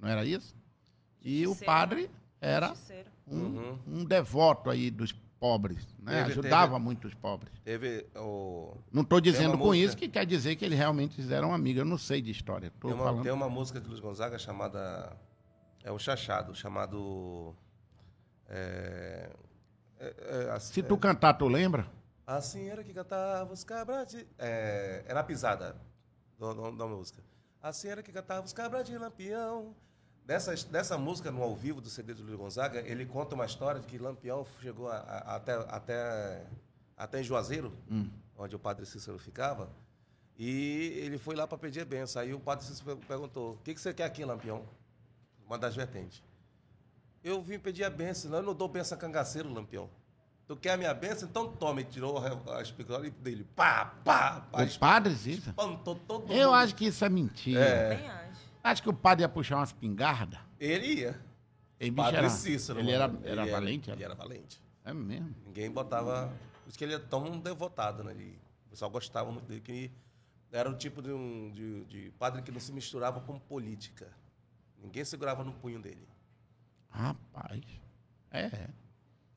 Não 0.00 0.08
era 0.08 0.24
isso? 0.24 0.56
E 1.20 1.42
o 1.42 1.50
Justiceiro, 1.50 1.66
padre 1.70 2.10
era 2.40 2.72
um, 3.26 3.36
Uhum. 3.36 3.78
um 3.86 4.04
devoto 4.06 4.70
aí 4.70 4.90
dos 4.90 5.12
pobres, 5.38 5.86
né? 5.98 6.20
Teve- 6.24 6.30
Ajudava 6.40 6.72
teve- 6.72 6.84
muito 6.84 7.06
os 7.08 7.12
pobres. 7.14 7.52
Teve 7.62 8.06
o 8.16 8.74
Não 8.90 9.02
estou 9.02 9.20
dizendo 9.20 9.58
com 9.58 9.66
música- 9.66 9.84
isso 9.86 9.96
que 9.98 10.08
quer 10.08 10.24
dizer 10.24 10.56
que 10.56 10.64
eles 10.64 10.78
realmente 10.78 11.20
eram 11.30 11.52
amigos. 11.52 11.80
Eu 11.80 11.84
não 11.84 11.98
sei 11.98 12.22
de 12.22 12.30
história. 12.30 12.68
Estou 12.68 12.90
Tem 12.90 12.98
uma, 12.98 13.04
falando. 13.04 13.22
tem 13.22 13.32
uma 13.32 13.50
música 13.50 13.78
de 13.78 13.86
Luiz 13.86 14.00
Gonzaga 14.00 14.38
chamada. 14.38 15.14
É 15.84 15.90
o 15.92 15.98
Chachado, 15.98 16.54
chamado. 16.54 17.54
É, 18.54 19.30
é, 19.98 20.14
é, 20.46 20.50
assim, 20.50 20.74
Se 20.74 20.82
tu 20.82 20.96
cantar, 20.98 21.32
tu 21.34 21.48
lembra? 21.48 21.86
assim 22.26 22.68
era 22.68 22.84
que 22.84 22.92
cantava 22.92 23.52
os 23.52 23.64
cabras 23.64 24.06
de. 24.08 24.26
É, 24.38 25.02
era 25.06 25.20
a 25.20 25.24
pisada 25.24 25.74
do- 26.38 26.72
da 26.72 26.86
música. 26.86 27.22
Assim 27.62 27.88
era 27.88 28.02
que 28.02 28.12
cantava 28.12 28.44
os 28.44 28.52
cabras 28.52 28.84
de 28.86 28.96
lampião. 28.98 29.74
Dessa, 30.26 30.54
dessa 30.68 30.96
música, 30.98 31.30
no 31.32 31.42
ao 31.42 31.54
vivo 31.56 31.80
do 31.80 31.88
CD 31.90 32.14
do 32.14 32.22
Luiz 32.22 32.36
Gonzaga, 32.36 32.80
ele 32.80 33.04
conta 33.06 33.34
uma 33.34 33.44
história 33.46 33.80
de 33.80 33.86
que 33.88 33.98
Lampião 33.98 34.46
chegou 34.60 34.88
a- 34.88 34.98
a- 34.98 35.36
até, 35.36 35.54
até, 35.68 36.46
até 36.96 37.20
em 37.20 37.24
Juazeiro, 37.24 37.72
onde 38.38 38.54
o 38.54 38.58
padre 38.58 38.86
Cícero 38.86 39.18
ficava, 39.18 39.68
e 40.38 40.92
ele 41.02 41.18
foi 41.18 41.34
lá 41.34 41.44
para 41.46 41.58
pedir 41.58 41.80
a 41.80 41.84
benção. 41.84 42.22
Aí 42.22 42.32
o 42.32 42.38
padre 42.38 42.64
Cícero 42.64 42.96
perguntou: 42.98 43.54
O 43.54 43.58
que, 43.64 43.74
que 43.74 43.80
você 43.80 43.92
quer 43.92 44.04
aqui, 44.04 44.24
Lampião? 44.24 44.64
Uma 45.44 45.58
das 45.58 45.74
vertentes. 45.74 46.22
Eu 47.22 47.40
vim 47.42 47.58
pedir 47.58 47.84
a 47.84 47.90
benção, 47.90 48.32
eu 48.34 48.42
não 48.42 48.54
dou 48.54 48.68
benção 48.68 48.96
a 48.96 49.00
cangaceiro, 49.00 49.52
Lampião. 49.52 49.88
Tu 50.46 50.56
quer 50.56 50.72
a 50.72 50.76
minha 50.76 50.92
benção? 50.92 51.28
Então 51.28 51.52
tome. 51.52 51.84
Tirou 51.84 52.18
a, 52.18 52.58
a 52.58 52.62
espigora 52.62 53.08
dele. 53.10 53.44
Pá, 53.54 53.86
pá, 54.04 54.40
pá. 54.50 54.64
O 54.64 54.78
padre 54.78 55.14
Cícero? 55.14 55.50
Espantou 55.50 55.94
todo 55.94 56.22
mundo. 56.22 56.32
Eu 56.32 56.52
acho 56.52 56.74
que 56.74 56.86
isso 56.86 57.04
é 57.04 57.08
mentira. 57.08 57.60
É. 57.60 57.96
Bem 57.96 58.08
acho. 58.08 58.40
Acho 58.64 58.82
que 58.82 58.88
o 58.88 58.92
padre 58.92 59.22
ia 59.22 59.28
puxar 59.28 59.56
umas 59.56 59.72
pingardas. 59.72 60.38
Ele 60.58 60.86
ia. 61.00 61.20
Ele, 61.78 61.90
Padre 61.96 62.18
era, 62.18 62.30
Cícero. 62.30 62.78
ele 62.78 62.92
era, 62.92 63.12
era 63.24 63.44
valente? 63.44 63.90
Ele 63.90 64.04
Era? 64.04 64.12
era 64.12 64.14
valente. 64.14 64.62
É 64.84 64.92
mesmo. 64.92 65.34
Ninguém 65.44 65.68
botava. 65.68 66.32
Por 66.62 66.68
isso 66.68 66.78
que 66.78 66.84
ele 66.84 66.94
é 66.94 66.98
tão 66.98 67.40
devotado, 67.40 68.04
né? 68.04 68.12
Ele, 68.12 68.38
o 68.66 68.70
pessoal 68.70 68.88
gostava 68.88 69.32
muito 69.32 69.46
dele, 69.46 69.60
que 69.60 69.90
era 70.52 70.70
o 70.70 70.74
tipo 70.76 71.02
de, 71.02 71.10
um, 71.10 71.50
de, 71.50 71.84
de 71.86 72.10
padre 72.20 72.40
que 72.42 72.52
não 72.52 72.60
se 72.60 72.72
misturava 72.72 73.20
com 73.20 73.36
política. 73.36 74.12
Ninguém 74.80 75.04
segurava 75.04 75.42
no 75.42 75.52
punho 75.52 75.80
dele. 75.80 76.06
Rapaz. 76.92 77.62
É. 78.30 78.68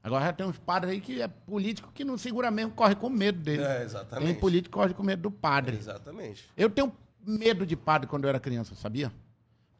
Agora 0.04 0.26
já 0.26 0.34
tem 0.34 0.46
uns 0.46 0.60
padres 0.60 0.94
aí 0.94 1.02
que 1.02 1.20
é 1.20 1.28
político 1.28 1.92
que 1.92 2.04
não 2.04 2.18
segura 2.18 2.52
mesmo, 2.52 2.72
corre 2.74 2.94
com 2.94 3.10
medo 3.10 3.40
dele. 3.40 3.64
É, 3.64 3.78
tem 3.78 3.86
exatamente. 3.86 4.40
político 4.40 4.78
que 4.78 4.84
corre 4.84 4.94
com 4.94 5.02
medo 5.02 5.24
do 5.24 5.32
padre. 5.32 5.76
Exatamente. 5.76 6.48
Eu 6.56 6.70
tenho 6.70 6.94
medo 7.26 7.66
de 7.66 7.76
padre 7.76 8.08
quando 8.08 8.26
eu 8.26 8.30
era 8.30 8.40
criança, 8.40 8.76
sabia? 8.76 9.12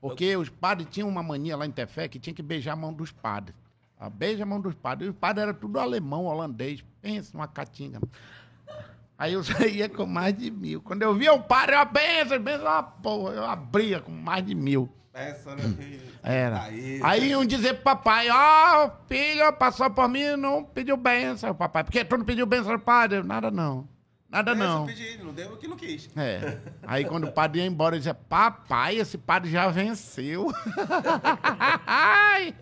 Porque 0.02 0.36
os 0.36 0.50
padres 0.50 0.88
tinham 0.90 1.08
uma 1.08 1.22
mania 1.22 1.56
lá 1.56 1.66
em 1.66 1.72
Tefé 1.72 2.08
que 2.08 2.20
tinha 2.20 2.34
que 2.34 2.42
beijar 2.42 2.74
a 2.74 2.76
mão 2.76 2.92
dos 2.92 3.12
padres. 3.12 3.56
Ah, 4.00 4.10
beija 4.10 4.44
a 4.44 4.46
mão 4.46 4.60
dos 4.60 4.76
padres. 4.76 5.08
E 5.08 5.12
os 5.12 5.16
padres 5.16 5.48
eram 5.48 5.54
tudo 5.54 5.80
alemão, 5.80 6.26
holandês. 6.26 6.84
Pensa 7.02 7.32
numa 7.34 7.48
catinga. 7.48 8.00
Aí 9.18 9.34
eu 9.34 9.42
ia 9.70 9.88
com 9.88 10.06
mais 10.06 10.38
de 10.38 10.52
mil. 10.52 10.82
Quando 10.82 11.02
eu 11.02 11.14
via 11.14 11.34
o 11.34 11.42
padre, 11.42 11.76
eu 11.76 11.86
benção, 11.86 12.40
benção, 12.40 12.68
ah, 12.68 12.84
porra, 12.84 13.34
eu 13.34 13.46
abria 13.46 14.00
com 14.00 14.12
mais 14.12 14.46
de 14.46 14.54
mil. 14.54 14.90
Essa, 15.14 15.56
filho. 15.58 16.02
Era. 16.22 16.64
Aí, 16.64 17.00
Aí 17.02 17.30
iam 17.30 17.46
dizer 17.46 17.76
pro 17.76 17.84
papai, 17.84 18.28
ó, 18.30 18.90
filho, 19.08 19.54
passou 19.54 19.90
por 19.90 20.10
mim, 20.10 20.36
não 20.36 20.62
pediu 20.62 20.98
benção. 20.98 21.56
Papai, 21.56 21.86
por 21.86 21.92
que 21.92 22.04
tu 22.04 22.18
não 22.18 22.26
pediu 22.26 22.46
benção, 22.46 22.78
padre? 22.78 23.20
Eu, 23.20 23.24
Nada 23.24 23.50
não. 23.50 23.88
Nada 24.36 24.52
Essa 24.52 24.60
não. 24.66 24.82
eu 24.82 24.86
pedi, 24.88 25.18
não 25.24 25.32
deu 25.32 25.54
o 25.54 25.58
que 25.58 25.66
não 25.66 25.78
quis. 25.78 26.10
É. 26.14 26.58
Aí 26.84 27.06
quando 27.06 27.24
o 27.24 27.32
padre 27.32 27.62
ia 27.62 27.66
embora, 27.66 27.96
eu 27.96 28.00
dizia, 28.00 28.14
papai, 28.14 28.98
esse 28.98 29.18
padre 29.18 29.50
já 29.50 29.70
venceu. 29.70 30.52
Ai, 31.88 32.54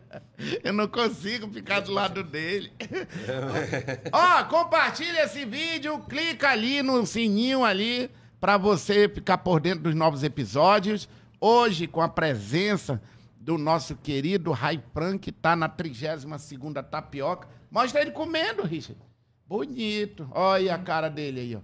eu 0.64 0.72
não 0.72 0.88
consigo 0.88 1.46
ficar 1.52 1.80
do 1.80 1.92
lado 1.92 2.24
dele. 2.24 2.72
Ó, 4.10 4.44
compartilha 4.44 5.24
esse 5.24 5.44
vídeo, 5.44 5.98
clica 6.08 6.48
ali 6.48 6.82
no 6.82 7.04
sininho 7.04 7.66
ali 7.66 8.10
para 8.40 8.56
você 8.56 9.06
ficar 9.06 9.36
por 9.36 9.60
dentro 9.60 9.82
dos 9.82 9.94
novos 9.94 10.22
episódios. 10.22 11.06
Hoje, 11.38 11.86
com 11.86 12.00
a 12.00 12.08
presença 12.08 12.98
do 13.38 13.58
nosso 13.58 13.94
querido 13.94 14.52
Raifran, 14.52 15.18
que 15.18 15.30
tá 15.30 15.54
na 15.54 15.68
32ª 15.68 16.82
tapioca. 16.82 17.46
Mostra 17.70 18.00
ele 18.00 18.10
comendo, 18.10 18.62
Richard. 18.62 19.09
Bonito. 19.50 20.28
Olha 20.30 20.76
a 20.76 20.78
cara 20.78 21.08
dele 21.10 21.40
aí, 21.40 21.56
ó. 21.56 21.60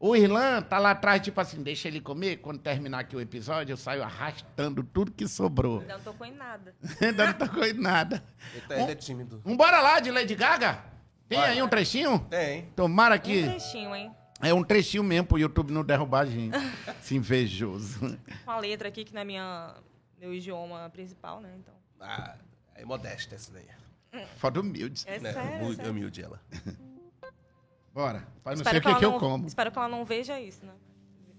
O 0.00 0.16
Irlan 0.16 0.60
tá 0.60 0.76
lá 0.80 0.90
atrás, 0.90 1.22
tipo 1.22 1.40
assim, 1.40 1.62
deixa 1.62 1.86
ele 1.86 2.00
comer. 2.00 2.38
Quando 2.38 2.58
terminar 2.58 2.98
aqui 2.98 3.14
o 3.14 3.20
episódio, 3.20 3.72
eu 3.72 3.76
saio 3.76 4.02
arrastando 4.02 4.82
tudo 4.82 5.12
que 5.12 5.26
sobrou. 5.28 5.78
Ainda 5.80 5.94
não 5.98 6.02
tocou 6.02 6.26
em 6.26 6.32
nada. 6.32 6.74
Ainda 7.00 7.26
não 7.26 7.32
tocou 7.34 7.64
em 7.64 7.72
nada. 7.74 8.24
Ele, 8.52 8.60
tá- 8.62 8.76
ele 8.80 8.90
é 8.90 8.94
tímido. 8.96 9.40
Vambora 9.44 9.80
lá 9.80 10.00
de 10.00 10.10
Lady 10.10 10.34
Gaga? 10.34 10.82
Tem 11.28 11.38
Vai. 11.38 11.50
aí 11.50 11.62
um 11.62 11.68
trechinho? 11.68 12.18
Tem. 12.28 12.64
Tomara 12.74 13.14
Um 13.14 13.18
que. 13.20 13.42
trechinho, 13.44 13.94
hein? 13.94 14.10
É 14.42 14.52
um 14.52 14.64
trechinho 14.64 15.04
mesmo 15.04 15.28
pro 15.28 15.38
YouTube 15.38 15.72
não 15.72 15.84
derrubar 15.84 16.20
a 16.22 16.26
gente. 16.26 16.56
Esse 17.00 17.14
invejoso. 17.14 18.18
Com 18.44 18.50
a 18.50 18.58
letra 18.58 18.88
aqui, 18.88 19.04
que 19.04 19.14
não 19.14 19.20
é 19.20 19.24
minha, 19.24 19.74
meu 20.18 20.34
idioma 20.34 20.90
principal, 20.90 21.40
né? 21.40 21.50
Então. 21.56 21.74
Ah, 22.00 22.34
é 22.74 22.84
modesta 22.84 23.36
essa 23.36 23.52
daí. 23.52 23.66
Foda 24.38 24.60
humilde. 24.60 25.04
É 25.06 25.20
né? 25.20 25.32
sério. 25.32 25.50
é 25.50 25.58
Muito 25.60 25.76
sério. 25.76 25.90
humilde 25.92 26.20
ela. 26.22 26.40
Bora. 27.92 28.26
Pai, 28.44 28.54
não 28.54 28.62
Espero 28.62 28.70
sei 28.70 28.78
o 28.78 28.82
que, 28.82 28.88
ela 28.88 28.98
que 28.98 29.04
eu 29.04 29.10
não- 29.12 29.18
como. 29.18 29.46
Espero 29.46 29.70
que 29.72 29.78
ela 29.78 29.88
não 29.88 30.04
veja 30.04 30.38
isso, 30.40 30.64
né? 30.64 30.72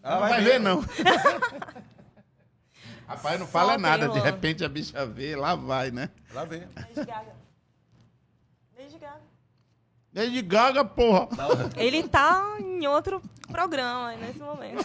Ela 0.04 0.20
não 0.20 0.28
vai 0.30 0.42
ver, 0.42 0.60
não. 0.60 0.84
Rapaz, 3.08 3.40
não 3.40 3.48
fala 3.48 3.74
Solta 3.74 3.82
nada. 3.82 4.10
De 4.10 4.20
repente 4.20 4.64
a 4.64 4.70
bicha 4.70 5.06
vê, 5.06 5.36
lá 5.36 5.56
vai, 5.56 5.90
né? 5.92 6.10
Lá 6.34 6.46
vem. 6.46 6.62
Lady 6.76 6.96
Gaga. 6.96 7.36
Lady 8.78 8.98
Gaga. 9.00 9.22
Lady 10.14 10.42
Gaga, 10.42 10.86
porra. 10.86 11.28
Ele 11.78 12.08
tá 12.08 12.58
em 12.60 12.86
outro 12.88 13.22
programa 13.52 14.14
nesse 14.16 14.40
momento. 14.40 14.84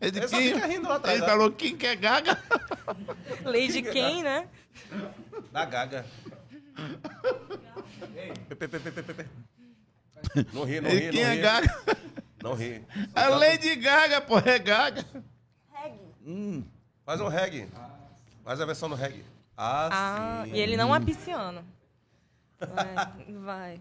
Ele, 0.00 0.18
Ele 0.18 0.28
só 0.28 0.36
quem- 0.36 0.54
rindo 0.58 0.88
lá 0.88 0.96
atrás, 0.96 1.16
ele 1.18 1.26
né? 1.26 1.32
falou, 1.32 1.50
quem 1.52 1.76
quer 1.76 1.96
Gaga? 1.96 2.38
Lady 3.44 3.82
quem, 3.82 4.22
né? 4.22 4.48
Da 5.52 5.64
gaga. 5.64 6.04
Pe, 8.48 8.54
pe, 8.56 8.68
pe, 8.68 8.78
pe, 8.78 8.90
pe, 8.90 9.02
pe, 9.02 9.14
pe. 9.14 9.26
Não 10.52 10.64
ri, 10.64 10.80
não 10.80 10.90
ri, 10.90 11.10
quem 11.10 11.22
não 11.22 11.30
é 11.30 11.34
ri. 11.34 11.40
Gaga? 11.42 11.80
Não 12.42 12.54
ri. 12.54 12.84
A 13.14 13.28
Lady 13.28 13.76
Gaga, 13.76 14.20
porra, 14.20 14.50
é 14.52 14.58
Gaga. 14.58 15.04
Faz 17.04 17.20
um 17.20 17.28
reggae. 17.28 17.68
Faz 18.42 18.60
a 18.60 18.64
versão 18.66 18.88
do 18.88 18.94
reggae. 18.94 19.24
Ah, 19.56 19.88
Ah, 19.92 20.44
sim. 20.44 20.52
e 20.54 20.60
ele 20.60 20.76
não 20.76 20.94
é 20.94 21.00
pisciano. 21.00 21.64
Vai, 22.58 22.94
vai. 23.44 23.80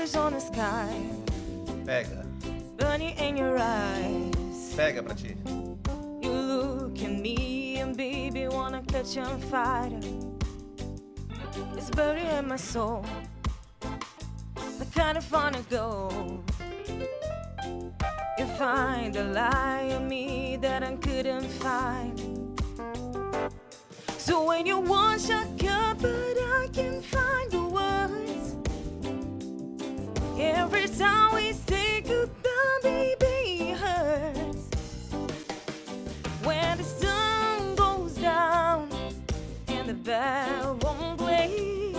The 0.00 0.18
on 0.18 0.32
the 0.32 0.40
sky, 0.40 0.88
Pega. 1.84 2.24
burning 2.78 3.14
in 3.18 3.36
your 3.36 3.58
eyes. 3.58 4.72
Pega 4.74 5.02
pra 5.04 5.14
ti. 5.14 5.36
You 6.22 6.32
look 6.32 7.02
at 7.02 7.12
me 7.12 7.76
and 7.76 7.94
baby 7.94 8.48
wanna 8.48 8.82
catch 8.86 9.18
on 9.18 9.38
fire. 9.42 10.00
It's 11.76 11.90
buried 11.90 12.30
in 12.38 12.48
my 12.48 12.56
soul. 12.56 13.04
The 14.78 14.86
kind 14.94 15.18
of 15.18 15.24
fun 15.24 15.52
to 15.52 15.62
go. 15.68 16.42
You 18.38 18.46
find 18.56 19.14
a 19.16 19.24
lie 19.24 19.92
in 19.96 20.08
me 20.08 20.56
that 20.62 20.82
I 20.82 20.96
couldn't 20.96 21.50
find. 21.60 22.18
So 24.16 24.44
when 24.44 24.64
you 24.64 24.78
wash 24.80 25.28
your 25.28 25.44
cup, 25.58 25.98
but 26.00 26.36
I 26.58 26.68
can 26.72 27.02
find 27.02 27.59
Every 30.72 30.88
time 30.96 31.52
say 31.66 32.00
goodbye, 32.00 32.78
baby, 32.84 33.70
it 33.70 33.76
hurts. 33.76 34.68
When 36.44 36.78
the 36.78 36.84
sun 36.84 37.74
goes 37.74 38.14
down 38.14 38.88
and 39.66 39.88
the 39.88 39.94
bell 39.94 40.78
won't 40.80 41.18
play, 41.18 41.92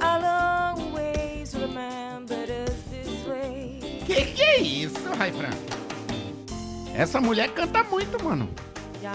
I'll 0.00 0.24
always 0.24 1.54
remember 1.54 2.40
us 2.64 2.80
this 2.90 3.26
way. 3.26 3.80
Que 4.06 4.32
que 4.32 4.42
é 4.42 4.60
isso, 4.62 5.12
Raifran? 5.18 5.50
Essa 6.96 7.20
mulher 7.20 7.50
canta 7.50 7.84
muito, 7.84 8.22
mano. 8.24 8.48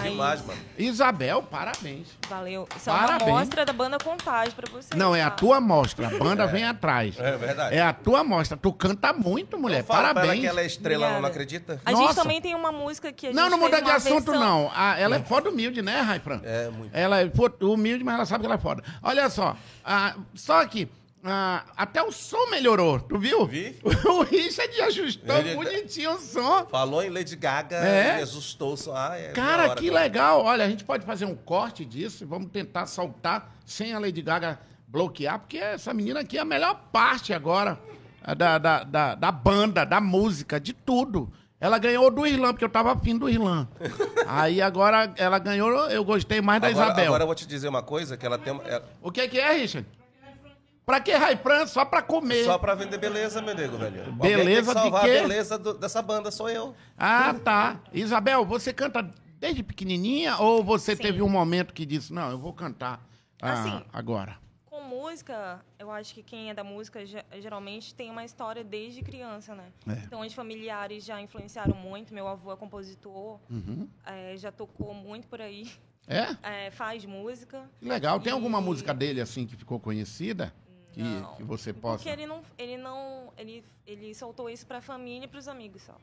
Demais, 0.02 0.44
mano. 0.46 0.60
Isabel, 0.78 1.42
parabéns. 1.42 2.08
valeu. 2.28 2.68
Isso 2.76 2.88
é 2.90 2.92
Parabéns. 2.92 3.22
uma 3.30 3.38
mostra 3.38 3.64
da 3.64 3.72
banda 3.72 3.98
Contagem 3.98 4.52
pra 4.54 4.70
você. 4.70 4.94
Não, 4.94 5.14
é 5.14 5.22
a 5.22 5.30
tá? 5.30 5.36
tua 5.36 5.60
mostra. 5.60 6.06
A 6.08 6.10
banda 6.18 6.46
vem 6.46 6.64
atrás. 6.64 7.18
É 7.18 7.36
verdade. 7.36 7.74
É 7.74 7.80
a 7.82 7.92
tua 7.92 8.22
mostra. 8.24 8.56
Tu 8.56 8.72
canta 8.72 9.12
muito, 9.12 9.58
mulher. 9.58 9.84
Fala 9.84 10.00
pra 10.00 10.08
ela 10.08 10.14
Parabéns. 10.20 10.40
que 10.40 10.46
ela 10.46 10.60
é 10.60 10.66
estrela, 10.66 11.04
ela 11.06 11.12
não 11.14 11.18
Obrigada. 11.28 11.34
acredita? 11.44 11.80
A 11.84 11.90
Nossa. 11.92 12.02
gente 12.06 12.14
também 12.16 12.40
tem 12.40 12.54
uma 12.54 12.72
música 12.72 13.12
que 13.12 13.26
a 13.26 13.30
gente 13.30 13.36
Não, 13.38 13.48
não 13.50 13.58
muda 13.58 13.80
de 13.80 13.90
assunto, 13.90 14.32
versão- 14.32 14.40
não. 14.40 14.70
Ah, 14.74 14.98
ela 14.98 15.16
é 15.16 15.22
foda 15.22 15.50
humilde, 15.50 15.82
né, 15.82 16.00
Raifran? 16.00 16.40
É, 16.44 16.68
muito. 16.70 16.94
Ela 16.94 17.20
é 17.20 17.30
humilde, 17.62 18.04
mas 18.04 18.14
ela 18.14 18.26
sabe 18.26 18.40
que 18.42 18.46
ela 18.46 18.54
é 18.56 18.58
foda. 18.58 18.82
Olha 19.02 19.28
só. 19.30 19.56
ah, 19.84 20.14
só 20.34 20.64
que 20.66 20.88
ah, 21.26 21.64
até 21.76 22.02
o 22.02 22.10
som 22.12 22.48
melhorou, 22.50 23.00
tu 23.00 23.18
viu? 23.18 23.46
Vi. 23.46 23.78
O 24.06 24.22
Richard 24.22 24.80
ajustou 24.82 25.36
Ele- 25.36 25.54
bonitinho 25.54 26.12
o 26.14 26.18
som. 26.18 26.66
Falou 26.66 27.02
em 27.02 27.10
Lady 27.10 27.36
Gaga, 27.36 27.76
É? 27.76 28.18
e 28.20 28.22
assustou 28.22 28.72
o 28.74 28.76
som. 28.76 28.94
Ah, 28.94 29.16
é 29.18 29.32
Cara, 29.32 29.64
hora, 29.70 29.74
que 29.74 29.90
legal. 29.90 30.42
Olha, 30.44 30.64
a 30.64 30.68
gente 30.68 30.84
pode 30.84 31.04
fazer 31.04 31.24
um 31.24 31.34
corte 31.34 31.84
disso 31.84 32.24
e 32.24 32.26
vamos 32.26 32.50
tentar 32.50 32.86
soltar 32.86 33.54
sem 33.64 33.92
a 33.92 33.98
Lady 33.98 34.22
Gaga 34.22 34.58
bloquear, 34.88 35.38
porque 35.40 35.58
essa 35.58 35.92
menina 35.92 36.20
aqui 36.20 36.38
é 36.38 36.40
a 36.40 36.44
melhor 36.44 36.74
parte 36.92 37.32
agora 37.34 37.78
ah, 38.22 38.34
da, 38.34 38.58
da, 38.58 38.84
da, 38.84 39.14
da 39.14 39.32
banda, 39.32 39.84
da 39.84 40.00
música, 40.00 40.58
de 40.60 40.72
tudo. 40.72 41.32
Ela 41.58 41.78
ganhou 41.78 42.10
do 42.10 42.26
Irlã, 42.26 42.52
porque 42.52 42.64
eu 42.64 42.68
tava 42.68 42.92
afim 42.92 43.16
do 43.16 43.28
Irlã. 43.30 43.66
Aí 44.28 44.60
agora 44.60 45.12
ela 45.16 45.38
ganhou, 45.38 45.70
eu 45.88 46.04
gostei 46.04 46.40
mais 46.40 46.60
da 46.60 46.68
Agora, 46.68 46.86
Isabel. 46.86 47.06
agora 47.06 47.22
eu 47.22 47.26
vou 47.26 47.34
te 47.34 47.46
dizer 47.46 47.66
uma 47.68 47.82
coisa, 47.82 48.16
que 48.16 48.26
ela 48.26 48.36
tem... 48.38 48.54
é- 48.66 48.82
O 49.02 49.10
que 49.10 49.26
que 49.26 49.38
é, 49.40 49.52
Richard? 49.52 49.86
Pra 50.86 51.00
que 51.00 51.10
Raipran? 51.12 51.66
Só 51.66 51.84
pra 51.84 52.00
comer. 52.00 52.44
Só 52.44 52.56
pra 52.58 52.76
vender 52.76 52.96
beleza, 52.98 53.42
meu 53.42 53.56
nego, 53.56 53.76
velho. 53.76 54.12
Beleza 54.12 54.72
tem 54.72 54.84
que 54.84 54.88
de 54.88 54.92
salvar 54.92 55.04
quê? 55.04 55.10
a 55.18 55.22
beleza 55.22 55.58
do- 55.58 55.74
dessa 55.74 56.00
banda, 56.00 56.30
sou 56.30 56.48
eu. 56.48 56.76
Ah, 56.96 57.34
tá. 57.34 57.80
Isabel, 57.92 58.46
você 58.46 58.72
canta 58.72 59.02
desde 59.40 59.64
pequenininha 59.64 60.36
ou 60.38 60.62
você 60.62 60.94
Sim. 60.94 61.02
teve 61.02 61.22
um 61.22 61.28
momento 61.28 61.74
que 61.74 61.84
disse, 61.84 62.12
não, 62.12 62.30
eu 62.30 62.38
vou 62.38 62.52
cantar 62.52 63.04
ah, 63.42 63.52
Assim, 63.52 63.84
agora? 63.92 64.38
Com 64.64 64.80
música, 64.82 65.60
eu 65.76 65.90
acho 65.90 66.14
que 66.14 66.22
quem 66.22 66.50
é 66.50 66.54
da 66.54 66.62
música 66.62 67.04
ge- 67.04 67.24
geralmente 67.40 67.92
tem 67.92 68.08
uma 68.08 68.24
história 68.24 68.62
desde 68.62 69.02
criança, 69.02 69.56
né? 69.56 69.64
É. 69.88 69.92
Então, 70.04 70.20
os 70.20 70.32
familiares 70.32 71.04
já 71.04 71.20
influenciaram 71.20 71.74
muito. 71.74 72.14
Meu 72.14 72.28
avô 72.28 72.52
é 72.52 72.56
compositor, 72.56 73.40
Uhum. 73.50 73.88
eh, 74.06 74.36
já 74.36 74.52
tocou 74.52 74.94
muito 74.94 75.26
por 75.26 75.40
aí, 75.42 75.68
É? 76.06 76.28
eh, 76.44 76.70
faz 76.70 77.04
música. 77.04 77.68
Que 77.80 77.88
legal. 77.88 78.20
Tem 78.20 78.30
E- 78.30 78.34
alguma 78.34 78.60
música 78.60 78.94
dele, 78.94 79.20
assim, 79.20 79.44
que 79.44 79.56
ficou 79.56 79.80
conhecida? 79.80 80.54
Que, 80.96 81.36
que 81.36 81.42
você 81.44 81.74
possa... 81.74 81.98
Porque 81.98 82.08
ele 82.08 82.26
não, 82.26 82.42
ele 82.56 82.78
não, 82.78 83.30
ele, 83.36 83.62
ele 83.86 84.14
soltou 84.14 84.48
isso 84.48 84.66
para 84.66 84.78
a 84.78 84.80
família 84.80 85.26
e 85.26 85.28
para 85.28 85.38
os 85.38 85.46
amigos 85.46 85.82
só. 85.82 85.94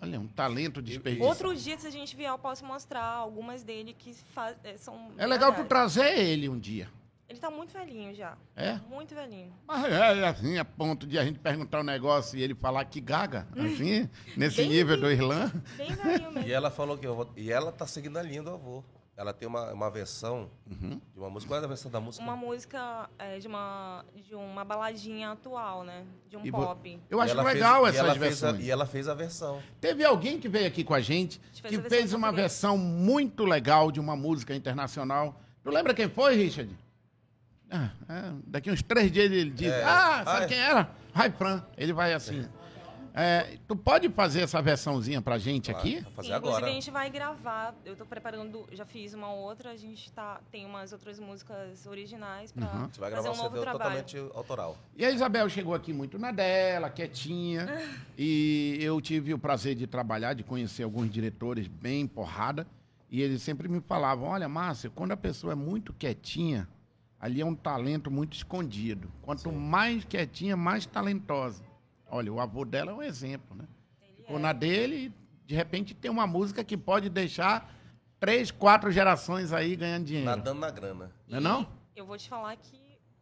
Olha, 0.00 0.18
um 0.18 0.26
talento 0.26 0.82
desperdiçado. 0.82 1.28
Outro 1.28 1.54
dia, 1.54 1.78
se 1.78 1.86
a 1.86 1.90
gente 1.90 2.16
vier, 2.16 2.30
eu 2.30 2.38
posso 2.38 2.64
mostrar 2.64 3.04
algumas 3.04 3.62
dele 3.62 3.94
que 3.96 4.12
faz, 4.14 4.56
eh, 4.64 4.76
são. 4.76 5.12
É 5.16 5.26
legal 5.26 5.54
tu 5.54 5.64
trazer 5.64 6.18
ele 6.18 6.48
um 6.48 6.58
dia. 6.58 6.88
Ele 7.28 7.38
tá 7.38 7.50
muito 7.50 7.72
velhinho 7.72 8.14
já. 8.14 8.36
É? 8.56 8.74
Muito 8.88 9.14
velhinho. 9.14 9.52
Mas 9.66 9.84
é 9.84 10.26
assim, 10.26 10.56
a 10.56 10.64
ponto 10.64 11.06
de 11.06 11.18
a 11.18 11.24
gente 11.24 11.38
perguntar 11.38 11.80
um 11.80 11.84
negócio 11.84 12.38
e 12.38 12.42
ele 12.42 12.54
falar 12.54 12.84
que 12.86 13.00
gaga, 13.00 13.46
assim, 13.52 14.08
nesse 14.36 14.58
Bem 14.58 14.68
nível 14.70 14.98
do 14.98 15.10
Irlã. 15.10 15.52
Bem 15.76 15.92
velhinho 15.92 16.30
E 16.30 16.34
mesmo. 16.34 16.50
ela 16.50 16.70
falou 16.70 16.96
que 16.96 17.06
eu 17.06 17.14
vou... 17.14 17.30
E 17.36 17.52
ela 17.52 17.70
tá 17.70 17.86
seguindo 17.86 18.16
a 18.16 18.22
linha 18.22 18.42
do 18.42 18.50
avô. 18.50 18.82
Ela 19.18 19.32
tem 19.34 19.48
uma, 19.48 19.72
uma 19.72 19.90
versão 19.90 20.48
de 20.64 21.18
uma 21.18 21.28
música. 21.28 21.50
Qual 21.52 21.60
é 21.60 21.64
a 21.64 21.66
versão 21.66 21.90
da 21.90 22.00
música? 22.00 22.22
Uma 22.24 22.36
música 22.36 23.10
é, 23.18 23.38
de, 23.40 23.48
uma, 23.48 24.04
de 24.14 24.32
uma 24.36 24.64
baladinha 24.64 25.32
atual, 25.32 25.82
né? 25.82 26.04
De 26.30 26.36
um 26.36 26.46
E 26.46 26.52
pop. 26.52 27.00
Eu 27.10 27.20
acho 27.20 27.34
fez- 27.34 27.46
legal 27.46 27.84
e 27.84 27.88
essas 27.90 28.00
fez 28.00 28.10
a- 28.16 28.18
versões. 28.52 28.64
e 28.64 28.70
ela 28.70 28.86
fez 28.86 29.08
a 29.08 29.14
versão. 29.14 29.60
Teve 29.80 30.04
alguém 30.04 30.38
que 30.38 30.48
veio 30.48 30.68
aqui 30.68 30.84
com 30.84 30.94
a 30.94 31.00
gente 31.00 31.40
gente 31.52 31.60
fez 31.62 31.62
que 31.62 31.66
a 31.66 31.80
versão 31.80 31.90
fez 31.98 32.12
uma 32.12 32.28
português. 32.28 32.52
versão 32.52 32.78
muito 32.78 33.44
legal 33.44 33.90
de 33.90 33.98
uma 33.98 34.14
música 34.14 34.54
internacional. 34.54 35.38
Tu 35.64 35.70
lembra 35.70 35.92
quem 35.92 36.08
foi, 36.08 36.36
Richard? 36.36 36.70
Ah, 37.70 37.90
é, 38.08 38.32
daqui 38.46 38.70
uns 38.70 38.82
três 38.82 39.10
dias 39.12 39.30
ele 39.30 39.50
diz: 39.50 39.68
É. 39.72 39.82
Ah, 39.84 40.22
sabe 40.24 40.40
Ah, 40.40 40.44
é. 40.44 40.46
quem 40.46 40.58
era? 40.58 40.90
Raifran. 41.12 41.62
Ele 41.76 41.92
vai 41.92 42.14
assim. 42.14 42.48
É, 43.20 43.58
tu 43.66 43.74
pode 43.74 44.08
fazer 44.10 44.42
essa 44.42 44.62
versãozinha 44.62 45.20
pra 45.20 45.38
gente 45.38 45.72
aqui? 45.72 46.00
Vou 46.02 46.12
fazer 46.12 46.28
Sim, 46.28 46.34
inclusive 46.36 46.56
agora. 46.56 46.66
a 46.66 46.70
gente 46.70 46.90
vai 46.92 47.10
gravar. 47.10 47.74
Eu 47.84 47.96
tô 47.96 48.06
preparando, 48.06 48.64
já 48.70 48.86
fiz 48.86 49.12
uma 49.12 49.32
outra, 49.32 49.72
a 49.72 49.76
gente 49.76 50.12
tá, 50.12 50.40
tem 50.52 50.64
umas 50.64 50.92
outras 50.92 51.18
músicas 51.18 51.84
originais 51.86 52.52
pra 52.52 52.68
Uhum. 52.68 52.88
Você 52.88 53.00
vai 53.00 53.10
fazer 53.10 53.22
gravar 53.24 53.30
um 53.30 53.32
um 53.32 53.42
novo 53.42 53.56
CD 53.56 53.62
trabalho. 53.62 54.04
totalmente 54.04 54.36
autoral. 54.36 54.76
E 54.96 55.04
a 55.04 55.10
Isabel 55.10 55.48
chegou 55.48 55.74
aqui 55.74 55.92
muito 55.92 56.16
na 56.16 56.30
dela, 56.30 56.90
quietinha. 56.90 57.66
e 58.16 58.78
eu 58.80 59.00
tive 59.00 59.34
o 59.34 59.38
prazer 59.38 59.74
de 59.74 59.88
trabalhar, 59.88 60.34
de 60.34 60.44
conhecer 60.44 60.84
alguns 60.84 61.10
diretores 61.10 61.66
bem 61.66 62.06
porrada. 62.06 62.66
E 63.10 63.20
eles 63.20 63.42
sempre 63.42 63.68
me 63.68 63.80
falavam: 63.80 64.28
olha, 64.28 64.48
Márcio, 64.48 64.92
quando 64.92 65.10
a 65.10 65.16
pessoa 65.16 65.54
é 65.54 65.56
muito 65.56 65.92
quietinha, 65.92 66.68
ali 67.20 67.40
é 67.40 67.44
um 67.46 67.54
talento 67.54 68.12
muito 68.12 68.34
escondido. 68.34 69.10
Quanto 69.22 69.50
mais 69.50 70.04
quietinha, 70.04 70.56
mais 70.56 70.86
talentosa. 70.86 71.67
Olha, 72.10 72.32
o 72.32 72.40
avô 72.40 72.64
dela 72.64 72.90
é 72.90 72.94
um 72.94 73.02
exemplo, 73.02 73.56
né? 73.56 73.66
Ficou 74.16 74.38
na 74.38 74.52
dele 74.52 75.06
e, 75.06 75.12
de 75.46 75.54
repente, 75.54 75.94
tem 75.94 76.10
uma 76.10 76.26
música 76.26 76.62
que 76.64 76.76
pode 76.76 77.08
deixar 77.08 77.72
três, 78.20 78.50
quatro 78.50 78.90
gerações 78.90 79.52
aí 79.52 79.76
ganhando 79.76 80.04
dinheiro. 80.06 80.26
Nadando 80.30 80.60
na 80.60 80.70
grana. 80.70 81.12
Não 81.26 81.38
é 81.38 81.40
não? 81.40 81.68
Eu 81.94 82.04
vou 82.06 82.16
te 82.16 82.28
falar 82.28 82.56
que 82.56 82.78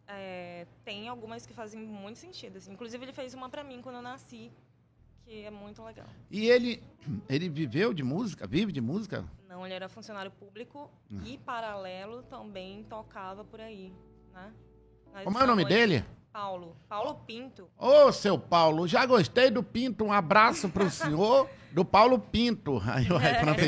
é, 0.06 0.66
tem 0.84 1.08
algumas 1.08 1.44
que 1.46 1.52
fazem 1.52 1.80
muito 1.80 2.18
sentido. 2.18 2.58
assim. 2.58 2.72
Inclusive, 2.72 3.04
ele 3.04 3.12
fez 3.12 3.34
uma 3.34 3.48
pra 3.48 3.62
mim 3.64 3.80
quando 3.82 3.96
eu 3.96 4.02
nasci, 4.02 4.50
que 5.24 5.42
é 5.44 5.50
muito 5.50 5.82
legal. 5.82 6.06
E 6.30 6.46
ele, 6.48 6.82
ele 7.28 7.48
viveu 7.48 7.92
de 7.92 8.02
música? 8.02 8.46
Vive 8.46 8.70
de 8.72 8.80
música? 8.80 9.24
Não, 9.48 9.64
ele 9.64 9.74
era 9.74 9.88
funcionário 9.88 10.30
público 10.30 10.90
Hum. 11.10 11.20
e, 11.24 11.38
paralelo, 11.38 12.22
também 12.24 12.84
tocava 12.84 13.44
por 13.44 13.60
aí, 13.60 13.92
né? 14.32 14.52
Como 15.24 15.38
é 15.38 15.44
o 15.44 15.46
nome 15.46 15.62
salões. 15.62 15.78
dele? 15.80 16.04
Paulo. 16.32 16.76
Paulo 16.88 17.14
Pinto. 17.26 17.68
Ô, 17.78 18.12
seu 18.12 18.38
Paulo, 18.38 18.86
já 18.86 19.06
gostei 19.06 19.50
do 19.50 19.62
Pinto. 19.62 20.04
Um 20.04 20.12
abraço 20.12 20.68
pro 20.68 20.88
senhor 20.90 21.48
do 21.72 21.84
Paulo 21.84 22.18
Pinto. 22.18 22.82
Aí 22.86 23.06
o 23.10 23.18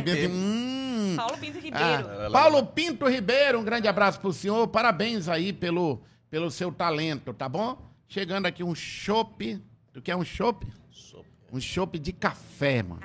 bem 0.03 0.15
assim, 0.15 0.29
hum. 0.29 1.15
Paulo 1.17 1.39
Pinto 1.39 1.59
Ah, 1.59 1.61
Ribeiro. 1.61 2.33
Paulo 2.33 2.67
Pinto 2.67 3.09
Ribeiro, 3.09 3.59
um 3.61 3.65
grande 3.65 3.89
abraço 3.89 4.21
pro 4.21 4.33
senhor. 4.33 4.69
Parabéns 4.69 5.29
aí 5.29 5.53
pelo, 5.53 6.03
pelo 6.31 6.51
seu 6.51 6.71
talento, 6.71 7.33
tá 7.33 7.49
bom? 7.49 7.79
Chegando 8.07 8.47
aqui 8.47 8.63
um 8.63 8.75
chopp. 8.75 9.59
Tu 9.93 10.03
quer 10.03 10.17
um 10.17 10.25
chopp? 10.25 10.67
Sou- 10.91 11.25
Um 11.53 11.59
chopp 11.61 11.99
de 11.99 12.13
café, 12.13 12.83
mano. 12.83 13.01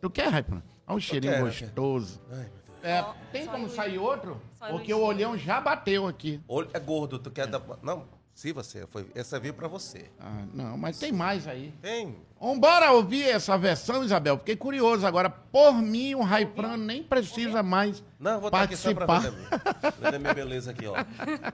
Tu 0.00 0.10
quer, 0.10 0.28
Raifran? 0.28 0.62
Olha 0.86 0.96
um 0.96 1.00
cheirinho 1.00 1.32
quero, 1.34 1.44
gostoso. 1.46 2.20
Ai. 2.32 2.50
É, 2.88 3.02
Só- 3.02 3.14
tem 3.32 3.44
só 3.44 3.50
como 3.52 3.64
Luiz. 3.64 3.74
sair 3.76 3.98
outro? 3.98 4.40
Só 4.58 4.68
Porque 4.68 4.92
o 4.94 5.00
olhão 5.00 5.36
já 5.36 5.60
bateu 5.60 6.06
aqui. 6.06 6.40
Olho 6.48 6.68
é 6.72 6.78
gordo, 6.80 7.18
tu 7.18 7.30
quer 7.30 7.46
dar. 7.46 7.60
Não, 7.82 8.06
se 8.34 8.52
você. 8.52 8.86
Foi, 8.86 9.06
essa 9.14 9.38
veio 9.38 9.52
pra 9.54 9.68
você. 9.68 10.10
Ah, 10.18 10.44
não, 10.54 10.78
mas 10.78 10.98
tem 10.98 11.12
mais 11.12 11.46
aí. 11.46 11.72
Tem. 11.82 12.16
Vambora 12.40 12.92
ouvir 12.92 13.24
essa 13.28 13.58
versão, 13.58 14.04
Isabel. 14.04 14.38
Fiquei 14.38 14.56
curioso 14.56 15.06
agora. 15.06 15.28
Por 15.28 15.74
mim, 15.74 16.14
o 16.14 16.22
Raifran 16.22 16.76
nem 16.76 17.02
precisa 17.02 17.62
mais 17.62 18.02
Não, 18.18 18.32
eu 18.34 18.40
vou 18.40 18.48
estar 18.48 18.62
aqui 18.62 18.76
só 18.76 18.94
pra 18.94 19.06
participar. 19.06 19.90
ver 20.00 20.14
a 20.14 20.18
minha- 20.18 20.34
beleza 20.34 20.70
aqui, 20.70 20.86
ó. 20.86 20.94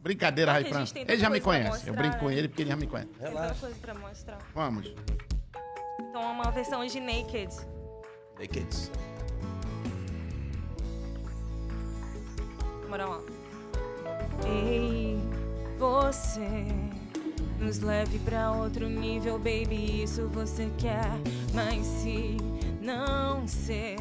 Brincadeira, 0.00 0.54
tem 0.62 0.72
tanta 0.72 0.98
Ele 1.00 1.18
já 1.18 1.28
me 1.28 1.40
conhece. 1.40 1.86
Eu 1.88 1.92
mostrar, 1.92 2.02
brinco 2.02 2.18
com 2.18 2.28
né? 2.28 2.34
ele 2.36 2.48
porque 2.48 2.62
ele 2.62 2.70
já 2.70 2.76
me 2.76 2.86
conhece. 2.86 3.10
Tem 3.18 3.28
Relaxa. 3.28 3.54
coisa 3.60 3.76
pra 3.80 3.94
mostrar. 3.94 4.38
Vamos. 4.54 4.94
Então, 6.00 6.22
é 6.22 6.26
uma 6.26 6.50
versão 6.52 6.86
de 6.86 7.00
Naked. 7.00 7.52
Naked. 8.38 8.68
Bora 12.88 13.06
lá. 13.06 13.20
Ei, 14.46 15.18
você 15.78 16.64
nos 17.60 17.80
leve 17.80 18.18
pra 18.20 18.50
outro 18.52 18.88
nível, 18.88 19.38
baby. 19.38 20.02
Isso 20.02 20.26
você 20.28 20.70
quer, 20.78 21.10
mas 21.52 21.84
se 21.86 22.36
não 22.80 23.46
ser 23.46 23.98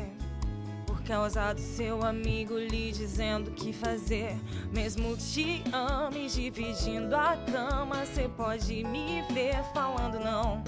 por 0.86 1.02
causa 1.04 1.52
do 1.54 1.60
seu 1.60 2.02
amigo 2.04 2.58
lhe 2.58 2.94
dizendo 2.94 3.50
o 3.50 3.54
que 3.54 3.74
fazer, 3.74 4.38
mesmo 4.72 5.18
te 5.18 5.64
ame 5.74 6.30
dividindo 6.30 7.14
a 7.14 7.36
cama, 7.52 8.06
você 8.06 8.30
pode 8.30 8.84
me 8.86 9.22
ver 9.34 9.62
falando 9.74 10.18
não. 10.20 10.64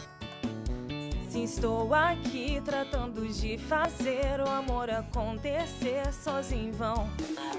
Se 1.29 1.43
estou 1.43 1.93
aqui 1.93 2.59
tratando 2.65 3.27
de 3.27 3.55
fazer 3.59 4.41
o 4.43 4.49
amor 4.49 4.89
acontecer 4.89 6.11
sozinho 6.11 6.69
em 6.69 6.71
vão. 6.71 7.07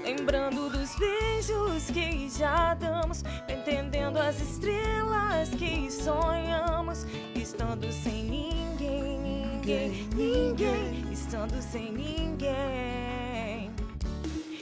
Lembrando 0.03 0.69
dos 0.69 0.93
beijos 0.97 1.89
que 1.89 2.29
já 2.29 2.73
damos, 2.73 3.23
entendendo 3.47 4.17
as 4.17 4.41
estrelas 4.41 5.51
que 5.51 5.89
sonhamos. 5.89 7.05
Estando 7.33 7.89
sem 7.93 8.25
ninguém, 8.25 9.17
ninguém, 9.19 10.09
ninguém. 10.15 11.09
Estando 11.09 11.61
sem 11.61 11.93
ninguém. 11.93 13.71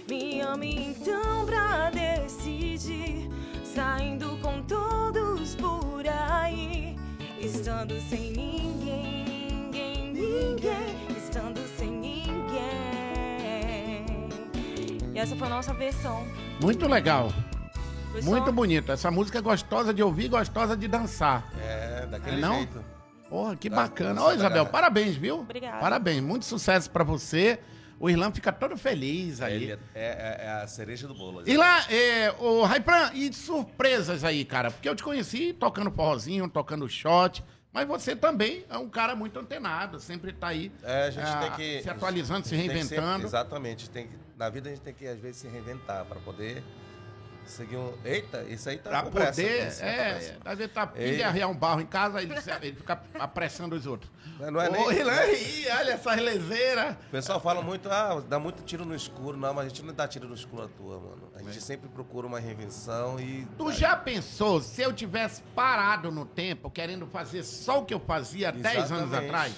Me 0.08 0.40
ame 0.40 0.90
então 0.90 1.48
pra 1.48 1.90
decidir. 1.90 3.28
Saindo 3.64 4.38
com 4.40 4.62
todos 4.62 5.56
por. 5.56 5.89
Estando 7.60 8.00
sem 8.10 8.32
ninguém, 8.32 9.26
ninguém, 9.26 10.14
ninguém. 10.14 11.18
Estando 11.18 11.60
sem 11.78 11.92
ninguém. 11.92 12.30
E 15.14 15.20
essa 15.20 15.36
foi 15.36 15.46
a 15.48 15.50
nossa 15.50 15.74
versão. 15.74 16.26
Muito 16.62 16.88
legal. 16.88 17.34
Foi 18.14 18.22
só- 18.22 18.30
Muito 18.30 18.52
bonito. 18.54 18.94
Essa 18.94 19.12
música 19.12 19.40
é 19.40 19.42
gostosa 19.42 19.94
de 19.94 20.02
ouvir, 20.02 20.30
gostosa 20.30 20.78
de 20.78 20.88
dançar. 20.88 21.52
É, 21.62 22.06
daquele 22.10 22.38
É 22.38 22.40
não? 22.40 22.56
jeito. 22.56 22.82
Porra, 23.30 23.56
que 23.58 23.70
Tá, 23.70 23.76
bacana. 23.76 24.24
Ô, 24.24 24.32
Isabel, 24.32 24.66
parabéns, 24.66 25.18
viu? 25.18 25.42
Obrigada. 25.42 25.80
Parabéns. 25.80 26.24
Muito 26.24 26.46
sucesso 26.46 26.90
pra 26.90 27.04
você. 27.04 27.60
O 28.00 28.10
Irlan 28.10 28.32
fica 28.32 28.52
todo 28.52 28.78
feliz 28.78 29.42
aí. 29.42 29.56
Ele 29.64 29.72
é, 29.74 29.78
é- 29.94 30.46
é 30.46 30.50
a 30.64 30.68
cereja 30.68 31.08
do 31.08 31.14
bolo. 31.14 31.44
E 31.46 31.58
lá, 31.58 31.86
é, 31.92 32.32
o 32.40 32.64
Raipran, 32.64 33.12
e 33.14 33.32
surpresas 33.34 34.24
aí, 34.24 34.46
cara? 34.46 34.72
Porque 34.72 34.88
eu 34.88 34.96
te 34.96 35.04
conheci 35.04 35.52
tocando 35.54 35.92
forrozinho, 35.92 36.48
tocando 36.50 36.88
shot, 36.88 37.44
mas 37.74 37.86
você 37.88 38.16
também 38.16 38.66
é 38.70 38.78
um 38.78 38.90
cara 38.90 39.16
muito 39.16 39.38
antenado, 39.38 40.00
sempre 40.00 40.32
tá 40.32 40.48
aí 40.48 40.72
É, 40.82 41.04
a 41.08 41.12
gente 41.12 41.28
ah, 41.28 41.40
tem 41.42 41.52
que. 41.52 41.84
se 41.84 41.90
atualizando, 41.90 42.48
se 42.48 42.56
reinventando. 42.56 43.12
sempre- 43.12 43.26
exatamente. 43.26 43.90
Tem 43.90 44.08
que, 44.08 44.16
na 44.38 44.50
vida 44.50 44.70
a 44.70 44.72
gente 44.72 44.82
tem 44.82 44.94
que, 44.94 45.06
às 45.06 45.20
vezes, 45.20 45.38
se 45.42 45.48
reinventar 45.50 46.06
para 46.06 46.20
poder 46.22 46.64
seguir 47.52 47.78
um. 47.78 47.94
Eita, 48.04 48.44
isso 48.44 48.70
aí 48.70 48.78
tá 48.78 48.90
Pra 48.90 49.04
com 49.04 49.12
poder, 49.12 49.68
isso 49.68 49.80
tá 49.80 49.86
é, 49.86 50.14
pressa. 50.14 50.38
às 50.46 50.58
vezes 50.58 50.74
tá 50.74 50.92
Ei. 50.96 51.12
filho 51.12 51.28
arriar 51.28 51.48
um 51.48 51.56
barro 51.56 51.82
em 51.82 51.86
casa, 51.86 52.22
ele, 52.22 52.34
ele 52.62 52.76
fica 52.76 53.02
apressando 53.20 53.76
os 53.76 53.86
outros. 53.86 54.12
Não 54.40 54.62
é 54.62 54.70
nem- 54.70 54.82
olha 54.86 55.92
essa 55.92 56.14
relezeira. 56.14 56.98
O 57.08 57.12
pessoal 57.12 57.40
fala 57.42 57.62
muito, 57.62 57.90
ah, 57.90 58.24
dá 58.28 58.40
muito 58.40 58.64
tiro 58.64 58.86
no 58.86 58.96
escuro. 58.96 59.38
Não, 59.38 59.54
mas 59.54 59.66
a 59.66 59.70
gente 59.70 59.84
não 59.84 59.94
dá 59.94 60.08
tiro 60.08 60.28
no 60.28 60.34
escuro 60.36 60.64
à 60.64 60.68
toa, 60.68 60.98
mano. 61.00 61.30
A 61.36 61.44
gente 61.44 61.62
sempre 61.62 61.90
procura 61.90 62.26
uma 62.26 62.40
reinvenção 62.40 63.20
e. 63.20 63.46
Tu 63.58 63.72
já 63.74 63.96
pensou 63.96 64.62
se 64.62 64.82
eu 64.82 64.94
tivesse 64.94 65.42
parado 65.56 66.12
no 66.12 66.26
tempo, 66.26 66.70
querendo 66.72 67.06
fazer 67.08 67.44
só 67.44 67.80
o 67.80 67.86
que 67.86 67.94
eu 67.94 68.00
fazia 68.00 68.50
há 68.50 68.52
10 68.52 68.92
anos 68.92 69.12
Exatamente. 69.12 69.56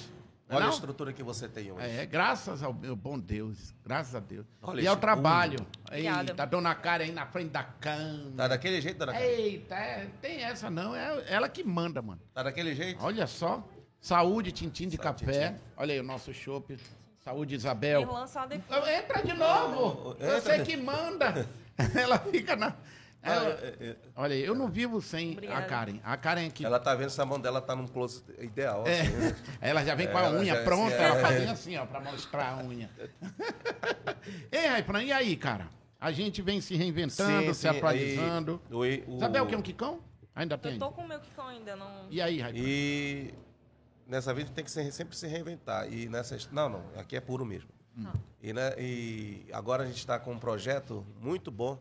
Atrás? 0.56 0.62
Não 0.62 0.68
Olha 0.68 0.68
a 0.68 0.70
estrutura 0.70 1.14
que 1.14 1.24
você 1.24 1.48
tem 1.48 1.72
hoje. 1.72 1.86
É, 1.86 2.06
graças 2.06 2.62
ao 2.64 2.74
meu 2.74 2.96
bom 2.96 3.18
Deus, 3.18 3.74
graças 3.84 4.16
a 4.16 4.20
Deus. 4.20 4.46
Olha 4.62 4.82
e 4.82 4.88
ao 4.88 4.98
trabalho. 4.98 5.66
Obrigada. 5.88 6.32
Eita, 6.32 6.44
a 6.44 6.46
dona 6.46 6.76
Karen 6.76 7.06
aí 7.06 7.12
na 7.12 7.26
frente 7.26 7.50
da 7.50 7.64
cama. 7.64 8.32
Tá 8.36 8.48
daquele 8.48 8.82
jeito, 8.82 8.98
dona 8.98 9.14
Karen? 9.14 9.26
Eita, 9.26 9.76
é, 9.76 10.08
tem 10.22 10.44
essa 10.44 10.70
não, 10.70 10.96
é 10.96 11.24
ela 11.28 11.48
que 11.50 11.64
manda, 11.64 12.02
mano. 12.02 12.22
Tá 12.34 12.44
daquele 12.44 12.76
jeito? 12.76 13.04
Olha 13.04 13.26
só, 13.28 13.68
saúde, 14.00 14.52
tintim 14.52 14.88
de 14.88 14.98
Saúde, 14.98 15.26
café. 15.26 15.50
tintim. 15.50 15.62
Olha 15.78 15.94
aí 15.94 16.00
o 16.00 16.04
nosso 16.04 16.34
chopp. 16.34 16.78
Saúde, 17.24 17.54
Isabel. 17.56 18.02
Depois. 18.02 18.88
Entra 18.88 19.22
de 19.24 19.34
novo, 19.34 20.14
Entra. 20.14 20.42
você 20.42 20.64
que 20.64 20.76
manda. 20.76 21.48
ela 21.96 22.18
fica 22.18 22.56
na... 22.56 22.76
Ela- 23.24 23.50
é, 23.50 23.76
é, 23.80 23.96
Olha 24.16 24.34
aí, 24.36 24.44
eu 24.44 24.56
não 24.56 24.68
vivo 24.68 25.00
sem 25.02 25.30
a 25.30 25.34
Obrigada. 25.34 25.66
Karen. 25.68 26.00
A 26.04 26.18
Karen 26.18 26.48
aqui... 26.48 26.66
Ela 26.66 26.80
tá 26.80 26.96
vendo 26.96 27.10
se 27.12 27.22
a 27.22 27.26
mão 27.26 27.40
dela 27.40 27.62
tá 27.62 27.76
num 27.76 27.88
close 27.88 28.24
ideal. 28.40 28.84
É. 28.88 29.02
assim, 29.02 29.12
né? 29.18 29.36
Ela 29.62 29.86
já 29.86 29.94
vem 29.96 30.08
com 30.08 30.18
a 30.18 30.30
unha 30.32 30.56
já- 30.56 30.64
pronta, 30.64 30.96
é. 30.96 31.04
ela 31.04 31.22
fazia 31.22 31.52
assim, 31.52 31.78
ó, 31.78 31.86
pra 31.86 32.00
mostrar 32.00 32.54
a 32.54 32.64
unha. 32.64 32.90
Ei, 34.52 34.68
Raifran, 34.68 35.04
e 35.04 35.12
aí, 35.12 35.36
cara? 35.36 35.70
A 36.00 36.12
gente 36.12 36.42
vem 36.42 36.60
se 36.62 36.76
reinventando, 36.76 37.48
Sim, 37.48 37.54
se 37.54 37.60
sim, 37.62 37.68
atualizando. 37.68 38.60
aí, 38.72 39.04
o- 39.08 39.12
o- 39.14 39.18
Isabel, 39.18 39.46
quer 39.46 39.58
um 39.58 39.62
quicão? 39.62 40.00
Ainda 40.34 40.58
tem. 40.58 40.74
Eu 40.74 40.80
tô 40.80 40.92
com 40.92 41.02
o 41.04 41.08
meu 41.08 41.20
Kikão 41.20 41.48
ainda, 41.48 41.76
não. 41.76 42.08
E 42.10 42.20
aí, 42.22 42.40
Raifran? 42.40 42.60
E 42.64 43.34
nessa 44.08 44.34
vida 44.34 44.50
tem 44.54 44.64
que 44.64 44.72
se- 44.72 44.92
sempre 44.92 45.16
se 45.16 45.28
reinventar. 45.28 45.92
E 45.92 46.08
nessa. 46.10 46.38
Não, 46.52 46.70
não, 46.70 46.84
aqui 46.98 47.16
é 47.16 47.22
puro 47.22 47.46
mesmo. 47.46 47.70
E, 48.42 48.54
né, 48.54 48.74
e 48.80 49.46
agora 49.52 49.84
a 49.84 49.86
gente 49.86 49.98
está 49.98 50.18
com 50.18 50.32
um 50.32 50.40
projeto 50.40 51.06
muito 51.20 51.52
bom, 51.52 51.78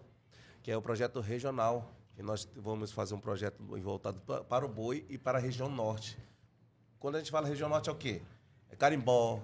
que 0.62 0.70
é 0.70 0.76
o 0.76 0.82
projeto 0.82 1.20
regional. 1.20 1.90
E 2.18 2.22
nós 2.22 2.46
vamos 2.56 2.92
fazer 2.92 3.14
um 3.14 3.20
projeto 3.20 3.62
voltado 3.80 4.20
pa- 4.20 4.44
para 4.44 4.64
o 4.64 4.68
boi 4.68 5.06
e 5.08 5.16
para 5.16 5.38
a 5.38 5.40
região 5.40 5.68
norte. 5.70 6.18
Quando 6.98 7.14
a 7.14 7.18
gente 7.18 7.30
fala 7.30 7.48
região 7.48 7.68
norte 7.68 7.88
é 7.88 7.92
o 7.92 7.96
quê? 7.96 8.20
É 8.68 8.76
carimbó, 8.76 9.40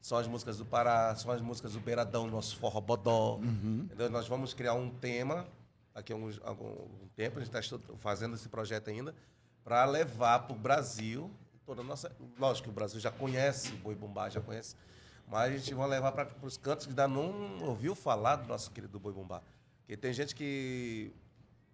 são 0.00 0.16
as 0.16 0.26
músicas 0.26 0.56
do 0.56 0.64
Pará, 0.64 1.14
são 1.16 1.30
as 1.30 1.40
músicas 1.42 1.72
do 1.74 1.80
Beiradão, 1.80 2.26
nosso 2.26 2.56
forró 2.56 2.80
bodó. 2.80 3.38
Entendeu? 3.84 4.08
Nós 4.08 4.26
vamos 4.26 4.54
criar 4.54 4.72
um 4.74 4.88
tema, 4.90 5.46
daqui 5.92 6.12
a 6.12 6.16
alguns, 6.16 6.40
algum 6.44 6.88
tempo, 7.14 7.38
a 7.38 7.44
gente 7.44 7.54
está 7.54 7.78
fazendo 7.96 8.34
esse 8.34 8.48
projeto 8.48 8.88
ainda, 8.88 9.14
para 9.62 9.84
levar 9.84 10.40
para 10.46 10.56
o 10.56 10.58
Brasil, 10.58 11.30
toda 11.66 11.82
a 11.82 11.84
nossa. 11.84 12.10
Lógico 12.38 12.64
que 12.64 12.70
o 12.70 12.74
Brasil 12.74 12.98
já 13.00 13.10
conhece, 13.10 13.72
o 13.74 13.76
Boi 13.76 13.94
Bumbá 13.94 14.30
já 14.30 14.40
conhece, 14.40 14.76
mas 15.28 15.52
a 15.52 15.56
gente 15.58 15.74
vai 15.74 15.88
levar 15.88 16.12
para 16.12 16.28
os 16.42 16.56
cantos 16.56 16.86
que 16.86 16.90
ainda 16.92 17.06
não 17.08 17.62
ouviu 17.62 17.94
falar 17.94 18.36
do 18.36 18.48
nosso 18.48 18.70
querido 18.70 18.98
Boi 18.98 19.12
Bumbá. 19.12 19.42
Porque 19.84 19.96
tem 19.96 20.12
gente 20.12 20.34
que. 20.34 21.12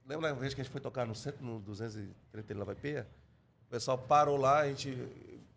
Lembra 0.06 0.32
uma 0.32 0.40
vez 0.40 0.52
que 0.52 0.60
a 0.60 0.64
gente 0.64 0.72
foi 0.72 0.80
tocar 0.80 1.06
no 1.06 1.14
centro, 1.14 1.44
no 1.44 1.60
230 1.60 2.52
de 2.52 2.58
Lava 2.58 2.74
Peia? 2.74 3.06
O 3.68 3.70
pessoal 3.70 3.96
parou 3.96 4.36
lá, 4.36 4.60
a 4.60 4.68
gente 4.68 4.96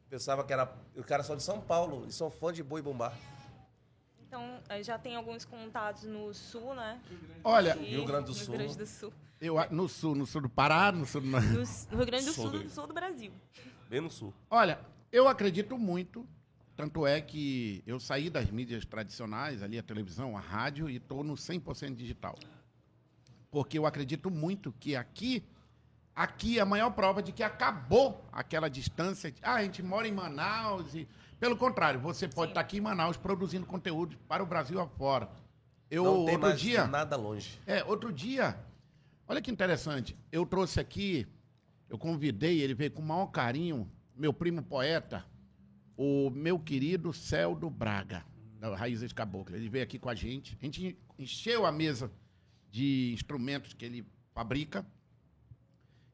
pensava 0.09 0.43
que 0.43 0.53
era. 0.53 0.71
O 0.95 1.03
cara 1.03 1.23
só 1.23 1.33
de 1.33 1.41
São 1.41 1.59
Paulo, 1.59 2.05
e 2.07 2.11
são 2.11 2.29
fã 2.29 2.53
de 2.53 2.61
Boi 2.61 2.81
Bumbá. 2.81 3.11
Então, 4.27 4.59
eh, 4.69 4.83
já 4.83 4.97
tem 4.97 5.15
alguns 5.15 5.45
contatos 5.45 6.03
no 6.03 6.33
sul, 6.33 6.73
né? 6.75 7.01
Olha, 7.43 7.75
E- 7.77 7.91
Rio 7.91 8.05
Grande 8.05 8.25
do 8.25 8.29
no 8.29 8.33
Sul. 8.35 8.47
Rio 8.55 8.57
Grande 8.63 8.77
do 8.77 8.85
Sul. 8.85 9.13
eu, 9.41 9.55
no 9.71 9.89
sul, 9.89 10.15
no 10.15 10.25
sul 10.25 10.41
do 10.41 10.49
Pará, 10.49 10.91
no 10.91 11.05
sul 11.05 11.21
do... 11.21 11.27
No, 11.27 11.39
no 11.39 11.97
Rio 11.97 12.05
Grande 12.05 12.25
do 12.25 12.33
Sul 12.33 12.49
Sul, 12.49 12.63
do 12.63 12.69
sul 12.69 12.87
do 12.87 12.93
Brasil. 12.93 13.31
Bem 13.89 14.01
no 14.01 14.09
sul. 14.09 14.33
Olha, 14.49 14.79
eu 15.11 15.27
acredito 15.27 15.77
muito. 15.77 16.27
Tanto 16.75 17.05
é 17.05 17.21
que 17.21 17.83
eu 17.85 17.99
saí 17.99 18.29
das 18.29 18.49
mídias 18.49 18.83
tradicionais, 18.83 19.61
ali 19.61 19.77
a 19.77 19.83
televisão, 19.83 20.35
a 20.35 20.39
rádio, 20.39 20.89
e 20.89 20.95
estou 20.95 21.23
no 21.23 21.35
100% 21.35 21.95
digital. 21.95 22.35
Porque 23.51 23.77
eu 23.77 23.85
acredito 23.85 24.31
muito 24.31 24.73
que 24.79 24.95
aqui, 24.95 25.43
aqui 26.15 26.57
é 26.57 26.61
a 26.61 26.65
maior 26.65 26.89
prova 26.89 27.21
de 27.21 27.31
que 27.31 27.43
acabou 27.43 28.27
aquela 28.31 28.69
distância. 28.69 29.31
De, 29.31 29.39
ah, 29.43 29.55
a 29.55 29.63
gente 29.63 29.83
mora 29.83 30.07
em 30.07 30.11
Manaus 30.11 30.95
e... 30.95 31.07
Pelo 31.39 31.57
contrário, 31.57 31.99
você 31.99 32.27
pode 32.27 32.51
estar 32.51 32.61
aqui 32.61 32.77
em 32.77 32.81
Manaus 32.81 33.17
produzindo 33.17 33.65
conteúdo 33.65 34.17
para 34.27 34.41
o 34.41 34.45
Brasil 34.45 34.79
afora. 34.79 35.29
Eu, 35.91 36.03
não 36.05 36.25
tem 36.25 36.35
outro 36.35 36.39
mais 36.39 36.59
dia... 36.59 36.87
nada 36.87 37.15
longe. 37.15 37.59
É, 37.67 37.83
outro 37.83 38.11
dia, 38.11 38.57
olha 39.27 39.41
que 39.41 39.51
interessante, 39.51 40.17
eu 40.31 40.45
trouxe 40.45 40.79
aqui, 40.79 41.27
eu 41.89 41.99
convidei, 41.99 42.61
ele 42.61 42.73
veio 42.73 42.91
com 42.91 43.01
o 43.01 43.05
maior 43.05 43.27
carinho, 43.27 43.87
meu 44.15 44.33
primo 44.33 44.63
poeta, 44.63 45.23
o 45.97 46.29
meu 46.29 46.59
querido 46.59 47.13
Celdo 47.13 47.69
Braga, 47.69 48.25
da 48.59 48.75
Raízes 48.75 49.13
Cabocla. 49.13 49.55
Ele 49.55 49.69
veio 49.69 49.83
aqui 49.83 49.99
com 49.99 50.09
a 50.09 50.15
gente, 50.15 50.57
a 50.61 50.65
gente 50.65 50.97
encheu 51.17 51.65
a 51.65 51.71
mesa 51.71 52.11
de 52.71 53.11
instrumentos 53.13 53.73
que 53.73 53.85
ele 53.85 54.05
fabrica, 54.33 54.85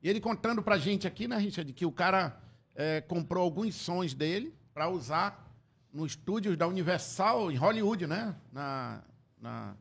e 0.02 0.10
ele 0.10 0.22
contando 0.22 0.64
pra 0.64 0.78
gente 0.78 1.08
aqui, 1.08 1.28
né, 1.28 1.38
Richard, 1.38 1.72
que 1.74 1.86
o 1.86 1.92
cara 1.92 2.42
é, 2.74 3.02
comprou 3.02 3.44
alguns 3.44 3.76
sons 3.76 4.14
dele 4.14 4.54
para 4.74 4.90
usar 4.90 5.46
no 5.92 6.06
estúdios 6.06 6.56
da 6.56 6.68
Universal 6.68 7.52
em 7.52 7.56
Hollywood, 7.56 8.08
né? 8.08 8.36
Na, 8.52 9.04
na 9.42 9.76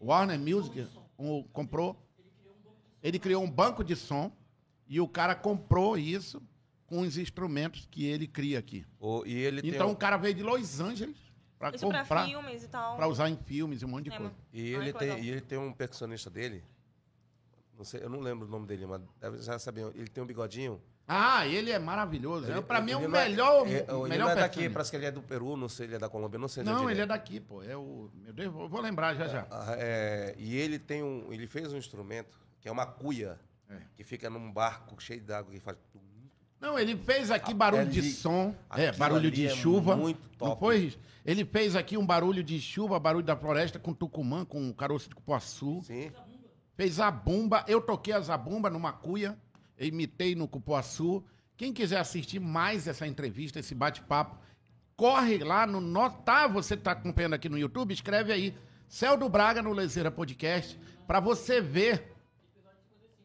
Warner 0.00 0.38
Music 0.38 0.86
um, 1.18 1.42
comprou. 1.52 2.02
Ele 3.02 3.18
criou 3.18 3.42
um 3.42 3.50
banco 3.50 3.84
de 3.84 3.94
som 3.94 4.32
e 4.88 5.00
o 5.00 5.08
cara 5.08 5.34
comprou 5.34 5.98
isso 5.98 6.42
com 6.90 7.02
os 7.02 7.16
instrumentos 7.16 7.86
que 7.88 8.04
ele 8.04 8.26
cria 8.26 8.58
aqui. 8.58 8.84
O- 8.98 9.22
e 9.24 9.32
ele 9.32 9.62
tem 9.62 9.70
Então 9.70 9.88
um- 9.88 9.92
o 9.92 9.96
cara 9.96 10.16
veio 10.16 10.34
de 10.34 10.42
Los 10.42 10.80
Angeles 10.80 11.16
para 11.56 11.78
comprar, 11.78 12.26
filmes 12.26 12.64
e 12.64 12.68
tal. 12.68 12.96
para 12.96 13.06
usar 13.06 13.30
em 13.30 13.36
filmes 13.36 13.80
e 13.80 13.84
um 13.84 13.88
monte 13.88 14.06
de 14.10 14.10
É, 14.12 14.18
coisa. 14.18 14.34
E 14.52 14.74
Ai, 14.74 14.82
ele, 14.82 14.92
tem, 14.92 15.08
legal. 15.08 15.18
e 15.24 15.30
ele 15.30 15.40
tem 15.40 15.56
um 15.58 15.72
percussionista 15.72 16.28
dele. 16.28 16.64
Não 17.78 17.84
sei, 17.84 18.02
eu 18.02 18.10
não 18.10 18.18
lembro 18.20 18.46
o 18.46 18.50
nome 18.50 18.66
dele, 18.66 18.86
mas 18.86 19.00
deve 19.20 19.38
já 19.40 19.56
saber. 19.58 19.86
Ele 19.94 20.08
tem 20.08 20.22
um 20.22 20.26
bigodinho. 20.26 20.82
Ah, 21.06 21.46
ele 21.46 21.70
é 21.70 21.78
maravilhoso. 21.78 22.50
Ele- 22.50 22.60
Para 22.62 22.80
mim 22.80 22.92
é 22.92 22.96
o 22.96 23.04
é- 23.04 23.08
melhor, 23.08 23.66
é, 23.66 23.70
ele 23.70 23.82
melhor 24.08 24.18
não 24.26 24.30
é 24.30 24.34
daqui, 24.34 24.68
parece 24.68 24.90
que 24.90 24.96
ele 24.96 25.06
é 25.06 25.10
do 25.10 25.22
Peru, 25.22 25.56
não 25.56 25.68
sei, 25.68 25.86
ele 25.86 25.94
é 25.94 25.98
da 25.98 26.08
Colômbia, 26.08 26.38
não 26.38 26.46
sei 26.48 26.62
Não, 26.64 26.90
ele 26.90 27.00
é 27.00 27.06
daqui, 27.06 27.40
pô. 27.40 27.62
É 27.62 27.76
o, 27.76 28.10
meu 28.14 28.32
Deus, 28.32 28.52
vou 28.52 28.68
vou 28.68 28.80
lembrar 28.80 29.14
já 29.14 29.26
já. 29.28 29.46
Ah, 29.50 29.74
é, 29.78 30.34
e 30.38 30.56
ele 30.56 30.78
tem 30.78 31.02
um, 31.02 31.32
ele 31.32 31.46
fez 31.46 31.72
um 31.72 31.76
instrumento 31.78 32.38
que 32.60 32.68
é 32.68 32.72
uma 32.72 32.84
cuia 32.86 33.40
É. 33.68 33.78
que 33.96 34.04
fica 34.04 34.28
num 34.28 34.52
barco 34.52 35.00
cheio 35.00 35.22
d'água 35.22 35.52
que 35.52 35.58
faz 35.60 35.76
tum, 35.92 36.00
Não, 36.60 36.78
ele 36.78 36.96
fez 36.96 37.30
aqui 37.30 37.54
barulho 37.54 37.86
de 37.86 38.02
som, 38.02 38.54
é, 38.76 38.88
aquilo 38.88 38.98
barulho 38.98 39.20
ali 39.28 39.30
de 39.30 39.46
é 39.46 39.50
chuva. 39.50 39.96
muito 39.96 40.20
Não 40.38 40.48
top. 40.50 40.60
foi? 40.60 40.94
Ele 41.24 41.44
fez 41.44 41.74
aqui 41.74 41.96
um 41.96 42.04
barulho 42.04 42.42
de 42.42 42.60
chuva, 42.60 42.98
barulho 42.98 43.24
da 43.24 43.36
floresta 43.36 43.78
com 43.78 43.94
tucumã, 43.94 44.44
com 44.44 44.72
caroço 44.72 45.08
de 45.08 45.14
cupuaçu. 45.14 45.80
sim. 45.84 46.10
Fez 46.76 46.98
a 46.98 47.10
bumba, 47.10 47.62
eu 47.68 47.78
toquei 47.82 48.14
a 48.14 48.20
zabumba 48.20 48.70
numa 48.70 48.90
cuia, 48.90 49.36
eu 49.76 49.86
imitei 49.86 50.34
no 50.34 50.48
cupuaçu. 50.48 51.22
Quem 51.54 51.74
quiser 51.74 51.98
assistir 51.98 52.40
mais 52.40 52.88
essa 52.88 53.06
entrevista, 53.06 53.58
esse 53.58 53.74
bate-papo, 53.74 54.38
corre 54.96 55.38
lá 55.38 55.66
no. 55.66 56.10
Tá, 56.24 56.46
você 56.46 56.78
tá 56.78 56.92
acompanhando 56.92 57.34
aqui 57.34 57.50
no 57.50 57.58
YouTube, 57.58 57.92
escreve 57.92 58.32
aí. 58.32 58.54
Céu 58.88 59.14
do 59.18 59.28
Braga 59.28 59.60
no 59.60 59.72
Lezeira 59.74 60.10
Podcast, 60.10 60.78
pra 61.06 61.20
você 61.20 61.60
ver. 61.60 62.14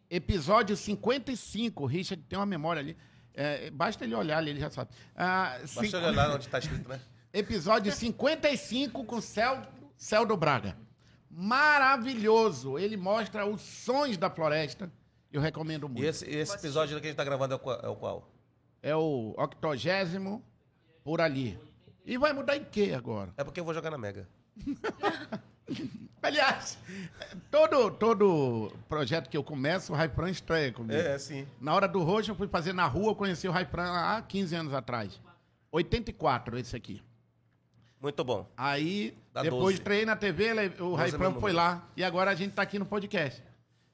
Episódio 0.09 0.75
55. 0.75 1.83
O 1.83 1.85
Richard 1.87 2.23
tem 2.27 2.37
uma 2.37 2.45
memória 2.45 2.81
ali. 2.81 2.97
É, 3.35 3.69
basta 3.69 4.03
ele 4.05 4.15
olhar 4.15 4.37
ali, 4.37 4.51
ele 4.51 4.59
já 4.59 4.69
sabe. 4.69 4.91
Ah, 5.15 5.57
Basta 5.61 5.81
cinco- 5.83 5.97
olhar 5.97 6.11
lá 6.27 6.35
onde 6.35 6.45
está 6.45 6.57
escrito, 6.59 6.87
né? 6.87 6.99
Episódio 7.33 7.91
55 7.91 9.03
com 9.03 9.19
Céu, 9.19 9.61
Céu 9.97 10.25
do 10.25 10.37
Braga. 10.37 10.77
Maravilhoso. 11.29 12.79
Ele 12.79 12.95
mostra 12.95 13.45
os 13.45 13.61
sons 13.61 14.15
da 14.17 14.29
floresta. 14.29 14.89
Eu 15.31 15.41
recomendo 15.41 15.89
muito. 15.89 16.01
E 16.01 16.07
esse, 16.07 16.25
esse 16.29 16.55
episódio 16.55 16.95
que 16.95 17.05
a 17.07 17.09
gente 17.09 17.11
está 17.13 17.25
gravando 17.25 17.53
é 17.53 17.57
o 17.57 17.59
qual? 17.59 17.79
É 17.81 17.87
o 17.89 17.95
qual? 17.95 18.31
É 18.81 18.95
o 18.95 19.33
octogésimo 19.37 20.41
por 21.03 21.19
ali. 21.19 21.59
E 22.05 22.17
vai 22.17 22.31
mudar 22.31 22.55
em 22.55 22.63
quê 22.63 22.93
agora? 22.95 23.33
É 23.35 23.43
porque 23.43 23.59
eu 23.59 23.65
vou 23.65 23.73
jogar 23.73 23.91
na 23.91 23.97
Mega. 23.97 24.29
Aliás, 26.21 26.77
todo, 27.51 27.91
todo 27.91 28.71
projeto 28.89 29.29
que 29.29 29.37
eu 29.37 29.43
começo, 29.43 29.93
o 29.93 29.95
Raifran 29.95 30.29
estreia 30.29 30.71
comigo. 30.71 30.99
É, 30.99 31.17
sim. 31.19 31.47
Na 31.61 31.73
hora 31.73 31.87
do 31.87 32.01
Roxo, 32.03 32.31
eu 32.31 32.35
fui 32.35 32.47
fazer 32.47 32.73
na 32.73 32.85
rua, 32.87 33.11
eu 33.11 33.15
conheci 33.15 33.47
o 33.47 33.51
Raifran 33.51 33.91
há 33.91 34.21
15 34.21 34.55
anos 34.55 34.73
atrás. 34.73 35.19
84, 35.71 36.57
esse 36.57 36.75
aqui. 36.75 37.01
Muito 38.01 38.23
bom. 38.23 38.47
Aí, 38.57 39.17
Dá 39.33 39.41
depois 39.43 39.61
12. 39.61 39.73
estreiei 39.75 40.05
na 40.05 40.15
TV, 40.15 40.51
o 40.51 40.69
12 40.91 40.95
Raifran 40.95 41.19
mesmo 41.19 41.41
foi 41.41 41.53
lá. 41.53 41.87
E 41.95 42.03
agora 42.03 42.31
a 42.31 42.35
gente 42.35 42.53
tá 42.53 42.61
aqui 42.61 42.79
no 42.79 42.85
podcast. 42.85 43.43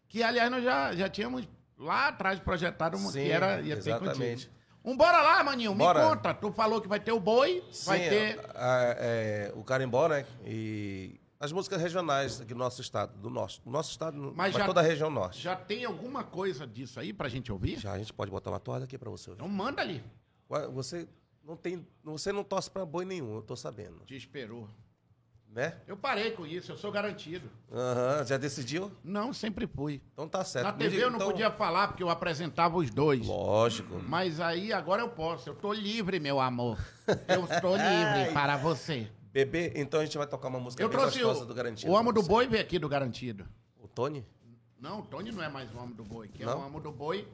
Que, 0.07 0.21
aliás, 0.23 0.49
nós 0.51 0.63
já, 0.63 0.93
já 0.93 1.09
tínhamos 1.09 1.47
lá 1.77 2.09
atrás 2.09 2.39
projetado 2.39 2.97
uma, 2.97 3.11
Sim, 3.11 3.23
que 3.23 3.31
era, 3.31 3.61
ia 3.61 3.75
ter 3.75 3.89
exatamente. 3.91 4.45
contigo. 4.45 4.51
Um 4.83 4.97
bora 4.97 5.21
lá, 5.21 5.43
maninho, 5.43 5.75
Bora. 5.75 5.99
me 6.03 6.09
conta. 6.09 6.33
Tu 6.33 6.51
falou 6.51 6.81
que 6.81 6.87
vai 6.87 6.99
ter 6.99 7.11
o 7.11 7.19
boi, 7.19 7.63
vai 7.85 7.99
Sim, 8.03 8.09
ter... 8.09 8.39
a- 8.55 8.95
é, 8.97 9.53
o 9.55 9.63
carimbó, 9.63 10.07
né? 10.07 10.25
E 10.43 11.20
as 11.41 11.51
músicas 11.51 11.81
regionais 11.81 12.39
aqui 12.39 12.53
do 12.53 12.59
nosso 12.59 12.79
estado, 12.81 13.17
do 13.19 13.29
nosso, 13.29 13.61
do 13.63 13.69
nosso 13.71 13.89
estado, 13.91 14.15
Mas 14.17 14.53
mas, 14.53 14.55
já- 14.55 14.65
toda 14.65 14.79
a 14.79 14.83
região 14.83 15.09
norte. 15.09 15.41
Já 15.41 15.55
tem 15.55 15.83
alguma 15.83 16.23
coisa 16.23 16.65
disso 16.67 16.99
aí 16.99 17.11
pra 17.11 17.27
gente 17.27 17.51
ouvir? 17.51 17.79
Já 17.79 17.91
a 17.93 17.97
gente 17.97 18.13
pode 18.13 18.29
botar 18.31 18.51
uma 18.51 18.59
toalha 18.59 18.83
aqui 18.85 18.97
para 18.97 19.09
você. 19.09 19.31
ouvir. 19.31 19.41
Então 19.41 19.49
manda 19.53 19.81
ali. 19.81 20.03
Ué, 20.49 20.67
Você 20.67 21.07
não 21.43 21.55
tem, 21.57 21.85
você 22.03 22.31
não 22.31 22.43
torce 22.43 22.69
para 22.69 22.85
boi 22.85 23.03
nenhum, 23.05 23.35
eu 23.35 23.41
tô 23.41 23.55
sabendo, 23.55 24.05
Te 24.05 24.15
esperou. 24.15 24.67
né? 25.49 25.81
Eu 25.87 25.97
parei 25.97 26.31
com 26.31 26.45
isso, 26.45 26.71
eu 26.71 26.77
sou 26.77 26.91
garantido. 26.91 27.49
Aham, 27.71 28.23
já 28.25 28.37
decidiu? 28.37 28.91
Não, 29.03 29.33
sempre 29.33 29.65
fui. 29.67 30.01
Então 30.13 30.27
tá 30.29 30.43
certo. 30.45 30.65
Na 30.67 30.71
Me 30.73 30.77
TV 30.77 30.89
diga, 30.91 31.03
eu 31.03 31.09
não 31.09 31.17
então- 31.17 31.31
podia 31.31 31.49
falar 31.51 31.87
porque 31.89 32.03
eu 32.03 32.09
apresentava 32.09 32.77
os 32.77 32.89
dois. 32.91 33.25
Lógico. 33.25 33.99
Mas 34.07 34.39
aí 34.39 34.71
agora 34.71 35.01
eu 35.01 35.09
posso. 35.09 35.49
Eu 35.49 35.55
tô 35.55 35.73
livre, 35.73 36.19
meu 36.19 36.39
amor. 36.39 36.77
Eu 37.27 37.43
estou 37.45 37.75
livre 37.75 38.31
para 38.33 38.55
você. 38.57 39.09
Bebê, 39.33 39.71
então 39.75 39.99
a 39.99 40.03
gente 40.05 40.17
vai 40.17 40.27
tocar 40.27 40.47
uma 40.49 40.59
música 40.59 40.83
Eu 40.83 40.89
bem 40.89 40.97
trouxe 40.97 41.19
gostosa 41.19 41.43
o, 41.43 41.47
do 41.47 41.53
Garantido. 41.53 41.91
o 41.91 41.95
amo 41.97 42.11
pra 42.11 42.21
do 42.21 42.27
boi 42.27 42.47
veio 42.47 42.61
aqui 42.63 42.77
do 42.77 42.89
garantido. 42.89 43.47
O 43.79 43.87
Tony? 43.87 44.25
Não, 44.79 44.99
o 44.99 45.03
Tony 45.03 45.31
não 45.31 45.41
é 45.43 45.47
mais 45.47 45.73
o 45.73 45.79
amo 45.79 45.93
do 45.93 46.03
boi. 46.03 46.27
Que 46.27 46.43
é 46.43 46.47
o 46.47 46.61
amo 46.61 46.79
do 46.81 46.91
boi. 46.91 47.27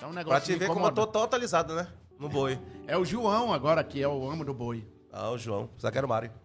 É 0.00 0.06
um 0.06 0.10
Pra 0.10 0.10
negócio 0.10 0.44
te 0.46 0.52
que 0.52 0.58
ver 0.58 0.68
como 0.68 0.86
eu 0.86 0.92
tô 0.92 1.06
tão 1.06 1.22
atualizado, 1.24 1.74
né? 1.74 1.88
No 2.18 2.28
boi. 2.28 2.60
É 2.86 2.96
o 2.96 3.04
João 3.04 3.52
agora 3.52 3.82
que 3.82 4.00
é 4.00 4.06
o 4.06 4.30
amo 4.30 4.44
do 4.44 4.54
boi. 4.54 4.86
Ah, 5.10 5.30
o 5.30 5.38
João. 5.38 5.68
Só 5.78 5.90
quero 5.90 6.06
o 6.06 6.10
Mário. 6.10 6.30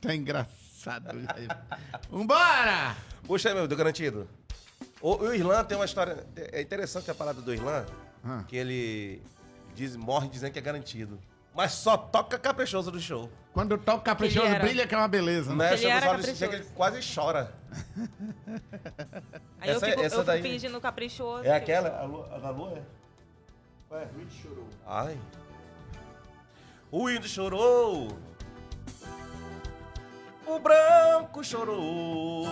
Tá 0.00 0.14
engraçado. 0.14 1.06
Vambora! 2.10 2.96
Puxa 3.24 3.48
aí, 3.50 3.54
meu, 3.54 3.68
do 3.68 3.76
Garantido. 3.76 4.28
O, 5.00 5.14
o 5.14 5.34
Irlan 5.34 5.64
tem 5.64 5.76
uma 5.78 5.84
história... 5.84 6.26
É 6.36 6.60
interessante 6.60 7.08
a 7.10 7.14
parada 7.14 7.40
do 7.40 7.54
Irlan, 7.54 7.86
Ah. 8.24 8.42
que 8.48 8.56
ele 8.56 9.22
diz, 9.76 9.94
morre 9.96 10.28
dizendo 10.28 10.52
que 10.52 10.58
é 10.58 10.62
garantido. 10.62 11.18
Mas 11.54 11.72
só 11.72 11.96
toca 11.96 12.38
caprichoso 12.38 12.90
do 12.90 12.98
show. 13.00 13.30
Quando 13.52 13.76
toca 13.76 14.00
caprichoso, 14.02 14.46
era- 14.46 14.60
brilha 14.64 14.86
que 14.86 14.94
é 14.94 14.98
uma 14.98 15.08
beleza. 15.08 15.54
Né? 15.54 15.68
Ele 15.68 15.76
Chega 15.78 15.96
os 15.96 16.02
era 16.02 16.10
olhos 16.12 16.26
chega, 16.38 16.56
ele 16.56 16.64
quase 16.74 17.14
chora. 17.14 17.52
Aí 19.60 19.70
Essa- 19.70 19.86
eu 19.86 19.90
fico, 19.90 20.02
essa 20.02 20.14
eu 20.16 20.20
fico 20.20 20.24
daí- 20.24 20.42
fingindo 20.42 20.80
caprichoso. 20.80 21.42
É 21.44 21.60
que- 21.60 21.72
aquela? 21.72 21.98
A 22.00 22.04
lua, 22.04 22.28
a 22.34 22.38
da 22.38 22.50
lua 22.50 22.70
é? 22.78 23.94
Ué. 23.94 24.08
Ai. 24.86 25.18
O 26.90 27.10
índio 27.10 27.28
chorou. 27.28 28.08
O 30.46 30.58
branco 30.58 31.44
chorou. 31.44 32.46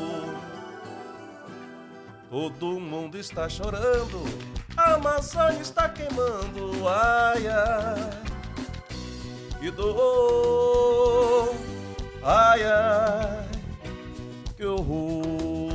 Todo 2.28 2.78
mundo 2.78 3.16
está 3.18 3.48
chorando. 3.48 4.22
A 4.76 4.94
Amazônia 4.94 5.60
está 5.62 5.88
queimando. 5.88 6.86
Ai, 6.88 7.46
ai. 7.48 8.29
Que 9.60 9.70
dor. 9.70 11.54
Ai, 12.22 12.62
ai. 12.64 13.48
Que 14.56 14.64
horror. 14.64 15.70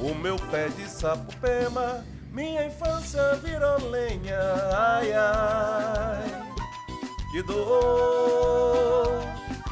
O 0.00 0.14
meu 0.14 0.36
pé 0.50 0.68
de 0.68 0.88
sapo 0.88 1.34
pema. 1.38 2.04
Minha 2.30 2.66
infância 2.66 3.34
virou 3.42 3.90
lenha. 3.90 4.38
Ai, 4.72 5.12
ai. 5.12 6.44
Que 7.32 7.42
dor. 7.42 9.20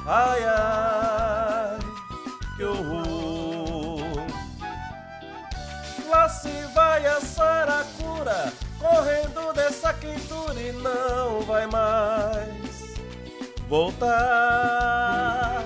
Ai, 0.04 0.44
ai. 0.44 1.78
Que 2.56 2.64
horror. 2.64 4.26
Lá 6.08 6.28
se 6.28 6.50
vai 6.74 7.06
a 7.06 7.20
saracura, 7.20 8.52
correndo 8.78 9.52
dessa 9.52 9.92
quentura 9.94 10.60
e 10.60 10.72
não 10.72 11.40
vai 11.42 11.66
mais 11.66 12.94
voltar. 13.68 15.64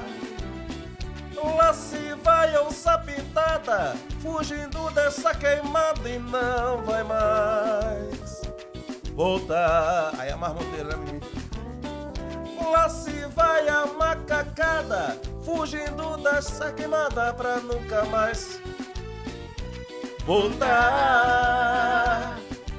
Lá 1.56 1.72
se 1.72 2.14
vai 2.22 2.56
onça 2.58 2.98
pintada, 2.98 3.94
fugindo 4.20 4.90
dessa 4.90 5.34
queimada 5.34 6.08
e 6.08 6.18
não 6.18 6.82
vai 6.82 7.02
mais 7.02 8.42
voltar. 9.14 10.12
Aí 10.18 10.30
a 10.30 10.36
marmoteira, 10.36 10.96
né, 10.96 10.96
menino? 10.96 11.20
Lá 12.70 12.88
se 12.88 13.26
vai 13.34 13.68
a 13.68 13.86
macacada, 13.86 15.18
fugindo 15.44 16.16
dessa 16.18 16.72
queimada 16.72 17.32
pra 17.34 17.56
nunca 17.56 18.04
mais 18.04 18.60
voltar. 20.24 21.30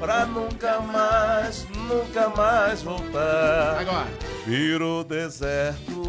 Pra 0.02 0.26
nunca 0.26 0.80
mais, 0.80 1.68
nunca 1.88 2.28
mais 2.30 2.82
voltar. 2.82 3.78
Agora. 3.82 4.08
Virou 4.48 5.04
deserto 5.04 6.02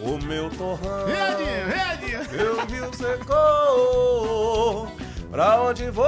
o 0.00 0.18
meu 0.24 0.48
torrão. 0.50 1.04
Rede, 1.04 1.42
rede. 1.42 2.30
Meu 2.30 2.64
rio 2.66 2.88
secou. 2.94 4.86
Pra 5.28 5.60
onde 5.60 5.90
vou? 5.90 6.06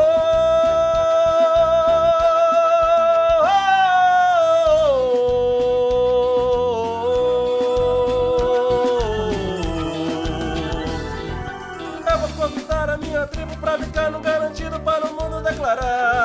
Eu 12.08 12.18
vou 12.18 12.28
convidar 12.36 12.90
a 12.90 12.96
minha 12.96 13.26
tribo 13.26 13.56
pra 13.56 13.76
ficar 13.76 14.12
no 14.12 14.20
garantido 14.20 14.78
para 14.78 15.04
o 15.04 15.12
mundo. 15.12 15.42
Declarar. 15.42 16.15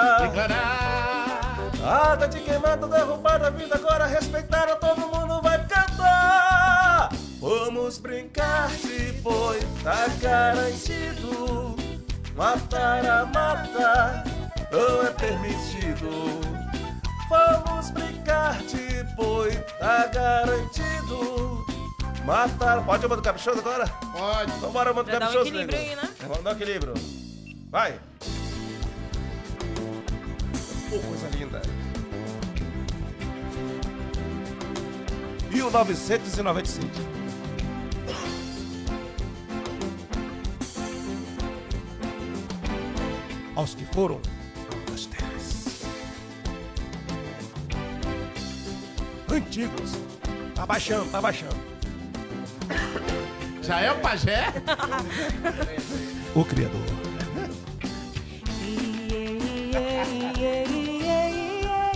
Ata 2.32 2.40
de 2.40 2.46
queimada, 2.46 2.88
derrubada, 2.88 3.48
a 3.48 3.50
vida 3.50 3.76
agora 3.76 4.06
respeitada, 4.06 4.78
todo 4.78 5.02
mundo 5.02 5.42
vai 5.42 5.58
cantar. 5.68 7.10
Vamos 7.42 7.98
brincar 7.98 8.70
se 8.70 9.12
foi, 9.22 9.60
tá 9.84 10.08
garantido. 10.22 11.76
Matar 12.34 13.06
a 13.06 13.26
mata 13.26 14.24
não 14.72 15.06
é 15.06 15.12
permitido. 15.12 16.10
Vamos 17.30 17.92
brincar 17.92 18.58
de 18.64 19.04
boi, 19.16 19.52
tá 19.78 20.08
garantido. 20.08 21.66
Matar. 22.24 22.86
Pode 22.86 23.02
chamar 23.02 23.16
do 23.18 23.22
caprichoso 23.22 23.60
agora? 23.60 23.88
Pode. 23.88 24.52
Então 24.54 24.72
bora, 24.72 24.94
mano, 24.94 25.12
Já 25.12 25.20
dá 25.20 25.26
um 25.26 25.34
caprichoso. 25.34 25.50
equilíbrio 25.50 25.80
aí, 25.80 25.96
né? 25.96 26.10
Vamos 26.22 26.44
dar 26.44 26.52
um 26.52 26.54
equilíbrio. 26.54 26.94
Vai. 27.70 28.00
Oh, 30.94 31.00
coisa 31.00 31.28
linda. 31.38 31.62
1997. 35.52 36.88
Aos 43.56 43.76
que 43.76 43.86
foram 43.94 44.20
das 44.90 45.06
terras. 45.08 45.82
Antigos. 49.30 49.92
Tá 50.56 50.66
baixando, 50.66 51.12
tá 51.12 51.22
baixando. 51.22 51.56
Já 53.62 53.82
é 53.82 53.92
o 53.92 54.00
pajé? 54.00 54.54
O 56.34 56.46
Criador. 56.46 56.82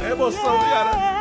É 0.06 0.12
emoção, 0.12 0.60
viu, 0.60 1.15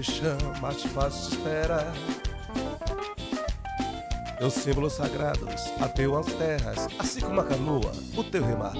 Te 0.00 0.12
chamar, 0.12 0.74
te 0.74 0.88
faço 0.88 1.34
esperar. 1.34 1.92
Meus 4.40 4.54
símbolos 4.54 4.94
sagrados 4.94 5.70
ateu 5.78 6.16
as 6.16 6.24
terras, 6.24 6.88
assim 6.98 7.20
como 7.20 7.38
a 7.38 7.44
canoa, 7.44 7.92
o 8.16 8.24
teu 8.24 8.42
remar. 8.42 8.72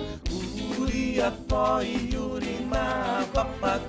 Uriapó 0.78 1.82
e 1.82 2.16
Urimá, 2.16 3.22
Papaguana. 3.34 3.79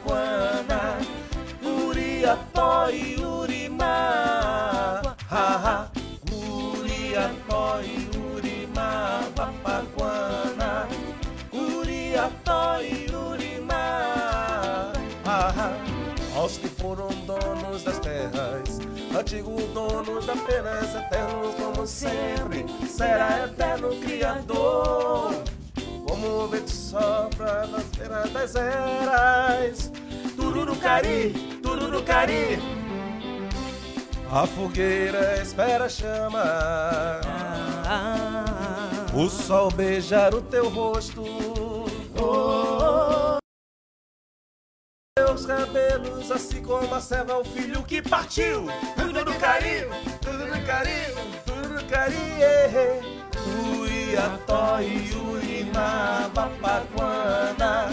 Apenas 20.51 20.93
eternos 20.95 21.55
como 21.55 21.87
sempre, 21.87 22.65
será 22.87 23.45
eterno 23.45 23.89
Criador. 24.01 25.33
Como 26.07 26.27
o 26.27 26.47
vento 26.47 26.69
sopra 26.69 27.65
nas 27.67 27.85
beiras 27.85 28.29
das 28.31 28.55
eras, 28.55 29.91
tururucari, 30.35 31.31
tururucari. 31.63 32.59
A 34.29 34.45
fogueira 34.45 35.41
espera 35.41 35.85
a 35.85 35.89
chama, 35.89 36.43
o 39.13 39.29
sol 39.29 39.71
beijar 39.71 40.33
o 40.33 40.41
teu 40.41 40.69
rosto. 40.69 41.23
Oh, 42.21 43.37
teus 45.17 45.45
cabelos, 45.45 46.31
assim 46.31 46.61
como 46.61 46.93
a 46.93 46.99
serva, 47.01 47.39
o 47.39 47.43
filho 47.45 47.83
que 47.83 48.01
partiu. 48.01 48.65
No 49.23 49.35
carinho, 49.35 49.89
tudo 50.21 50.45
no 50.45 50.61
carinho, 50.65 51.15
tudo 51.45 51.69
no 51.69 51.83
carinho. 51.85 52.21
Uriató 53.79 54.79
e 54.81 55.11
Urimá, 55.15 56.29
Papaguana. 56.33 57.89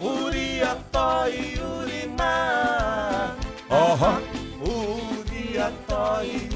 Uriató 0.00 1.28
e 1.28 1.58
Urimá. 1.60 3.36
Oh, 3.70 3.96
Uriató 4.68 6.22
e 6.24 6.49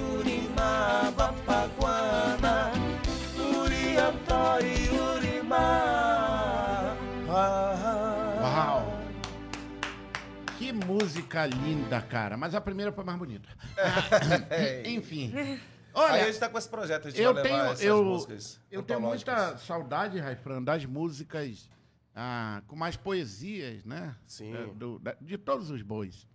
música 11.04 11.46
linda, 11.46 12.00
cara. 12.00 12.36
Mas 12.36 12.54
a 12.54 12.60
primeira 12.60 12.90
foi 12.90 13.04
mais 13.04 13.18
bonita. 13.18 13.48
Enfim. 14.86 15.32
Aí 15.36 15.60
Olha, 15.92 16.22
a 16.22 16.26
gente 16.26 16.38
tá 16.40 16.48
com 16.48 16.58
esse 16.58 16.68
projeto, 16.68 17.06
a 17.06 17.10
gente 17.10 17.22
eu 17.22 17.32
vai 17.32 17.42
tenho, 17.42 17.56
levar 17.56 17.72
essas 17.72 17.84
eu, 17.84 18.04
músicas 18.04 18.60
eu 18.68 18.82
tenho 18.82 19.00
muita 19.00 19.56
saudade, 19.58 20.18
Raifran, 20.18 20.60
das 20.60 20.84
músicas 20.84 21.70
ah, 22.16 22.62
com 22.66 22.74
mais 22.74 22.96
poesias, 22.96 23.84
né? 23.84 24.16
Sim. 24.26 24.52
É, 24.54 24.66
do- 24.74 24.98
da- 24.98 25.16
de 25.20 25.38
todos 25.38 25.70
os 25.70 25.82
bois. 25.82 26.26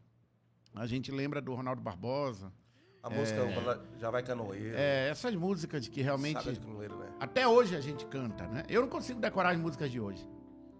A 0.74 0.86
gente 0.86 1.12
lembra 1.12 1.42
do 1.42 1.54
Ronaldo 1.54 1.82
Barbosa. 1.82 2.54
A 3.04 3.10
música 3.10 3.42
já 3.98 4.10
vai 4.12 4.22
canoeiro. 4.24 4.76
É, 4.78 5.10
essas 5.10 5.34
músicas 5.36 5.88
que 5.88 6.02
realmente 6.02 6.38
Saga 6.38 6.54
de 6.54 6.60
canoeiro, 6.60 6.98
né? 6.98 7.10
até 7.20 7.48
hoje 7.48 7.76
a 7.76 7.82
gente 7.82 8.06
canta, 8.06 8.46
né? 8.48 8.64
Eu 8.70 8.82
não 8.82 8.90
consigo 8.90 9.20
decorar 9.20 9.52
as 9.52 9.58
músicas 9.58 9.90
de 9.92 10.00
hoje. 10.00 10.26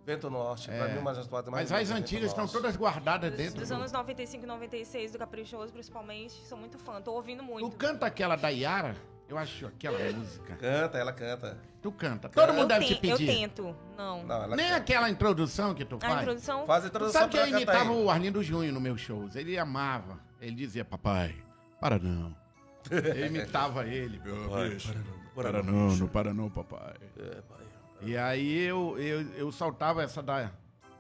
Bento 0.10 0.30
Norte. 0.30 0.68
Pra 0.70 0.88
mim, 0.88 0.98
uma 1.00 1.14
das 1.14 1.28
mais 1.30 1.48
É. 1.48 1.52
Mas 1.52 1.72
as 1.72 1.92
é 1.92 1.94
antigas 1.94 2.30
estão 2.30 2.48
todas 2.48 2.76
guardadas 2.76 3.30
Dos, 3.30 3.38
dentro. 3.40 3.60
dos 3.60 3.70
do- 3.70 3.76
anos 3.76 3.92
95 3.92 4.44
e 4.44 4.48
96, 4.48 5.12
do 5.12 5.20
Caprichoso, 5.20 5.72
principalmente. 5.72 6.34
Sou 6.48 6.58
muito 6.58 6.78
fã, 6.80 7.00
tô 7.02 7.14
ouvindo 7.14 7.44
Tu 7.44 7.46
muito. 7.50 7.76
canta 7.78 8.06
aquela 8.06 8.36
da 8.36 8.50
Yara? 8.50 8.96
Eu 9.28 9.38
acho 9.38 9.68
aquela 9.68 9.98
música. 10.12 10.56
Canta, 10.56 10.98
ela 10.98 11.14
canta. 11.14 11.58
Tu 11.82 11.92
canta. 11.92 12.28
Todo 12.30 12.50
mundo 12.52 12.62
eu, 12.64 12.68
deve 12.68 12.86
te 12.88 12.96
ten- 12.96 13.12
eu 13.12 13.18
pedir. 13.18 13.32
tento, 13.32 13.76
não. 13.96 14.24
Não, 14.24 14.44
ela 14.44 14.56
Nem 14.56 14.66
canta. 14.70 14.78
aquela 14.80 15.10
introdução 15.10 15.74
que 15.76 15.86
tu 15.86 15.98
A 15.98 16.00
faz. 16.08 16.22
introdução, 16.22 16.66
Faz 16.66 16.84
a 16.86 16.88
Tu 16.88 16.92
introdução 16.96 17.22
sabe 17.22 17.32
que 17.34 17.38
eu 17.40 17.48
imitava 17.48 17.92
aí. 17.92 18.04
o 18.04 18.10
Arlindo 18.10 18.42
Júnior 18.44 18.74
nos 18.74 18.82
meus 18.82 19.00
shows. 19.00 19.36
Ele 19.36 19.58
amava. 19.58 20.20
Ele 20.42 20.56
dizia, 20.56 20.84
papai, 20.84 21.36
para 21.80 22.00
não. 22.00 22.36
Eu 22.90 23.28
imitava 23.28 23.86
ele. 23.86 24.20
Meu 24.26 24.70
bicho. 24.70 24.92
para 25.36 25.52
Para 25.52 25.64
não, 25.64 25.96
não 25.96 26.08
para 26.08 26.34
não, 26.34 26.50
papai. 26.50 26.96
É, 27.18 27.42
pai. 27.42 27.59
E 28.02 28.16
aí 28.18 28.60
eu, 28.64 28.98
eu, 28.98 29.22
eu 29.34 29.52
soltava 29.52 30.02
essa 30.04 30.22
da, 30.24 30.52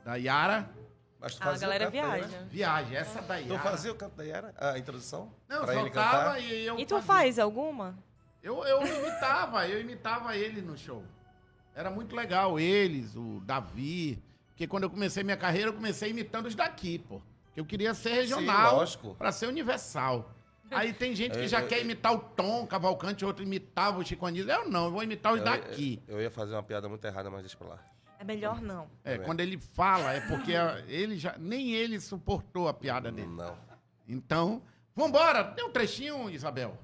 da 0.03 0.15
Yara. 0.15 0.69
Mas 1.19 1.35
tu 1.35 1.41
a 1.41 1.45
fazia 1.47 1.67
o 1.67 1.71
galera 1.71 1.85
canto 1.91 1.93
da 2.01 2.15
Yara? 2.15 2.27
viaja. 2.27 2.45
Viagem, 2.49 2.97
essa 2.97 3.21
da 3.21 3.37
Tu 3.37 3.47
Yara. 3.49 3.59
fazia 3.59 3.91
o 3.91 3.95
canto 3.95 4.15
da 4.15 4.23
Yara? 4.23 4.53
A 4.57 4.77
introdução? 4.77 5.31
Não, 5.47 5.61
pra 5.65 5.75
ele 5.75 5.89
cantar? 5.89 6.41
e 6.41 6.65
eu 6.65 6.79
E 6.79 6.85
tu 6.85 6.95
fazia. 6.95 7.07
faz 7.07 7.39
alguma? 7.39 7.97
Eu, 8.41 8.63
eu 8.65 8.85
imitava, 8.85 9.67
eu 9.67 9.81
imitava 9.81 10.35
ele 10.37 10.61
no 10.61 10.77
show. 10.77 11.03
Era 11.75 11.89
muito 11.91 12.15
legal, 12.15 12.59
eles, 12.59 13.15
o 13.15 13.41
Davi. 13.45 14.21
Porque 14.49 14.65
quando 14.67 14.83
eu 14.83 14.89
comecei 14.89 15.23
minha 15.23 15.37
carreira, 15.37 15.69
eu 15.69 15.73
comecei 15.73 16.09
imitando 16.09 16.45
os 16.47 16.55
daqui, 16.55 16.99
pô. 16.99 17.21
Que 17.53 17.59
eu 17.59 17.65
queria 17.65 17.93
ser 17.93 18.13
regional. 18.13 18.75
lógico. 18.77 19.15
Pra 19.15 19.31
ser 19.31 19.47
universal. 19.47 20.29
Aí 20.72 20.93
tem 20.93 21.15
gente 21.15 21.34
que 21.34 21.45
Eu- 21.45 21.47
já 21.47 21.61
eu- 21.61 21.67
quer 21.67 21.82
imitar 21.82 22.13
o 22.13 22.20
Tom 22.20 22.65
Cavalcante, 22.67 23.26
outro 23.26 23.43
imitava 23.43 23.99
o 23.99 24.05
Chico 24.05 24.26
Anísio. 24.26 24.49
Eu 24.51 24.70
não, 24.70 24.86
eu 24.86 24.91
vou 24.91 25.03
imitar 25.03 25.34
os 25.34 25.39
Eu- 25.39 25.45
daqui. 25.45 26.01
Eu, 26.07 26.17
eu 26.17 26.22
ia 26.24 26.32
fazer 26.32 26.53
uma 26.53 26.63
piada 26.63 26.88
muito 26.89 27.03
errada, 27.05 27.30
mas 27.30 27.41
deixa 27.41 27.57
pra 27.57 27.67
lá. 27.70 27.80
É 28.20 28.24
melhor 28.24 28.61
não. 28.61 28.88
É, 29.03 29.13
É. 29.15 29.17
quando 29.20 29.39
ele 29.39 29.57
fala, 29.57 30.13
é 30.13 30.20
porque 30.28 30.53
a- 30.53 30.80
ele 30.88 31.17
já. 31.17 31.36
Nem 31.38 31.72
ele 31.74 31.99
suportou 31.99 32.67
a 32.67 32.74
piada 32.74 33.11
dele. 33.11 33.28
Não. 33.30 33.57
Então, 34.07 34.61
vambora. 34.95 35.43
Tem 35.43 35.63
um 35.65 35.72
trechinho, 35.72 36.30
Isabel. 36.30 36.78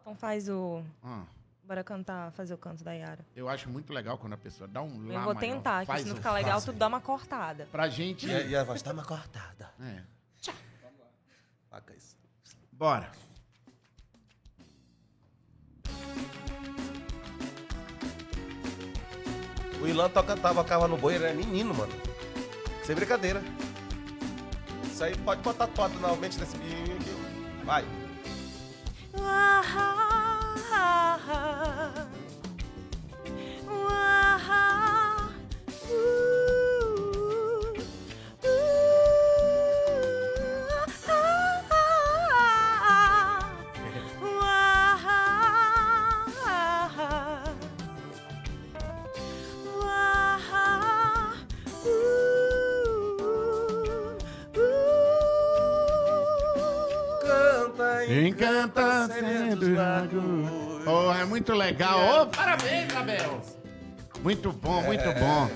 Então 0.00 0.14
faz 0.14 0.48
o. 0.48 0.82
Ah, 1.02 1.24
Bora 1.64 1.84
cantar, 1.84 2.32
fazer 2.32 2.54
o 2.54 2.58
canto 2.58 2.82
da 2.82 2.92
Yara. 2.92 3.24
eu 3.36 3.46
acho 3.46 3.68
muito 3.68 3.92
legal 3.92 4.16
quando 4.16 4.32
a 4.32 4.38
pessoa 4.38 4.66
dá 4.66 4.80
um 4.80 5.06
lá 5.06 5.14
Eu 5.14 5.20
vou 5.20 5.34
maior, 5.34 5.38
tentar, 5.38 5.80
que 5.80 5.86
faz 5.86 6.02
se 6.02 6.08
não 6.08 6.16
ficar 6.16 6.32
legal, 6.32 6.62
tu 6.62 6.72
dá 6.72 6.86
uma 6.86 7.00
cortada. 7.00 7.68
Pra 7.70 7.88
gente. 7.90 8.26
E, 8.26 8.34
a- 8.34 8.40
e 8.40 8.56
a 8.56 8.64
voz 8.64 8.80
tá 8.80 8.90
uma 8.92 9.04
cortada. 9.04 9.70
É. 9.80 10.02
Faca 11.70 11.94
isso. 11.94 12.16
Bora. 12.78 13.10
O 19.80 19.86
Ilan 19.86 20.08
toca, 20.10 20.36
tocava 20.36 20.86
no 20.86 20.96
boi, 20.96 21.16
ele 21.16 21.24
era 21.24 21.34
menino, 21.34 21.74
mano. 21.74 21.92
Sem 22.84 22.94
brincadeira. 22.94 23.42
Isso 24.84 25.02
aí 25.02 25.16
pode 25.18 25.42
botar 25.42 25.66
toda 25.66 25.98
na 25.98 26.14
mente 26.14 26.38
desse 26.38 26.56
menino 26.56 26.94
aqui. 26.94 27.64
Vai. 27.64 27.84
Ah, 29.20 29.62
ah, 29.74 31.18
ah, 31.32 32.08
legal. 61.72 62.22
Oh, 62.22 62.26
parabéns, 62.26 62.90
Isabel. 62.90 63.40
Muito 64.22 64.52
bom, 64.52 64.82
muito 64.82 65.04
bom. 65.04 65.48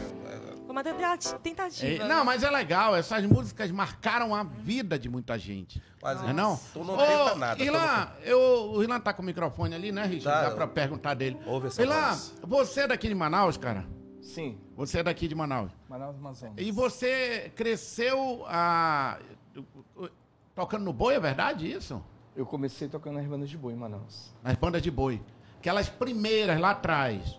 Foi 0.65 0.71
uma 0.71 0.85
tenta- 0.85 1.39
tentativa. 1.39 2.05
É, 2.05 2.09
não, 2.09 2.25
mas 2.25 2.43
é 2.43 2.51
legal. 2.51 2.95
Essas 2.97 3.25
músicas 3.27 3.71
marcaram 3.71 4.35
a 4.35 4.43
vida 4.43 4.99
de 4.99 5.09
muita 5.09 5.39
gente. 5.39 5.83
Mas 6.03 6.21
Não 6.23 6.29
é 6.31 6.33
não? 6.33 6.61
Tu 6.73 6.83
não 6.85 6.97
tenta 6.97 7.35
nada. 7.37 7.63
Ilan, 7.63 8.09
eu, 8.25 8.39
o 8.73 8.83
Ilan 8.83 8.99
tá 9.01 9.13
com 9.13 9.23
o 9.23 9.25
microfone 9.25 9.75
ali, 9.75 9.93
né, 9.93 10.03
Richard? 10.05 10.25
Tá. 10.45 10.49
Dá 10.49 10.55
pra 10.55 10.67
perguntar 10.67 11.15
dele. 11.15 11.39
Ouve 11.47 11.67
essa 11.69 11.83
Ilan, 11.83 12.11
voz. 12.43 12.69
você 12.69 12.81
é 12.83 12.89
daqui 12.89 13.09
de 13.09 13.15
Manaus, 13.15 13.57
cara? 13.57 13.85
Sim, 14.23 14.59
Você 14.77 15.01
é 15.01 15.03
daqui 15.03 15.29
de 15.29 15.35
Manaus. 15.35 15.71
Manaus 15.89 16.17
Amazonas. 16.17 16.55
E 16.57 16.71
você 16.71 17.53
cresceu 17.55 18.45
ah, 18.47 19.19
tocando 20.55 20.85
no 20.85 20.93
boi, 20.93 21.15
é 21.17 21.21
verdade 21.21 21.71
isso? 21.71 22.03
Eu 22.35 22.47
comecei 22.47 22.89
tocando 22.89 23.17
nas 23.17 23.27
bandas 23.27 23.51
de 23.51 23.59
boi 23.59 23.75
em 23.75 23.77
Manaus. 23.77 24.33
Nas 24.43 24.55
bandas 24.57 24.81
de 24.81 24.91
boi. 24.91 25.21
Aquelas 25.63 25.89
primeiras 25.89 26.59
lá 26.59 26.71
atrás. 26.71 27.39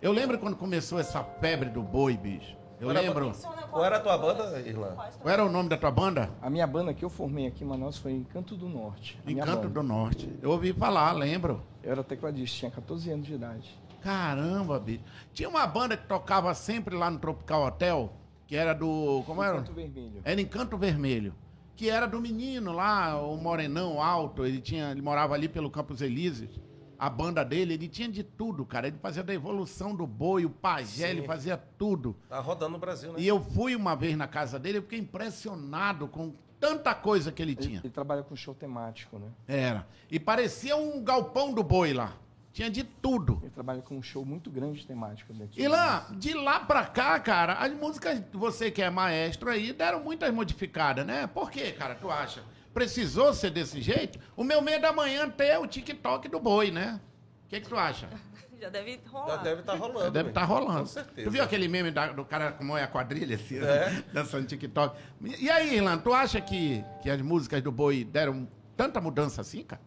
Eu 0.00 0.10
lembro 0.10 0.38
quando 0.38 0.56
começou 0.56 0.98
essa 0.98 1.22
febre 1.22 1.68
do 1.68 1.82
boi, 1.82 2.16
bicho. 2.16 2.56
Eu 2.80 2.88
lembro. 2.88 3.30
Qual 3.70 3.84
era 3.84 3.98
a 3.98 4.00
tua 4.00 4.16
banda, 4.16 4.58
Irlan? 4.60 4.96
Qual 4.96 5.28
era 5.30 5.44
o 5.44 5.50
nome 5.50 5.68
da 5.68 5.76
tua 5.76 5.90
banda? 5.90 6.30
A 6.40 6.48
minha 6.48 6.66
banda 6.66 6.94
que 6.94 7.04
eu 7.04 7.10
formei 7.10 7.46
aqui 7.46 7.64
em 7.64 7.66
Manaus 7.66 7.98
foi 7.98 8.12
Encanto 8.12 8.56
do 8.56 8.70
Norte. 8.70 9.20
Encanto 9.26 9.68
do 9.68 9.82
Norte. 9.82 10.34
Eu 10.40 10.52
ouvi 10.52 10.72
falar, 10.72 11.12
lembro. 11.12 11.62
Eu 11.82 11.92
era 11.92 12.02
tecladista, 12.02 12.56
tinha 12.56 12.70
14 12.70 13.10
anos 13.10 13.26
de 13.26 13.34
idade. 13.34 13.78
Caramba, 14.00 14.80
bicho. 14.80 15.04
Tinha 15.34 15.50
uma 15.50 15.66
banda 15.66 15.94
que 15.94 16.06
tocava 16.06 16.54
sempre 16.54 16.96
lá 16.96 17.10
no 17.10 17.18
Tropical 17.18 17.66
Hotel, 17.66 18.10
que 18.46 18.56
era 18.56 18.72
do. 18.72 19.22
Como 19.26 19.42
era? 19.42 19.58
Encanto 19.58 19.74
Vermelho. 19.74 20.22
Era 20.24 20.40
Encanto 20.40 20.78
Vermelho. 20.78 21.34
Que 21.76 21.90
era 21.90 22.06
do 22.06 22.18
menino 22.18 22.72
lá, 22.72 23.20
o 23.20 23.36
morenão 23.36 24.02
alto. 24.02 24.46
Ele 24.46 24.58
tinha, 24.58 24.90
ele 24.90 25.02
morava 25.02 25.34
ali 25.34 25.50
pelo 25.50 25.70
Campos 25.70 26.00
Elíseos. 26.00 26.58
A 26.98 27.08
banda 27.08 27.44
dele, 27.44 27.74
ele 27.74 27.88
tinha 27.88 28.08
de 28.08 28.22
tudo, 28.24 28.64
cara. 28.66 28.88
Ele 28.88 28.98
fazia 29.00 29.22
da 29.22 29.32
evolução 29.32 29.94
do 29.94 30.06
boi, 30.06 30.44
o 30.44 30.50
pajé, 30.50 31.06
Sim. 31.06 31.10
ele 31.18 31.22
fazia 31.22 31.56
tudo. 31.56 32.16
Tá 32.28 32.40
rodando 32.40 32.72
no 32.72 32.78
Brasil, 32.78 33.12
né? 33.12 33.20
E 33.20 33.26
eu 33.28 33.40
fui 33.40 33.76
uma 33.76 33.94
vez 33.94 34.16
na 34.16 34.26
casa 34.26 34.58
dele, 34.58 34.78
eu 34.78 34.82
fiquei 34.82 34.98
impressionado 34.98 36.08
com 36.08 36.32
tanta 36.58 36.94
coisa 36.94 37.30
que 37.30 37.40
ele 37.40 37.52
Ele, 37.52 37.60
tinha. 37.60 37.78
ele 37.84 37.90
trabalha 37.92 38.22
com 38.22 38.34
show 38.34 38.54
temático, 38.54 39.18
né? 39.18 39.28
Era. 39.46 39.86
E 40.10 40.18
parecia 40.18 40.76
um 40.76 41.02
galpão 41.02 41.52
do 41.54 41.62
boi 41.62 41.92
lá. 41.92 42.14
Tinha 42.52 42.68
de 42.68 42.82
tudo. 42.82 43.38
Ele 43.42 43.50
trabalha 43.52 43.80
com 43.82 43.96
um 43.96 44.02
show 44.02 44.24
muito 44.24 44.50
grande 44.50 44.84
temático 44.84 45.32
daqui. 45.32 45.60
E 45.62 45.68
lá, 45.68 46.08
de 46.10 46.34
lá 46.34 46.58
pra 46.58 46.84
cá, 46.86 47.20
cara, 47.20 47.52
as 47.52 47.72
músicas, 47.72 48.20
você 48.32 48.68
que 48.72 48.82
é 48.82 48.90
maestro 48.90 49.48
aí, 49.48 49.72
deram 49.72 50.02
muitas 50.02 50.34
modificadas, 50.34 51.06
né? 51.06 51.28
Por 51.28 51.48
quê, 51.52 51.70
cara, 51.70 51.94
tu 51.94 52.10
acha? 52.10 52.42
Precisou 52.72 53.32
ser 53.34 53.50
desse 53.50 53.80
jeito? 53.80 54.18
O 54.36 54.44
meu 54.44 54.60
medo 54.62 54.82
da 54.82 54.92
manhã 54.92 55.28
ter 55.28 55.58
o 55.58 55.66
TikTok 55.66 56.28
do 56.28 56.38
boi, 56.38 56.70
né? 56.70 57.00
O 57.46 57.48
que, 57.48 57.60
que 57.60 57.68
tu 57.68 57.76
acha? 57.76 58.08
Já 58.60 58.68
deve 58.68 59.00
Já 59.04 59.10
rolar. 59.10 59.36
deve 59.36 59.60
estar 59.60 59.74
rolando. 59.76 60.10
Deve 60.10 60.24
né? 60.24 60.30
estar 60.30 60.44
rolando. 60.44 60.80
Com 60.80 60.86
certeza. 60.86 61.28
Tu 61.28 61.30
viu 61.30 61.42
aquele 61.44 61.68
meme 61.68 61.92
da- 61.92 62.12
do 62.12 62.24
cara 62.24 62.50
como 62.52 62.76
é 62.76 62.82
a 62.82 62.88
quadrilha, 62.88 63.36
assim, 63.36 63.58
É. 63.58 64.02
dançando 64.12 64.46
TikTok? 64.46 64.98
E 65.38 65.48
aí, 65.48 65.76
Irlan, 65.76 65.98
tu 65.98 66.12
acha 66.12 66.40
que, 66.40 66.84
que 67.00 67.08
as 67.08 67.20
músicas 67.22 67.62
do 67.62 67.70
boi 67.70 68.02
deram 68.04 68.48
tanta 68.76 69.00
mudança 69.00 69.40
assim, 69.40 69.62
cara? 69.62 69.80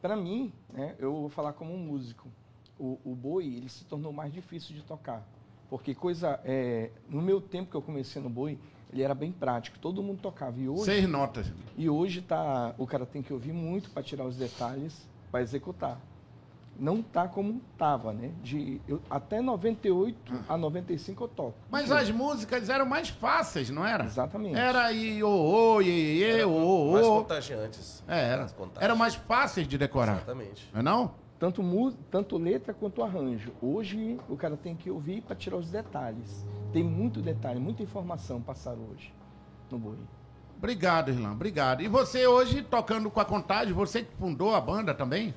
Para 0.00 0.16
mim, 0.16 0.50
né, 0.72 0.94
eu 0.98 1.12
vou 1.12 1.28
falar 1.28 1.52
como 1.52 1.74
um 1.74 1.78
músico. 1.78 2.32
O, 2.78 2.98
o 3.04 3.14
boi, 3.14 3.44
ele 3.44 3.68
se 3.68 3.84
tornou 3.84 4.12
mais 4.14 4.32
difícil 4.32 4.74
de 4.74 4.82
tocar. 4.82 5.22
Porque 5.68 5.94
coisa... 5.94 6.40
é, 6.42 6.90
no 7.06 7.20
meu 7.20 7.38
tempo 7.38 7.70
que 7.70 7.76
eu 7.76 7.82
comecei 7.82 8.20
no 8.22 8.30
boi, 8.30 8.58
ele 8.92 9.02
era 9.02 9.14
bem 9.14 9.30
prático. 9.32 9.78
Todo 9.78 10.02
mundo 10.02 10.20
tocava. 10.20 10.58
E 10.58 10.68
hoje... 10.68 10.84
Seis 10.84 11.08
notas. 11.08 11.52
E 11.76 11.88
hoje 11.88 12.20
tá, 12.22 12.74
o 12.76 12.86
cara 12.86 13.06
tem 13.06 13.22
que 13.22 13.32
ouvir 13.32 13.52
muito 13.52 13.90
para 13.90 14.02
tirar 14.02 14.24
os 14.24 14.36
detalhes, 14.36 15.08
para 15.30 15.42
executar. 15.42 15.98
Não 16.78 17.02
tá 17.02 17.28
como 17.28 17.60
tava, 17.76 18.12
né? 18.12 18.32
De 18.42 18.80
eu, 18.88 19.02
até 19.10 19.42
98 19.42 20.32
a 20.48 20.56
95 20.56 21.24
eu 21.24 21.28
toco. 21.28 21.54
Mas 21.70 21.90
as 21.92 22.10
músicas 22.10 22.70
eram 22.70 22.86
mais 22.86 23.10
fáceis, 23.10 23.68
não 23.68 23.86
era? 23.86 24.04
Exatamente. 24.04 24.56
Era 24.56 24.90
iô, 24.90 25.82
iê, 25.82 26.38
iê, 26.38 26.44
ô, 26.44 26.92
Mais 26.92 27.06
ô. 27.06 27.18
contagiantes. 27.18 28.02
É, 28.08 28.28
era. 28.30 28.38
Mais 28.40 28.52
contagiantes. 28.52 28.82
Era 28.82 28.94
mais 28.94 29.14
fáceis 29.14 29.68
de 29.68 29.76
decorar. 29.76 30.16
Exatamente. 30.16 30.70
Não 30.72 30.80
é 30.80 30.82
não? 30.82 31.14
Tanto, 31.40 31.62
tanto 32.10 32.36
letra 32.36 32.74
quanto 32.74 33.02
arranjo. 33.02 33.50
Hoje 33.62 34.20
o 34.28 34.36
cara 34.36 34.58
tem 34.58 34.76
que 34.76 34.90
ouvir 34.90 35.22
para 35.22 35.34
tirar 35.34 35.56
os 35.56 35.70
detalhes. 35.70 36.46
Tem 36.70 36.84
muito 36.84 37.22
detalhe, 37.22 37.58
muita 37.58 37.82
informação 37.82 38.42
passar 38.42 38.74
hoje 38.74 39.10
no 39.70 39.78
boi. 39.78 39.96
Obrigado, 40.58 41.10
Irlan. 41.10 41.32
Obrigado. 41.32 41.80
E 41.82 41.88
você 41.88 42.26
hoje, 42.26 42.62
tocando 42.62 43.10
com 43.10 43.18
a 43.20 43.24
Contagem, 43.24 43.72
você 43.72 44.02
que 44.02 44.14
fundou 44.18 44.54
a 44.54 44.60
banda 44.60 44.92
também? 44.92 45.34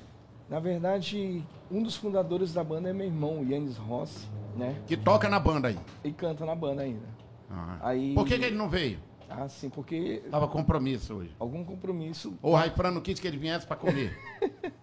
Na 0.50 0.60
verdade, 0.60 1.42
um 1.70 1.82
dos 1.82 1.96
fundadores 1.96 2.52
da 2.52 2.62
banda 2.62 2.90
é 2.90 2.92
meu 2.92 3.06
irmão, 3.06 3.42
Yannis 3.42 3.78
Rossi, 3.78 4.28
né? 4.54 4.76
Que 4.86 4.98
toca 4.98 5.26
na 5.30 5.40
banda 5.40 5.68
aí. 5.68 5.78
E 6.04 6.12
canta 6.12 6.44
na 6.44 6.54
banda 6.54 6.82
ainda. 6.82 7.06
Ah. 7.50 7.78
Aí- 7.80 8.12
Por 8.14 8.26
que, 8.26 8.38
que 8.38 8.44
ele 8.44 8.56
não 8.56 8.68
veio? 8.68 8.98
Ah, 9.28 9.48
sim, 9.48 9.68
porque 9.70 10.22
Tava 10.30 10.46
compromisso 10.48 11.14
hoje. 11.14 11.34
algum 11.38 11.64
compromisso 11.64 12.34
Ou 12.42 12.52
o 12.52 12.56
Raifran 12.56 12.90
não 12.90 13.00
quis 13.00 13.18
que 13.18 13.26
ele 13.26 13.38
viesse 13.38 13.66
pra 13.66 13.76
comer. 13.76 14.16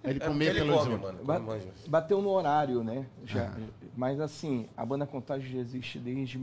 Ele 0.03 0.19
É 0.19 0.25
ele 0.49 0.53
pelos 0.53 0.77
come, 0.83 0.97
mano. 0.97 1.23
Ba- 1.23 1.39
Come 1.39 1.61
bateu 1.87 2.21
no 2.21 2.29
horário, 2.29 2.83
né? 2.83 3.05
Já, 3.23 3.55
mas 3.95 4.19
assim, 4.19 4.67
a 4.75 4.85
banda 4.85 5.05
Contágio 5.05 5.49
já 5.51 5.59
existe 5.59 5.99
desde 5.99 6.37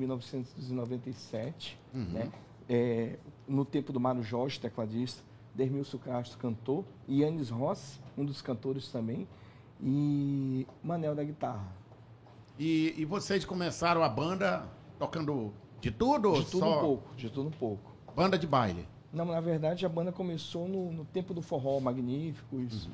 1997, 0.72 1.78
né? 1.92 2.30
É, 2.68 3.18
no 3.46 3.64
tempo 3.64 3.92
do 3.92 3.98
Mário 4.00 4.22
Jorge, 4.22 4.60
tecladista, 4.60 5.22
Dermilson 5.54 5.98
Castro, 5.98 6.38
cantor, 6.38 6.84
e 7.06 7.22
Yannis 7.22 7.50
Rossi, 7.50 7.98
um 8.16 8.24
dos 8.24 8.42
cantores 8.42 8.88
também, 8.88 9.26
e 9.82 10.66
Manel 10.82 11.14
da 11.14 11.24
guitarra. 11.24 11.66
E, 12.58 12.94
e 12.96 13.04
vocês 13.04 13.44
começaram 13.44 14.02
a 14.02 14.08
banda 14.08 14.68
tocando 14.98 15.52
de 15.80 15.90
tudo? 15.90 16.30
ou 16.30 16.40
De 16.42 16.44
tudo 16.50 16.58
só 16.64 16.78
um 16.78 16.80
pouco, 16.80 17.14
de 17.16 17.30
tudo 17.30 17.48
um 17.48 17.52
pouco. 17.52 17.87
Banda 18.18 18.36
de 18.36 18.48
baile. 18.48 18.84
Não, 19.12 19.24
na 19.26 19.40
verdade 19.40 19.86
a 19.86 19.88
banda 19.88 20.10
começou 20.10 20.66
no, 20.66 20.90
no 20.90 21.04
tempo 21.04 21.32
do 21.32 21.40
forró 21.40 21.78
Magníficos. 21.78 22.88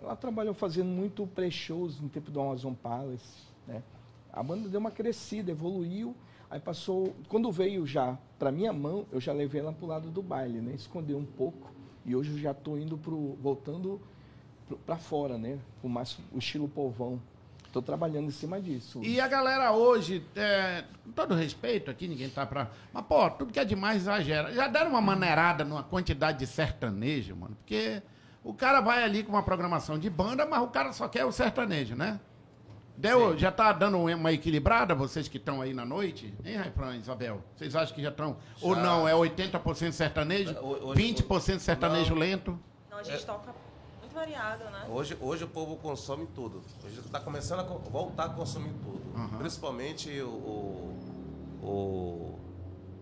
Ela 0.00 0.14
trabalhou 0.14 0.54
fazendo 0.54 0.86
muito 0.86 1.26
pré-shows 1.26 2.00
no 2.00 2.08
tempo 2.08 2.30
do 2.30 2.40
Amazon 2.40 2.74
Palace, 2.74 3.42
né? 3.66 3.82
A 4.32 4.40
banda 4.40 4.68
deu 4.68 4.78
uma 4.78 4.92
crescida, 4.92 5.50
evoluiu, 5.50 6.14
aí 6.48 6.60
passou, 6.60 7.12
quando 7.28 7.50
veio 7.50 7.84
já 7.88 8.16
para 8.38 8.52
minha 8.52 8.72
mão, 8.72 9.04
eu 9.10 9.20
já 9.20 9.32
levei 9.32 9.62
ela 9.62 9.72
pro 9.72 9.84
lado 9.84 10.10
do 10.10 10.22
baile, 10.22 10.60
né? 10.60 10.74
Escondeu 10.76 11.18
um 11.18 11.26
pouco 11.26 11.72
e 12.06 12.14
hoje 12.14 12.30
eu 12.30 12.38
já 12.38 12.54
tô 12.54 12.78
indo 12.78 12.96
pro 12.96 13.36
voltando 13.42 14.00
para 14.86 14.96
fora, 14.96 15.36
né? 15.36 15.58
Com 15.82 15.88
mais 15.88 16.16
o 16.32 16.38
estilo 16.38 16.68
povão. 16.68 17.20
Tô 17.72 17.82
trabalhando 17.82 18.26
em 18.28 18.30
cima 18.30 18.60
disso. 18.60 19.00
E 19.02 19.20
a 19.20 19.28
galera 19.28 19.72
hoje, 19.72 20.24
é, 20.34 20.84
com 21.04 21.12
todo 21.12 21.34
respeito 21.34 21.90
aqui, 21.90 22.08
ninguém 22.08 22.28
tá 22.30 22.46
pra. 22.46 22.68
Mas, 22.92 23.04
pô, 23.04 23.28
tudo 23.30 23.52
que 23.52 23.60
é 23.60 23.64
demais 23.64 23.98
exagera. 24.02 24.52
Já 24.54 24.66
deram 24.68 24.90
uma 24.90 25.00
maneirada 25.02 25.64
numa 25.64 25.82
quantidade 25.82 26.38
de 26.38 26.46
sertanejo, 26.46 27.36
mano. 27.36 27.54
Porque 27.56 28.02
o 28.42 28.54
cara 28.54 28.80
vai 28.80 29.04
ali 29.04 29.22
com 29.22 29.32
uma 29.32 29.42
programação 29.42 29.98
de 29.98 30.08
banda, 30.08 30.46
mas 30.46 30.62
o 30.62 30.68
cara 30.68 30.92
só 30.94 31.06
quer 31.08 31.24
o 31.26 31.32
sertanejo, 31.32 31.94
né? 31.94 32.18
Deu, 32.96 33.38
já 33.38 33.52
tá 33.52 33.70
dando 33.72 33.96
uma 33.98 34.32
equilibrada, 34.32 34.92
vocês 34.92 35.28
que 35.28 35.36
estão 35.36 35.62
aí 35.62 35.72
na 35.72 35.84
noite? 35.84 36.34
Hein, 36.44 36.56
Raifran, 36.56 36.96
Isabel? 36.96 37.44
Vocês 37.54 37.76
acham 37.76 37.94
que 37.94 38.02
já 38.02 38.08
estão? 38.08 38.36
Ou 38.60 38.74
não, 38.74 39.06
é 39.06 39.12
80% 39.12 39.92
sertanejo, 39.92 40.52
Ho- 40.60 40.88
hoje- 40.88 41.00
20% 41.14 41.60
sertanejo 41.60 42.10
Não. 42.14 42.18
lento? 42.20 42.58
Não, 42.90 42.98
a 42.98 43.02
gente 43.04 43.24
toca 43.24 43.52
muito 43.52 43.67
variado, 44.22 44.64
né? 44.64 44.86
Hoje, 44.90 45.16
hoje 45.20 45.44
o 45.44 45.48
povo 45.48 45.76
consome 45.76 46.26
tudo. 46.34 46.60
Hoje 46.84 46.98
está 46.98 47.20
começando 47.20 47.60
a 47.60 47.62
voltar 47.62 48.24
a 48.24 48.28
consumir 48.30 48.72
tudo. 48.82 48.98
Principalmente 49.38 50.10
o, 50.20 50.28
o, 50.28 51.66
o, 51.66 52.38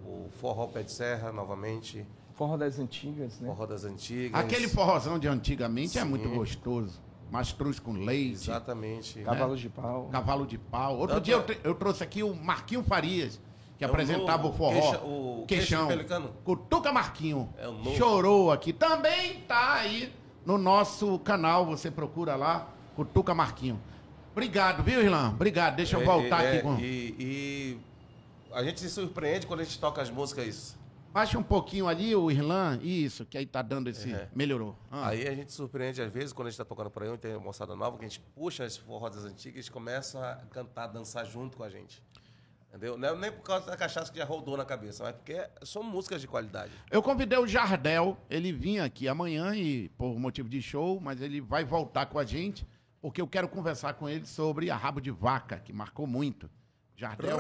o 0.05 0.31
forró 0.41 0.67
pé 0.67 0.83
de 0.83 0.93
serra, 0.93 1.33
novamente. 1.33 2.07
Forró 2.35 2.57
das 2.59 2.79
antigas, 2.79 3.41
né? 3.41 3.49
Forró 3.49 3.65
das 3.67 3.85
antigas. 3.85 4.39
Aquele 4.39 4.69
forrozão 4.69 5.19
de 5.19 5.27
antigamente 5.27 5.99
é 5.99 6.03
Sim. 6.03 6.09
muito 6.09 6.29
gostoso. 6.29 7.01
Mastruz 7.31 7.81
com 7.81 7.93
leite. 7.93 8.35
Exatamente. 8.51 9.21
Cavalos 9.23 9.59
de 9.61 9.69
pau. 9.71 10.09
Cavalo 10.13 10.47
de 10.47 10.59
pau. 10.59 10.99
Outro 10.99 11.17
Tanto 11.17 11.25
dia 11.25 11.35
eu, 11.35 11.41
é- 11.41 11.59
eu 11.65 11.75
trouxe 11.75 12.03
aqui 12.05 12.23
o 12.23 12.35
Marquinho 12.35 12.83
Farias, 12.85 13.41
que 13.79 13.85
É 13.85 13.87
o 13.87 13.91
apresentava 13.91 14.43
novo 14.43 14.55
o 14.55 14.57
forró. 14.59 14.81
queixa- 14.81 15.01
o 15.03 15.45
queixo 15.49 15.77
de 15.77 15.87
pelicano. 15.87 16.29
Cutuca 16.45 16.93
Marquinho. 16.93 17.49
É 17.57 17.67
o 17.67 17.73
novo. 17.73 17.97
Chorou 17.97 18.53
aqui. 18.53 18.73
Também 18.73 19.41
tá 19.43 19.75
aí 19.77 20.13
no 20.47 20.57
nosso 20.57 21.19
canal, 21.19 21.67
você 21.67 21.91
procura 21.91 22.37
lá, 22.37 22.69
Cutuca 22.95 23.35
Marquinho. 23.35 23.81
Obrigado, 24.31 24.83
viu, 24.83 25.03
Irlan? 25.03 25.31
Obrigado. 25.31 25.75
Deixa 25.75 25.97
eu 25.97 26.03
É, 26.03 26.05
voltar 26.05 26.45
é, 26.45 26.53
aqui 26.53 26.63
com... 26.63 26.79
E, 26.79 27.17
e 27.19 27.79
a 28.53 28.63
gente 28.63 28.81
se 28.81 28.89
surpreende 28.89 29.47
quando 29.47 29.61
a 29.61 29.65
gente 29.65 29.79
toca 29.79 30.01
as 30.01 30.09
músicas. 30.09 30.77
Baixa 31.13 31.37
um 31.39 31.43
pouquinho 31.43 31.89
ali 31.89 32.15
o 32.15 32.31
Irlan. 32.31 32.79
Isso, 32.81 33.27
que 33.27 33.37
aí 33.37 33.45
tá 33.45 33.61
dando 33.61 33.89
esse... 33.89 34.13
É. 34.13 34.29
Melhorou. 34.35 34.77
Ah. 34.91 35.09
Aí 35.09 35.27
a 35.27 35.35
gente 35.35 35.51
se 35.51 35.57
surpreende 35.57 36.01
às 36.01 36.13
vezes 36.13 36.33
quando 36.33 36.47
a 36.47 36.51
gente 36.51 36.61
está 36.61 36.65
tocando 36.65 36.91
por 36.91 37.03
aí, 37.03 37.19
tem 37.19 37.33
uma 37.33 37.41
moçada 37.41 37.75
nova, 37.75 37.99
que 37.99 38.05
a 38.05 38.09
gente 38.09 38.21
puxa 38.35 38.65
esse 38.65 38.79
forró 38.79 39.09
das 39.09 39.25
antigas 39.25 39.55
e 39.55 39.59
eles 39.59 39.69
começam 39.69 40.23
a 40.23 40.37
cantar, 40.51 40.87
dançar 40.87 41.27
junto 41.27 41.57
com 41.57 41.65
a 41.65 41.71
gente. 41.71 42.01
Entendeu? 42.77 42.99
Não 42.99 43.09
é 43.09 43.17
nem 43.17 43.33
por 43.33 43.43
causa 43.43 43.65
da 43.65 43.77
cachaça 43.77 44.13
que 44.13 44.19
já 44.19 44.25
rodou 44.27 44.55
na 44.55 44.65
cabeça, 44.65 45.03
mas 45.03 45.15
porque 45.15 45.49
são 45.63 45.83
músicas 45.83 46.21
de 46.21 46.29
qualidade. 46.29 46.73
Eu 46.91 47.03
convidei 47.03 47.39
o 47.39 47.47
Jardel, 47.47 48.19
ele 48.29 48.53
vinha 48.53 48.85
aqui 48.85 49.09
amanhã 49.09 49.57
e 49.57 49.89
por 49.97 50.19
motivo 50.19 50.47
de 50.47 50.61
show, 50.61 51.01
mas 51.01 51.23
ele 51.23 51.41
vai 51.41 51.65
voltar 51.65 52.05
com 52.05 52.19
a 52.19 52.25
gente, 52.25 52.67
porque 53.01 53.19
eu 53.19 53.27
quero 53.27 53.49
conversar 53.49 53.95
com 53.95 54.07
ele 54.07 54.27
sobre 54.27 54.71
a 54.71 54.77
Rabo 54.77 55.01
de 55.01 55.11
Vaca, 55.11 55.59
que 55.59 55.73
marcou 55.73 56.07
muito. 56.07 56.51
Jardel. 56.95 57.39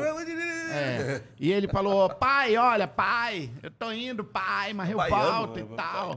É. 0.70 1.22
E 1.38 1.52
ele 1.52 1.68
falou: 1.68 2.08
pai, 2.10 2.56
olha, 2.56 2.88
pai, 2.88 3.50
eu 3.62 3.70
tô 3.70 3.92
indo, 3.92 4.24
pai, 4.24 4.72
mas 4.72 4.90
eu 4.90 4.96
Baiano, 4.96 5.32
volto 5.32 5.58
e 5.58 5.62
né? 5.64 5.76
tal. 5.76 6.16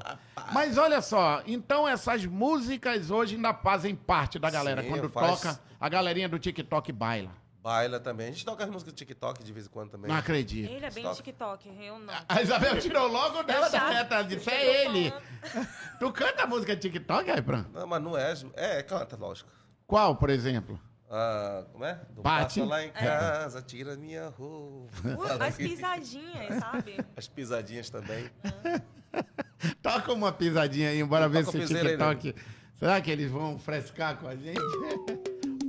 Mas 0.54 0.78
olha 0.78 1.02
só, 1.02 1.42
então 1.46 1.88
essas 1.88 2.26
músicas 2.26 3.12
hoje 3.12 3.36
ainda 3.36 3.54
fazem 3.54 3.96
parte 3.96 4.40
da 4.40 4.50
galera. 4.50 4.82
Sim, 4.82 4.90
Quando 4.90 5.10
faz. 5.10 5.42
toca, 5.42 5.60
a 5.80 5.90
galerinha 5.90 6.28
do 6.28 6.40
TikTok 6.40 6.92
baila. 6.92 7.32
Baila 7.62 8.00
também. 8.00 8.28
A 8.28 8.32
gente 8.32 8.46
toca 8.46 8.64
as 8.64 8.70
músicas 8.70 8.94
do 8.94 8.98
TikTok 8.98 9.44
de 9.44 9.52
vez 9.52 9.66
em 9.66 9.70
quando 9.70 9.92
também. 9.92 10.10
Não 10.10 10.18
acredito. 10.18 10.72
Ele 10.72 10.86
é 10.86 10.90
bem 10.92 11.04
Toca. 11.04 11.16
TikTok, 11.16 11.70
eu 11.86 12.00
não. 12.00 12.14
A 12.28 12.42
Isabel 12.42 12.80
tirou 12.80 13.08
logo 13.08 13.44
dela 13.44 13.70
da 13.70 13.78
já- 13.80 13.90
meta, 13.90 14.22
disse: 14.24 14.50
eu 14.50 14.54
é 14.54 14.58
tô 14.86 14.92
ele. 14.92 15.10
falando. 15.12 15.68
Tu 16.00 16.12
canta 16.14 16.44
a 16.44 16.48
música 16.48 16.76
de 16.76 16.82
TikTok, 16.90 17.30
aí, 17.30 17.42
Fran? 17.42 17.66
Não, 17.74 17.86
mas 17.86 18.02
não 18.02 18.18
é. 18.18 18.34
É, 18.56 18.82
canta, 18.84 19.18
lógico. 19.18 19.50
Qual, 19.86 20.16
por 20.16 20.30
exemplo? 20.30 20.80
Ah, 21.10 21.66
como 21.74 21.84
é? 21.84 22.00
Do 22.12 22.22
Bate. 22.22 22.60
Passa 22.60 22.66
lá 22.70 22.86
em 22.86 22.92
casa, 22.92 23.62
tira 23.62 23.96
minha 23.98 24.30
roupa. 24.30 24.92
Uh, 25.04 25.44
as 25.44 25.56
pisadinhas, 25.58 26.60
sabe? 26.60 26.98
As 27.18 27.28
pisadinhas 27.28 27.90
também. 27.90 28.30
Toca 29.82 30.14
uma 30.14 30.32
pisadinha 30.32 30.90
aí, 30.90 31.04
bora 31.04 31.28
ver 31.28 31.44
Toca 31.44 31.52
se 31.52 31.58
o 31.58 31.60
o 31.62 31.68
piseiro 31.68 31.90
aí, 31.90 31.98
né? 31.98 32.16
TikTok. 32.16 32.42
Será 32.78 33.02
que 33.02 33.12
eles 33.12 33.30
vão 33.30 33.58
frescar 33.60 34.18
com 34.18 34.28
a 34.28 34.36
gente? 34.36 34.60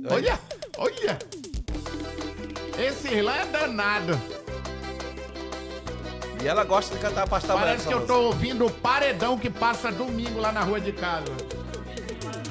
olha, 0.09 0.39
olha! 0.77 1.19
Esse 2.81 3.13
Irlã 3.13 3.33
é 3.33 3.45
danado. 3.45 4.19
E 6.41 6.47
ela 6.47 6.63
gosta 6.63 6.95
de 6.95 7.01
cantar 7.01 7.29
pasta 7.29 7.49
branca. 7.49 7.67
Parece 7.67 7.87
que 7.87 7.93
eu 7.93 8.07
tô 8.07 8.21
ouvindo 8.23 8.65
o 8.65 8.71
paredão 8.71 9.37
que 9.37 9.51
passa 9.51 9.91
domingo 9.91 10.39
lá 10.39 10.51
na 10.51 10.63
rua 10.63 10.81
de 10.81 10.91
casa. 10.91 11.31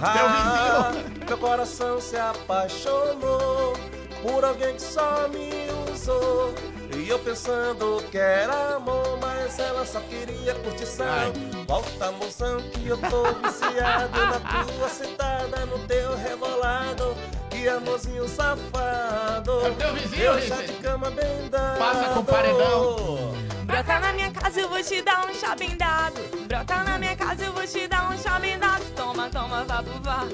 Ah, 0.00 0.92
meu 1.26 1.36
coração 1.36 2.00
se 2.00 2.16
apaixonou 2.16 3.76
por 4.22 4.44
alguém 4.44 4.76
que 4.76 4.82
só 4.82 5.26
me 5.28 5.66
usou. 5.92 6.54
E 6.96 7.08
eu 7.08 7.18
pensando 7.18 8.00
que 8.10 8.18
era 8.18 8.76
amor, 8.76 9.18
mas 9.20 9.58
ela 9.58 9.84
só 9.84 10.00
queria 10.00 10.54
curtição. 10.54 11.06
Ai. 11.06 11.32
Volta, 11.66 12.12
moção, 12.12 12.60
que 12.70 12.86
eu 12.86 12.98
tô 12.98 13.24
viciado 13.24 14.16
na 14.16 14.64
tua 14.64 14.88
sentada, 14.88 15.66
no 15.66 15.78
teu 15.86 16.16
rebolado. 16.16 17.16
Que 17.60 17.68
amorzinho 17.68 18.26
safado. 18.26 19.66
É 19.66 19.68
o 19.68 19.74
teu 19.74 19.92
vizinho, 19.92 20.22
Eu 20.22 20.40
já 20.40 20.62
de 20.62 20.72
cama 20.74 21.10
bem 21.10 21.46
dado. 21.50 21.78
Passa 21.78 22.08
com 22.14 22.24
paredão. 22.24 23.34
Brota 23.64 24.00
na 24.00 24.12
minha 24.14 24.30
casa, 24.30 24.60
eu 24.60 24.68
vou 24.70 24.82
te 24.82 25.02
dar 25.02 25.26
um 25.26 25.34
chá 25.34 25.54
bem 25.54 25.76
dado. 25.76 26.46
Brota 26.48 26.76
na 26.84 26.98
minha 26.98 27.14
casa, 27.14 27.44
eu 27.44 27.52
vou 27.52 27.66
te 27.66 27.86
dar 27.86 28.10
um 28.10 28.16
chá 28.16 28.38
bem 28.38 28.58
dado. 28.58 28.82
Toma, 28.96 29.28
toma, 29.28 29.62
vá 29.64 29.82
pro 29.82 29.92
vá. 30.02 30.24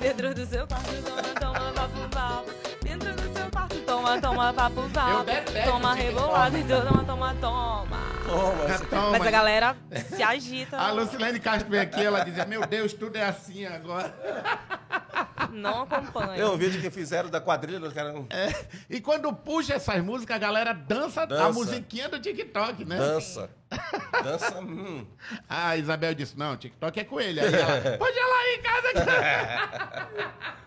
Dentro 0.00 0.32
do 0.32 0.46
seu 0.46 0.64
quarto, 0.64 1.02
toma, 1.02 1.22
toma, 1.40 1.72
vá 1.72 1.88
pro 1.88 2.08
vá. 2.20 2.42
Dentro 2.80 3.12
do 3.14 3.36
seu 3.36 3.50
quarto, 3.50 3.76
toma, 3.80 4.20
toma, 4.20 4.52
vá 4.52 4.70
pro 4.70 4.88
vá. 4.88 5.24
Toma 5.64 5.98
esse 5.98 6.06
rebolado, 6.06 6.56
então 6.56 6.86
toma, 6.86 7.04
toma, 7.04 7.34
toma. 7.40 7.98
Toma, 8.26 8.78
Toma. 8.88 9.10
Mas 9.18 9.26
a 9.26 9.30
galera 9.32 9.76
se 10.08 10.22
agita. 10.22 10.76
A 10.76 10.92
Lucilene 10.92 11.40
Castro 11.40 11.68
veio 11.68 11.82
aqui, 11.82 12.04
ela 12.04 12.24
dizia, 12.24 12.44
meu 12.44 12.64
Deus, 12.64 12.92
tudo 12.92 13.16
é 13.16 13.24
assim 13.24 13.66
agora. 13.66 14.14
Não 15.52 15.82
acompanha. 15.82 16.34
Tem 16.34 16.44
um 16.44 16.56
vídeo 16.56 16.80
que 16.80 16.90
fizeram 16.90 17.28
da 17.30 17.40
quadrilha, 17.40 17.80
os 17.86 17.92
caras. 17.92 18.14
É, 18.30 18.66
E 18.88 19.00
quando 19.00 19.32
puxa 19.32 19.74
essas 19.74 20.02
músicas, 20.02 20.36
a 20.36 20.38
galera 20.38 20.72
dança, 20.72 21.22
a 21.22 21.26
Dança. 21.26 21.52
musiquinha 21.52 22.08
do 22.08 22.18
TikTok, 22.20 22.84
né? 22.84 22.96
Dança. 22.98 23.50
Dança. 24.22 24.60
Hum. 24.66 25.04
A 25.48 25.76
Isabel 25.76 26.14
disse, 26.14 26.38
não, 26.38 26.56
TikTok 26.56 27.00
é 27.00 27.04
com 27.04 27.20
ele. 27.20 27.40
Aí 27.40 27.52
ela, 27.52 27.98
pode 27.98 28.16
ir 28.16 28.20
lá 28.20 28.36
aí 28.36 28.54
em 28.56 28.62
casa. 28.62 28.86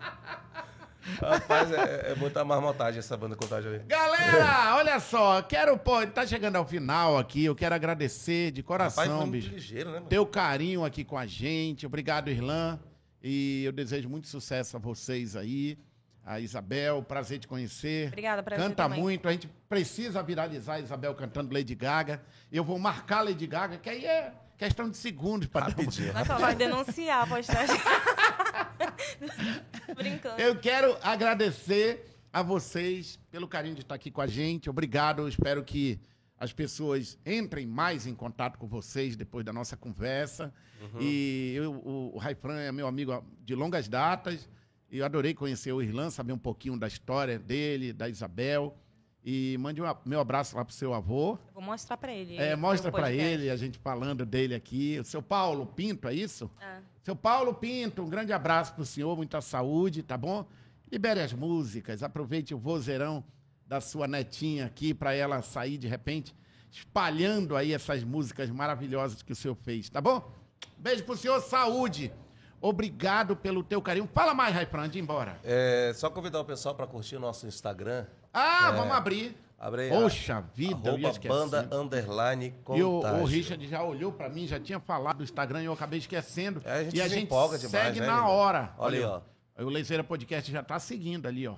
Rapaz, 1.20 1.72
é, 1.72 2.12
é 2.12 2.14
muita 2.14 2.44
marmotagem 2.44 2.98
essa 2.98 3.16
banda 3.16 3.34
contagem 3.34 3.72
aí. 3.72 3.78
Galera, 3.86 4.74
olha 4.76 5.00
só, 5.00 5.40
quero, 5.42 5.76
pô, 5.78 6.06
tá 6.06 6.26
chegando 6.26 6.56
ao 6.56 6.64
final 6.66 7.18
aqui, 7.18 7.44
eu 7.46 7.54
quero 7.54 7.74
agradecer 7.74 8.50
de 8.50 8.60
Rapaz, 8.60 8.94
coração, 8.94 9.18
muito 9.26 9.30
bicho. 9.32 9.48
ligeiro, 9.50 9.88
né, 9.90 9.94
mano? 9.96 10.06
Teu 10.08 10.26
carinho 10.26 10.84
aqui 10.84 11.02
com 11.02 11.16
a 11.18 11.26
gente. 11.26 11.86
Obrigado, 11.86 12.28
Irlan. 12.30 12.78
E 13.22 13.64
eu 13.64 13.72
desejo 13.72 14.08
muito 14.08 14.28
sucesso 14.28 14.76
a 14.76 14.80
vocês 14.80 15.36
aí. 15.36 15.78
A 16.24 16.38
Isabel, 16.38 17.02
prazer 17.02 17.38
te 17.38 17.48
conhecer. 17.48 18.08
Obrigada, 18.08 18.42
prazer 18.42 18.64
Canta 18.64 18.84
também. 18.84 19.00
muito, 19.00 19.26
a 19.26 19.32
gente 19.32 19.48
precisa 19.68 20.22
viralizar 20.22 20.74
a 20.74 20.80
Isabel 20.80 21.14
cantando 21.14 21.52
Lady 21.52 21.74
Gaga. 21.74 22.22
Eu 22.52 22.62
vou 22.62 22.78
marcar 22.78 23.22
Lady 23.22 23.46
Gaga, 23.46 23.78
que 23.78 23.88
aí 23.88 24.04
é 24.04 24.32
questão 24.56 24.90
de 24.90 24.96
segundos 24.96 25.48
para 25.48 25.66
Rapidinho. 25.66 26.12
Mas 26.12 26.28
vai 26.28 26.54
denunciar 26.54 27.22
a 27.22 27.26
postagem. 27.26 27.76
Brincando. 29.96 30.40
Eu 30.40 30.56
quero 30.56 30.96
agradecer 31.02 32.06
a 32.32 32.42
vocês 32.42 33.18
pelo 33.30 33.48
carinho 33.48 33.74
de 33.74 33.80
estar 33.80 33.94
aqui 33.94 34.10
com 34.10 34.20
a 34.20 34.26
gente. 34.26 34.68
Obrigado. 34.68 35.26
Espero 35.26 35.64
que 35.64 35.98
as 36.40 36.54
pessoas 36.54 37.18
entrem 37.24 37.66
mais 37.66 38.06
em 38.06 38.14
contato 38.14 38.58
com 38.58 38.66
vocês 38.66 39.14
depois 39.14 39.44
da 39.44 39.52
nossa 39.52 39.76
conversa. 39.76 40.50
E 40.98 41.52
eu, 41.54 41.74
o, 41.74 42.14
o 42.14 42.18
Raifran 42.18 42.58
é 42.58 42.72
meu 42.72 42.86
amigo 42.86 43.22
de 43.44 43.54
longas 43.54 43.86
datas. 43.86 44.48
E 44.90 44.98
eu 44.98 45.04
adorei 45.04 45.34
conhecer 45.34 45.70
o 45.70 45.82
Irlan, 45.82 46.08
saber 46.08 46.32
um 46.32 46.38
pouquinho 46.38 46.78
da 46.78 46.88
história 46.88 47.38
dele, 47.38 47.92
da 47.92 48.08
Isabel. 48.08 48.74
E 49.22 49.58
mande 49.58 49.82
um, 49.82 49.84
meu 50.06 50.18
abraço 50.18 50.56
lá 50.56 50.64
pro 50.64 50.74
seu 50.74 50.94
avô. 50.94 51.32
Eu 51.32 51.52
Vou 51.52 51.62
mostrar 51.62 51.98
pra 51.98 52.10
ele. 52.10 52.38
É, 52.38 52.56
mostra 52.56 52.90
podcast. 52.90 53.22
ele, 53.22 53.50
a 53.50 53.56
gente 53.56 53.78
falando 53.78 54.24
dele 54.24 54.54
aqui. 54.54 54.98
O 54.98 55.04
seu 55.04 55.22
Paulo 55.22 55.66
Pinto, 55.66 56.08
é 56.08 56.14
isso? 56.14 56.50
É. 56.58 56.78
Seu 57.02 57.14
Paulo 57.14 57.52
Pinto, 57.52 58.02
um 58.02 58.08
grande 58.08 58.32
abraço 58.32 58.74
pro 58.74 58.86
senhor, 58.86 59.14
muita 59.14 59.42
saúde, 59.42 60.02
tá 60.02 60.16
bom? 60.16 60.48
Libere 60.90 61.20
as 61.20 61.34
músicas, 61.34 62.02
aproveite 62.02 62.54
o 62.54 62.58
vozeirão 62.58 63.22
da 63.70 63.80
sua 63.80 64.08
netinha 64.08 64.66
aqui 64.66 64.92
para 64.92 65.14
ela 65.14 65.40
sair 65.42 65.78
de 65.78 65.86
repente 65.86 66.34
espalhando 66.72 67.54
aí 67.54 67.72
essas 67.72 68.02
músicas 68.02 68.50
maravilhosas 68.50 69.22
que 69.22 69.32
o 69.32 69.36
senhor 69.36 69.54
fez, 69.54 69.88
tá 69.88 70.00
bom? 70.00 70.28
Beijo 70.76 71.04
pro 71.04 71.16
senhor, 71.16 71.40
saúde. 71.40 72.12
Obrigado 72.60 73.36
pelo 73.36 73.62
teu 73.62 73.80
carinho. 73.80 74.08
Fala 74.12 74.34
mais, 74.34 74.52
Raifran, 74.54 74.88
de 74.88 74.98
ir 74.98 75.02
embora. 75.02 75.38
É, 75.44 75.92
só 75.94 76.10
convidar 76.10 76.40
o 76.40 76.44
pessoal 76.44 76.74
para 76.74 76.84
curtir 76.84 77.14
o 77.14 77.20
nosso 77.20 77.46
Instagram. 77.46 78.06
Ah, 78.34 78.72
vamos 78.72 78.92
abrir. 78.92 79.36
Abre 79.56 79.82
aí, 79.82 79.88
Poxa 79.90 80.40
vida, 80.54 80.88
eu 80.88 80.94
arroba 80.94 81.08
esquecendo. 81.10 81.50
banda 81.50 81.68
underline 81.76 82.46
E 82.74 82.82
o, 82.82 82.96
contágio. 82.96 83.22
o 83.22 83.24
Richard 83.24 83.68
já 83.68 83.82
olhou 83.84 84.10
pra 84.10 84.28
mim, 84.28 84.48
já 84.48 84.58
tinha 84.58 84.80
falado 84.80 85.18
do 85.18 85.22
Instagram 85.24 85.62
e 85.62 85.66
eu 85.66 85.72
acabei 85.72 86.00
esquecendo. 86.00 86.60
É, 86.64 86.72
a 86.72 86.84
gente 86.84 86.96
e 86.96 87.00
a 87.00 87.04
se 87.04 87.10
gente 87.14 87.24
empolga 87.24 87.56
demais, 87.56 87.86
segue 87.86 88.00
né, 88.00 88.06
na 88.06 88.26
hora. 88.26 88.74
Olha 88.78 88.98
aí, 88.98 89.04
ó. 89.04 89.20
O 89.64 89.68
Leiseira 89.68 90.02
Podcast 90.02 90.50
já 90.50 90.62
tá 90.62 90.78
seguindo 90.80 91.26
ali, 91.26 91.46
ó. 91.46 91.54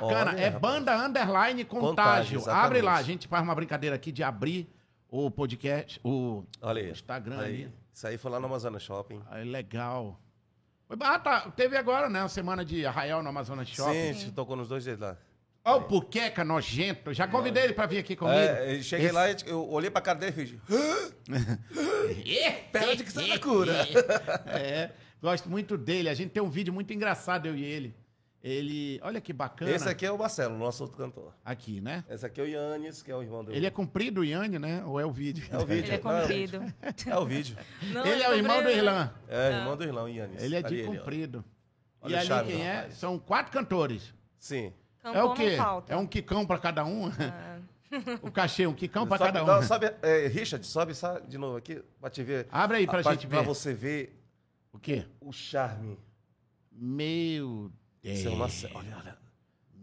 Bacana. 0.00 0.30
Olha, 0.32 0.40
é 0.40 0.44
rapaz. 0.48 0.60
banda 0.60 0.96
underline 1.06 1.64
contágio. 1.64 2.38
Contágio. 2.40 2.60
Abre 2.64 2.82
lá, 2.82 2.94
a 2.94 3.02
gente 3.02 3.28
faz 3.28 3.42
uma 3.42 3.54
brincadeira 3.54 3.94
aqui 3.96 4.10
de 4.10 4.22
abrir 4.22 4.68
o 5.08 5.30
podcast, 5.30 6.00
o 6.02 6.44
Olha 6.60 6.82
aí. 6.82 6.90
Instagram 6.90 7.38
aí. 7.40 7.44
ali. 7.64 7.72
Isso 7.92 8.06
aí 8.06 8.16
foi 8.16 8.30
lá 8.30 8.40
no 8.40 8.46
Amazonas 8.46 8.82
Shopping. 8.82 9.20
Aí, 9.30 9.44
legal. 9.44 10.18
Foi- 10.88 10.96
Ah, 11.00 11.18
tá. 11.18 11.50
Teve 11.50 11.76
agora, 11.76 12.08
né? 12.08 12.20
Uma 12.22 12.28
semana 12.28 12.64
de 12.64 12.86
Arraial 12.86 13.22
no 13.22 13.28
Amazonas 13.28 13.68
Sim, 13.68 13.74
Shopping. 13.74 14.08
a 14.10 14.12
gente 14.14 14.32
tocou 14.32 14.56
nos 14.56 14.68
dois 14.68 14.84
dias 14.84 14.98
lá. 14.98 15.16
Olha 15.64 15.76
o 15.76 15.82
Puqueca 15.84 16.42
nojento. 16.42 17.12
Já 17.14 17.28
convidei 17.28 17.62
ele 17.64 17.72
pra 17.74 17.86
vir 17.86 17.98
aqui 17.98 18.16
comigo. 18.16 18.36
É, 18.36 18.78
eu 18.78 18.82
cheguei 18.82 19.06
Esse- 19.06 19.14
lá, 19.14 19.30
eu 19.46 19.68
olhei 19.70 19.90
pra 19.90 20.00
cara 20.00 20.18
dele 20.18 20.32
e 20.32 20.46
fiz. 20.46 20.58
Perde 22.72 23.04
que 23.04 23.12
você 23.12 23.30
é 23.30 23.38
cura. 23.38 23.72
É, 24.46 24.90
gosto 25.20 25.48
muito 25.50 25.76
dele. 25.76 26.08
A 26.08 26.14
gente 26.14 26.30
tem 26.30 26.42
um 26.42 26.50
vídeo 26.50 26.72
muito 26.72 26.92
engraçado, 26.92 27.46
eu 27.46 27.56
e 27.56 27.64
ele. 27.64 27.94
Ele. 28.42 28.98
Olha 29.04 29.20
que 29.20 29.32
bacana. 29.32 29.70
Esse 29.70 29.88
aqui 29.88 30.04
é 30.04 30.10
o 30.10 30.18
Marcelo, 30.18 30.58
nosso 30.58 30.82
outro 30.82 30.98
cantor. 30.98 31.32
Aqui, 31.44 31.80
né? 31.80 32.04
Esse 32.10 32.26
aqui 32.26 32.40
é 32.40 32.44
o 32.44 32.46
Yannis, 32.48 33.00
que 33.02 33.10
é 33.10 33.14
o 33.16 33.22
irmão 33.22 33.44
dele. 33.44 33.56
Ele 33.56 33.66
é 33.66 33.70
comprido, 33.70 34.22
o 34.22 34.24
Yane, 34.24 34.58
né? 34.58 34.82
Ou 34.84 34.98
é 34.98 35.06
o 35.06 35.12
vídeo? 35.12 35.44
É 35.50 35.56
o 35.58 35.64
vídeo. 35.64 35.84
Ele 35.84 35.90
é 35.92 35.94
é 35.94 35.98
o 35.98 36.00
comprido. 36.02 36.74
É 37.06 37.18
o 37.18 37.24
vídeo. 37.24 37.56
Não, 37.92 38.04
Ele 38.04 38.22
é 38.22 38.28
o 38.30 38.34
irmão 38.34 38.60
do. 38.62 38.68
Irlan. 38.68 39.10
É, 39.28 39.52
irmão 39.52 39.76
do 39.76 39.84
irmão, 39.84 40.08
Yannis. 40.08 40.42
Ele 40.42 40.56
é 40.56 40.62
de 40.62 40.80
Ali 40.80 40.82
ó. 40.88 40.92
comprido. 41.00 41.44
Olha 42.00 42.10
e 42.10 42.14
o 42.14 42.18
ali 42.18 42.26
charme 42.26 42.52
quem 42.52 42.66
é? 42.66 42.74
rapaz. 42.76 42.94
São 42.94 43.18
quatro 43.18 43.52
cantores. 43.52 44.12
Sim. 44.38 44.72
Cantor 45.00 45.16
é 45.20 45.22
o 45.24 45.34
quê? 45.34 45.56
É 45.88 45.96
um 45.96 46.06
quicão 46.06 46.44
pra 46.44 46.58
cada 46.58 46.84
um? 46.84 47.10
o 48.22 48.30
cachê, 48.32 48.66
um 48.66 48.74
quicão 48.74 49.06
pra 49.06 49.18
Sobe- 49.18 49.32
cada 49.32 49.44
um. 49.44 49.46
não, 49.46 49.62
sobe, 49.62 49.92
é, 50.02 50.26
Richard, 50.26 50.66
sobe 50.66 50.94
só 50.94 51.20
de 51.20 51.38
novo 51.38 51.56
aqui 51.58 51.80
pra 52.00 52.10
te 52.10 52.22
ver. 52.24 52.48
Abre 52.50 52.78
aí 52.78 52.86
pra 52.86 52.98
Ah, 53.00 53.02
gente 53.12 53.26
Pra 53.28 53.40
ver. 53.40 53.46
você 53.46 53.72
ver 53.72 54.20
O 54.72 54.78
quê? 54.80 55.04
o 55.20 55.30
charme. 55.32 55.96
Meu 56.72 57.70
Deus. 57.70 57.81
Seu 58.02 58.34
Marcelo. 58.36 58.74
Olha, 58.76 58.96
olha. 58.98 59.16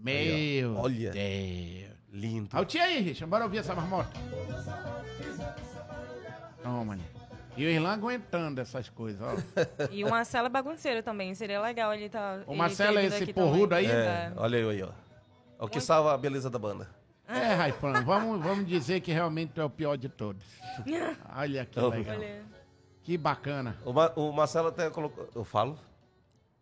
Meu 0.02 0.76
Olha. 0.78 1.12
Deus. 1.12 1.90
Lindo. 2.12 2.58
O 2.58 2.66
tia 2.66 2.84
aí, 2.84 3.00
Richard. 3.02 3.30
Bora 3.30 3.44
ouvir 3.44 3.60
essa 3.60 3.76
marmota. 3.76 4.10
Toma, 6.64 6.96
né? 6.96 7.04
E 7.58 7.66
o 7.66 7.70
Irlan 7.70 7.94
aguentando 7.94 8.62
essas 8.62 8.90
coisas, 8.90 9.22
ó. 9.22 9.36
E 9.92 10.04
o 10.04 10.10
Marcelo 10.10 10.48
é 10.48 10.50
bagunceiro 10.50 11.04
também. 11.04 11.34
Seria 11.36 11.62
legal 11.62 11.94
ele 11.94 12.10
tá. 12.10 12.42
O 12.48 12.52
ele 12.52 12.58
Marcelo 12.58 12.98
é 12.98 13.06
esse 13.06 13.34
porrudo 13.34 13.70
também. 13.76 13.88
aí? 13.90 13.92
É, 13.92 14.32
olha 14.36 14.58
aí, 14.58 14.70
aí, 14.70 14.84
ó. 14.84 14.90
É 15.60 15.64
o 15.66 15.68
que 15.68 15.82
salva 15.82 16.14
a 16.14 16.18
beleza 16.18 16.50
da 16.50 16.58
banda. 16.58 16.88
É, 17.28 17.54
Raifan, 17.54 18.02
vamos, 18.04 18.42
vamos 18.42 18.66
dizer 18.66 19.02
que 19.02 19.12
realmente 19.12 19.52
tu 19.54 19.62
é 19.62 19.64
o 19.66 19.70
pior 19.70 19.96
de 19.98 20.10
todos. 20.10 20.44
Olha 21.36 21.64
que 21.66 21.78
Então, 21.80 21.90
legal. 21.90 22.16
Olha. 22.18 22.42
Que 23.04 23.18
bacana. 23.18 23.78
O, 23.86 23.94
Ma- 23.94 24.12
o 24.16 24.32
Marcelo 24.32 24.70
até 24.70 24.90
colocou. 24.90 25.30
Eu 25.36 25.44
falo? 25.44 25.78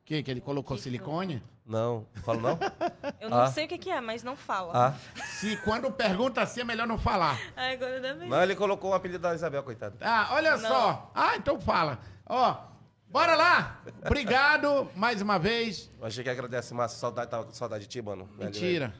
O 0.07 0.09
que? 0.09 0.23
Que 0.23 0.31
ele 0.31 0.39
colocou 0.39 0.77
silicone? 0.77 1.43
Não. 1.65 2.07
Falo 2.23 2.39
não? 2.39 2.57
Eu 3.19 3.29
não 3.29 3.39
Ah. 3.41 3.47
sei 3.51 3.65
o 3.65 3.67
que, 3.67 3.77
que 3.77 3.89
é, 3.91 3.99
mas 3.99 4.23
não 4.23 4.38
fala. 4.38 4.71
ah. 4.73 4.93
Se 5.21 5.57
quando 5.57 5.91
pergunta 5.91 6.39
assim 6.41 6.61
é 6.61 6.63
melhor 6.63 6.88
não 6.88 6.97
falar. 6.97 7.38
Ai, 7.57 7.73
agora 7.73 7.99
dá. 7.99 8.13
Não, 8.13 8.41
ele 8.41 8.55
colocou 8.55 8.91
o 8.91 8.93
apelido 8.93 9.19
da 9.19 9.35
Isabel, 9.35 9.61
coitado. 9.63 9.97
Ah, 9.99 10.29
olha 10.31 10.55
Não. 10.55 10.69
só. 10.69 11.11
Ah, 11.13 11.35
então 11.35 11.59
fala. 11.59 11.99
Ó, 12.25 12.55
bora 13.09 13.35
lá. 13.35 13.81
Obrigado 14.05 14.89
mais 14.95 15.21
uma 15.21 15.38
vez. 15.38 15.91
Eu 15.99 16.07
achei 16.07 16.23
que 16.23 16.29
agradece, 16.29 16.73
Márcio. 16.73 16.97
Saudade, 16.99 17.29
tava 17.29 17.43
com 17.43 17.51
saudade 17.51 17.84
de 17.84 17.89
ti, 17.89 18.01
mano. 18.01 18.29
Mentira. 18.38 18.93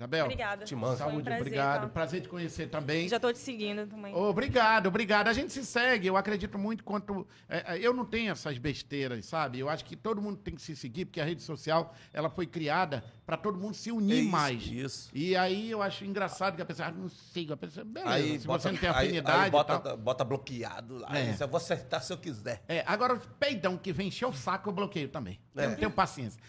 Isabel. 0.00 0.24
Obrigada. 0.24 0.64
Te 0.64 0.74
mando. 0.74 0.94
Um 0.94 0.96
Saúde, 0.96 1.22
prazer, 1.24 1.40
obrigado. 1.42 1.80
tá? 1.82 1.88
Prazer 1.88 2.22
te 2.22 2.28
conhecer 2.28 2.68
também. 2.70 3.06
Já 3.06 3.20
tô 3.20 3.30
te 3.30 3.38
seguindo 3.38 3.86
também. 3.86 4.14
Obrigado, 4.14 4.86
obrigado. 4.86 5.28
A 5.28 5.32
gente 5.34 5.52
se 5.52 5.62
segue. 5.64 6.06
Eu 6.06 6.16
acredito 6.16 6.58
muito 6.58 6.82
quanto. 6.82 7.26
é, 7.48 7.74
é, 7.76 7.78
eu 7.78 7.92
não 7.92 8.06
tenho 8.06 8.32
essas 8.32 8.56
besteiras, 8.56 9.26
sabe? 9.26 9.58
Eu 9.58 9.68
acho 9.68 9.84
que 9.84 9.94
todo 9.96 10.22
mundo 10.22 10.38
tem 10.38 10.54
que 10.54 10.62
se 10.62 10.74
seguir, 10.74 11.04
porque 11.04 11.20
a 11.20 11.24
rede 11.24 11.42
social 11.42 11.94
ela 12.14 12.30
foi 12.30 12.46
criada 12.46 13.04
para 13.26 13.36
todo 13.36 13.58
mundo 13.58 13.74
se 13.74 13.92
unir 13.92 14.22
Isso, 14.22 14.30
mais. 14.30 14.66
isso. 14.66 15.10
E 15.12 15.36
aí 15.36 15.70
eu 15.70 15.82
acho 15.82 16.04
engraçado 16.04 16.56
que 16.56 16.62
a 16.62 16.66
pessoa 16.66 16.88
ah, 16.88 16.92
não 16.92 17.08
siga. 17.10 17.52
A 17.54 17.56
pessoa, 17.58 17.84
beleza, 17.84 18.10
Aí 18.10 18.40
se 18.40 18.46
bota, 18.46 18.62
você 18.62 18.72
não 18.72 18.78
tem 18.78 18.88
aí- 18.88 18.96
afinidade. 19.06 19.40
Aí, 19.42 19.48
e 19.48 19.50
bota, 19.50 19.78
tal. 19.78 19.96
bota 19.98 20.24
bloqueado 20.24 20.96
lá. 20.96 21.08
É. 21.18 21.30
Isso 21.30 21.42
eu 21.44 21.48
vou 21.48 21.58
acertar 21.58 22.02
se 22.02 22.10
eu 22.12 22.16
quiser. 22.16 22.62
É, 22.66 22.82
agora 22.86 23.12
os 23.14 23.26
peidão 23.38 23.76
que 23.76 23.92
vem 23.92 24.08
encher 24.08 24.24
o 24.26 24.32
saco, 24.32 24.70
eu 24.70 24.72
bloqueio 24.72 25.08
também. 25.08 25.38
É. 25.54 25.66
Eu 25.66 25.70
não 25.70 25.76
tenho 25.76 25.90
paciência. 25.90 26.40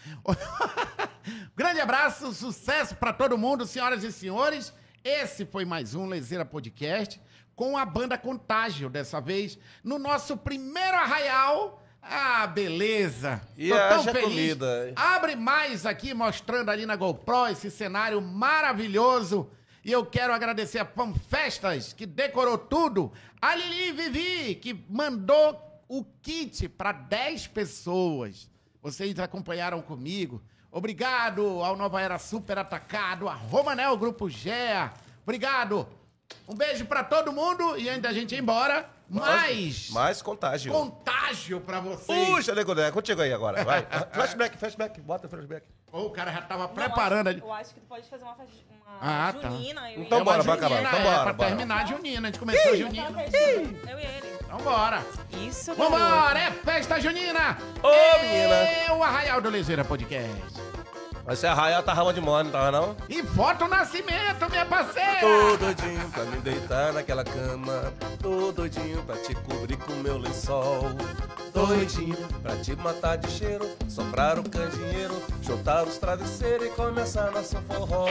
Grande 1.56 1.80
abraço, 1.80 2.32
sucesso 2.32 2.96
pra 2.96 3.12
todo 3.12 3.38
mundo, 3.38 3.66
senhoras 3.66 4.02
e 4.04 4.12
senhores. 4.12 4.72
Esse 5.04 5.44
foi 5.44 5.64
mais 5.64 5.94
um 5.94 6.06
Lezeira 6.06 6.44
Podcast 6.44 7.20
com 7.54 7.76
a 7.76 7.84
banda 7.84 8.16
Contágio, 8.16 8.88
dessa 8.88 9.20
vez 9.20 9.58
no 9.82 9.98
nosso 9.98 10.36
primeiro 10.36 10.96
arraial. 10.96 11.82
Ah, 12.00 12.46
beleza. 12.46 13.40
E 13.56 13.68
Tô 13.68 13.76
tão 13.76 14.04
feliz. 14.04 14.22
comida. 14.22 14.92
Abre 14.96 15.36
mais 15.36 15.86
aqui, 15.86 16.12
mostrando 16.12 16.70
ali 16.70 16.84
na 16.84 16.96
GoPro 16.96 17.46
esse 17.48 17.70
cenário 17.70 18.20
maravilhoso. 18.20 19.48
E 19.84 19.90
eu 19.90 20.04
quero 20.06 20.32
agradecer 20.32 20.78
a 20.78 20.84
Fanfestas, 20.84 21.92
que 21.92 22.06
decorou 22.06 22.58
tudo. 22.58 23.12
A 23.40 23.54
Lili 23.54 23.92
Vivi, 23.92 24.54
que 24.56 24.84
mandou 24.88 25.60
o 25.88 26.04
kit 26.22 26.68
para 26.68 26.92
10 26.92 27.48
pessoas. 27.48 28.48
Vocês 28.80 29.16
acompanharam 29.18 29.80
comigo. 29.80 30.42
Obrigado 30.72 31.62
ao 31.62 31.76
Nova 31.76 32.00
Era 32.00 32.18
Super 32.18 32.56
Atacado, 32.56 33.28
a 33.28 33.34
Romanel 33.34 33.94
Grupo 33.98 34.30
GEA. 34.30 34.90
Obrigado. 35.22 35.86
Um 36.48 36.54
beijo 36.54 36.86
para 36.86 37.04
todo 37.04 37.30
mundo 37.30 37.76
e 37.78 37.90
antes 37.90 38.00
da 38.00 38.10
gente 38.10 38.34
ir 38.34 38.38
embora, 38.38 38.88
mais 39.06 39.90
Mais 39.90 40.22
contágio. 40.22 40.72
contágio 40.72 41.60
para 41.60 41.78
vocês. 41.78 42.28
Puxa, 42.28 42.52
é 42.52 42.90
contigo 42.90 43.20
aí 43.20 43.34
agora. 43.34 43.62
Vai. 43.62 43.86
flashback, 44.12 44.56
flashback. 44.56 44.98
Bota 45.02 45.28
flashback. 45.28 45.66
Ô, 45.92 46.06
o 46.06 46.10
cara 46.10 46.32
já 46.32 46.40
tava 46.42 46.62
Não, 46.62 46.68
preparando 46.70 47.28
acho- 47.28 47.36
ali. 47.36 47.40
Eu 47.46 47.52
acho 47.52 47.74
que 47.74 47.80
tu 47.80 47.86
pode 47.86 48.08
fazer 48.08 48.24
uma, 48.24 48.32
uma 48.34 48.46
Ah, 49.00 49.32
tá. 49.38 49.48
junina. 49.50 49.90
e 49.92 50.00
Então. 50.00 50.20
É 50.20 50.24
bora, 50.24 50.40
acabar. 50.40 50.80
Então 50.80 50.98
é, 50.98 51.02
bora, 51.02 51.22
pra 51.24 51.32
bora. 51.34 51.48
terminar 51.50 51.82
a 51.82 51.84
junina. 51.84 52.28
A 52.28 52.30
gente 52.30 52.38
começou 52.40 52.72
a 52.72 52.76
junina. 52.76 53.10
Eu 53.10 53.98
e 53.98 54.02
ele. 54.04 54.38
Então 54.42 54.58
bora. 54.60 55.02
Isso, 55.46 55.74
Vambora, 55.74 56.38
é 56.38 56.50
festa 56.50 56.98
junina. 57.00 57.58
Ô, 57.82 58.22
menina. 58.22 58.54
É 58.54 58.92
o 58.92 59.02
Arraial 59.02 59.40
do 59.40 59.50
Lezeira 59.50 59.84
Podcast. 59.84 60.30
Ser 61.34 61.46
a 61.46 61.54
raia, 61.54 61.82
tá 61.82 61.94
rama 61.94 62.12
de 62.12 62.20
mano, 62.20 62.50
tava 62.50 62.70
não? 62.70 62.94
E 63.08 63.22
foto 63.22 63.66
nascimento, 63.66 64.50
minha 64.50 64.66
parceira. 64.66 65.20
Tô 65.20 65.56
doidinho 65.56 66.10
pra 66.10 66.24
me 66.24 66.36
deitar 66.38 66.92
naquela 66.92 67.24
cama. 67.24 67.92
Tô 68.20 68.52
doidinho 68.52 69.02
pra 69.04 69.16
te 69.16 69.34
cobrir 69.34 69.76
com 69.78 69.92
meu 69.94 70.18
lençol. 70.18 70.90
Doidinho 71.54 72.28
pra 72.42 72.56
te 72.56 72.76
matar 72.76 73.16
de 73.16 73.30
cheiro. 73.30 73.68
Soprar 73.88 74.38
o 74.38 74.42
candeeiro, 74.42 75.14
juntar 75.40 75.84
os 75.84 75.96
travesseiros 75.96 76.66
e 76.66 76.70
começar 76.70 77.30
nosso 77.30 77.56
forró. 77.62 78.06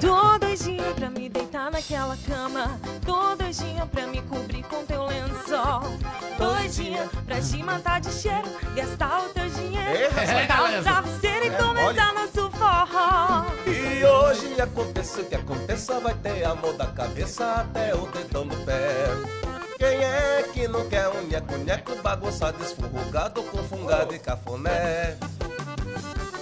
Tô 0.00 0.38
doidinha 0.38 0.94
pra 0.94 1.10
me 1.10 1.28
deitar 1.28 1.70
naquela 1.70 2.16
cama. 2.26 2.80
Tô 3.04 3.36
doidinha 3.36 3.86
pra 3.86 4.06
me 4.06 4.22
cobrir 4.22 4.62
com 4.64 4.84
teu 4.86 5.04
lençol. 5.04 5.82
Doidinha 6.38 7.08
pra 7.26 7.40
te 7.40 7.62
matar 7.62 8.00
de 8.00 8.10
cheiro. 8.10 8.48
Gastar 8.74 9.26
o 9.26 9.28
teu 9.28 9.48
dinheiro. 9.50 9.81
É, 9.94 10.46
galera. 10.46 10.82
travesseiros 10.82 11.46
e 11.46 11.48
É, 11.48 11.50
começar 11.50 12.12
nosso 12.14 12.50
forró. 12.52 13.44
E 13.66 14.04
hoje 14.04 14.60
aconteça 14.60 15.20
o 15.20 15.24
que 15.24 15.34
aconteça, 15.34 16.00
vai 16.00 16.14
ter 16.14 16.44
amor 16.44 16.72
da 16.74 16.86
cabeça 16.86 17.44
até 17.60 17.94
o 17.94 18.06
dedão 18.06 18.46
do 18.46 18.56
pé. 18.64 19.06
Quem 19.78 20.02
é 20.04 20.44
que 20.52 20.68
não 20.68 20.88
quer 20.88 21.08
um 21.08 21.22
nheco-nheco 21.22 21.96
bagunçado, 22.02 22.62
esfurrugado 22.62 23.42
com 23.42 23.58
fungado 23.64 24.14
e 24.14 24.18
cafuné? 24.18 25.16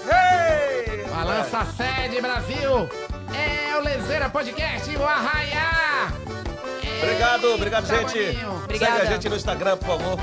Hey! 0.06 1.04
Balança 1.08 1.58
a 1.58 1.66
sede, 1.66 2.20
Brasil. 2.20 2.88
É 3.34 3.76
o 3.76 3.80
Lezeira 3.82 4.28
Podcast, 4.28 4.94
o 4.96 5.04
Arraiá. 5.04 6.12
Obrigado, 7.02 7.54
obrigado, 7.54 7.90
Eita, 7.90 8.08
gente. 8.08 8.44
Obrigada. 8.64 8.92
Segue 8.96 9.08
a 9.08 9.12
gente 9.12 9.28
no 9.28 9.36
Instagram, 9.36 9.76
por 9.78 9.86
favor. 9.86 10.18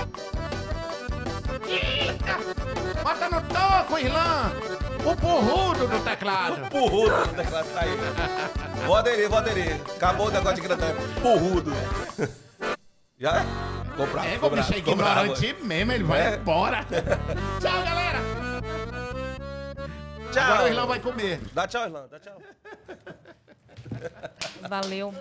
Eita. 1.67 2.37
Bota 3.03 3.29
no 3.29 3.41
toco, 3.41 3.99
Irlã. 3.99 4.51
O 5.05 5.15
porrudo 5.15 5.87
do 5.87 5.99
teclado. 6.03 6.69
Porrudo 6.69 7.17
no 7.27 7.33
teclado 7.33 7.69
tá 7.73 7.81
aí. 7.81 8.85
Vou 8.85 8.95
aderir, 8.95 9.29
vou 9.29 9.37
aderir. 9.37 9.81
Acabou 9.95 10.27
o 10.27 10.31
negócio 10.31 10.55
de 10.55 10.61
grandão. 10.61 10.89
Porrudo. 11.21 11.71
Já? 13.19 13.43
Comprar. 13.95 14.25
É, 14.27 14.37
como 14.37 14.55
bicho 14.55 14.73
é 14.73 14.77
ignorante 14.77 15.55
mesmo, 15.63 15.91
ele 15.91 16.03
vai 16.03 16.33
É. 16.33 16.35
embora. 16.35 16.85
Tchau, 17.59 17.83
galera. 17.83 18.19
Tchau. 20.31 20.43
Agora 20.43 20.63
o 20.63 20.67
Irlão 20.67 20.87
vai 20.87 20.99
comer. 20.99 21.39
Dá 21.53 21.67
tchau, 21.67 21.83
Irlão. 21.83 22.07
Dá 22.09 22.19
tchau. 22.19 22.37
Valeu. 24.69 25.13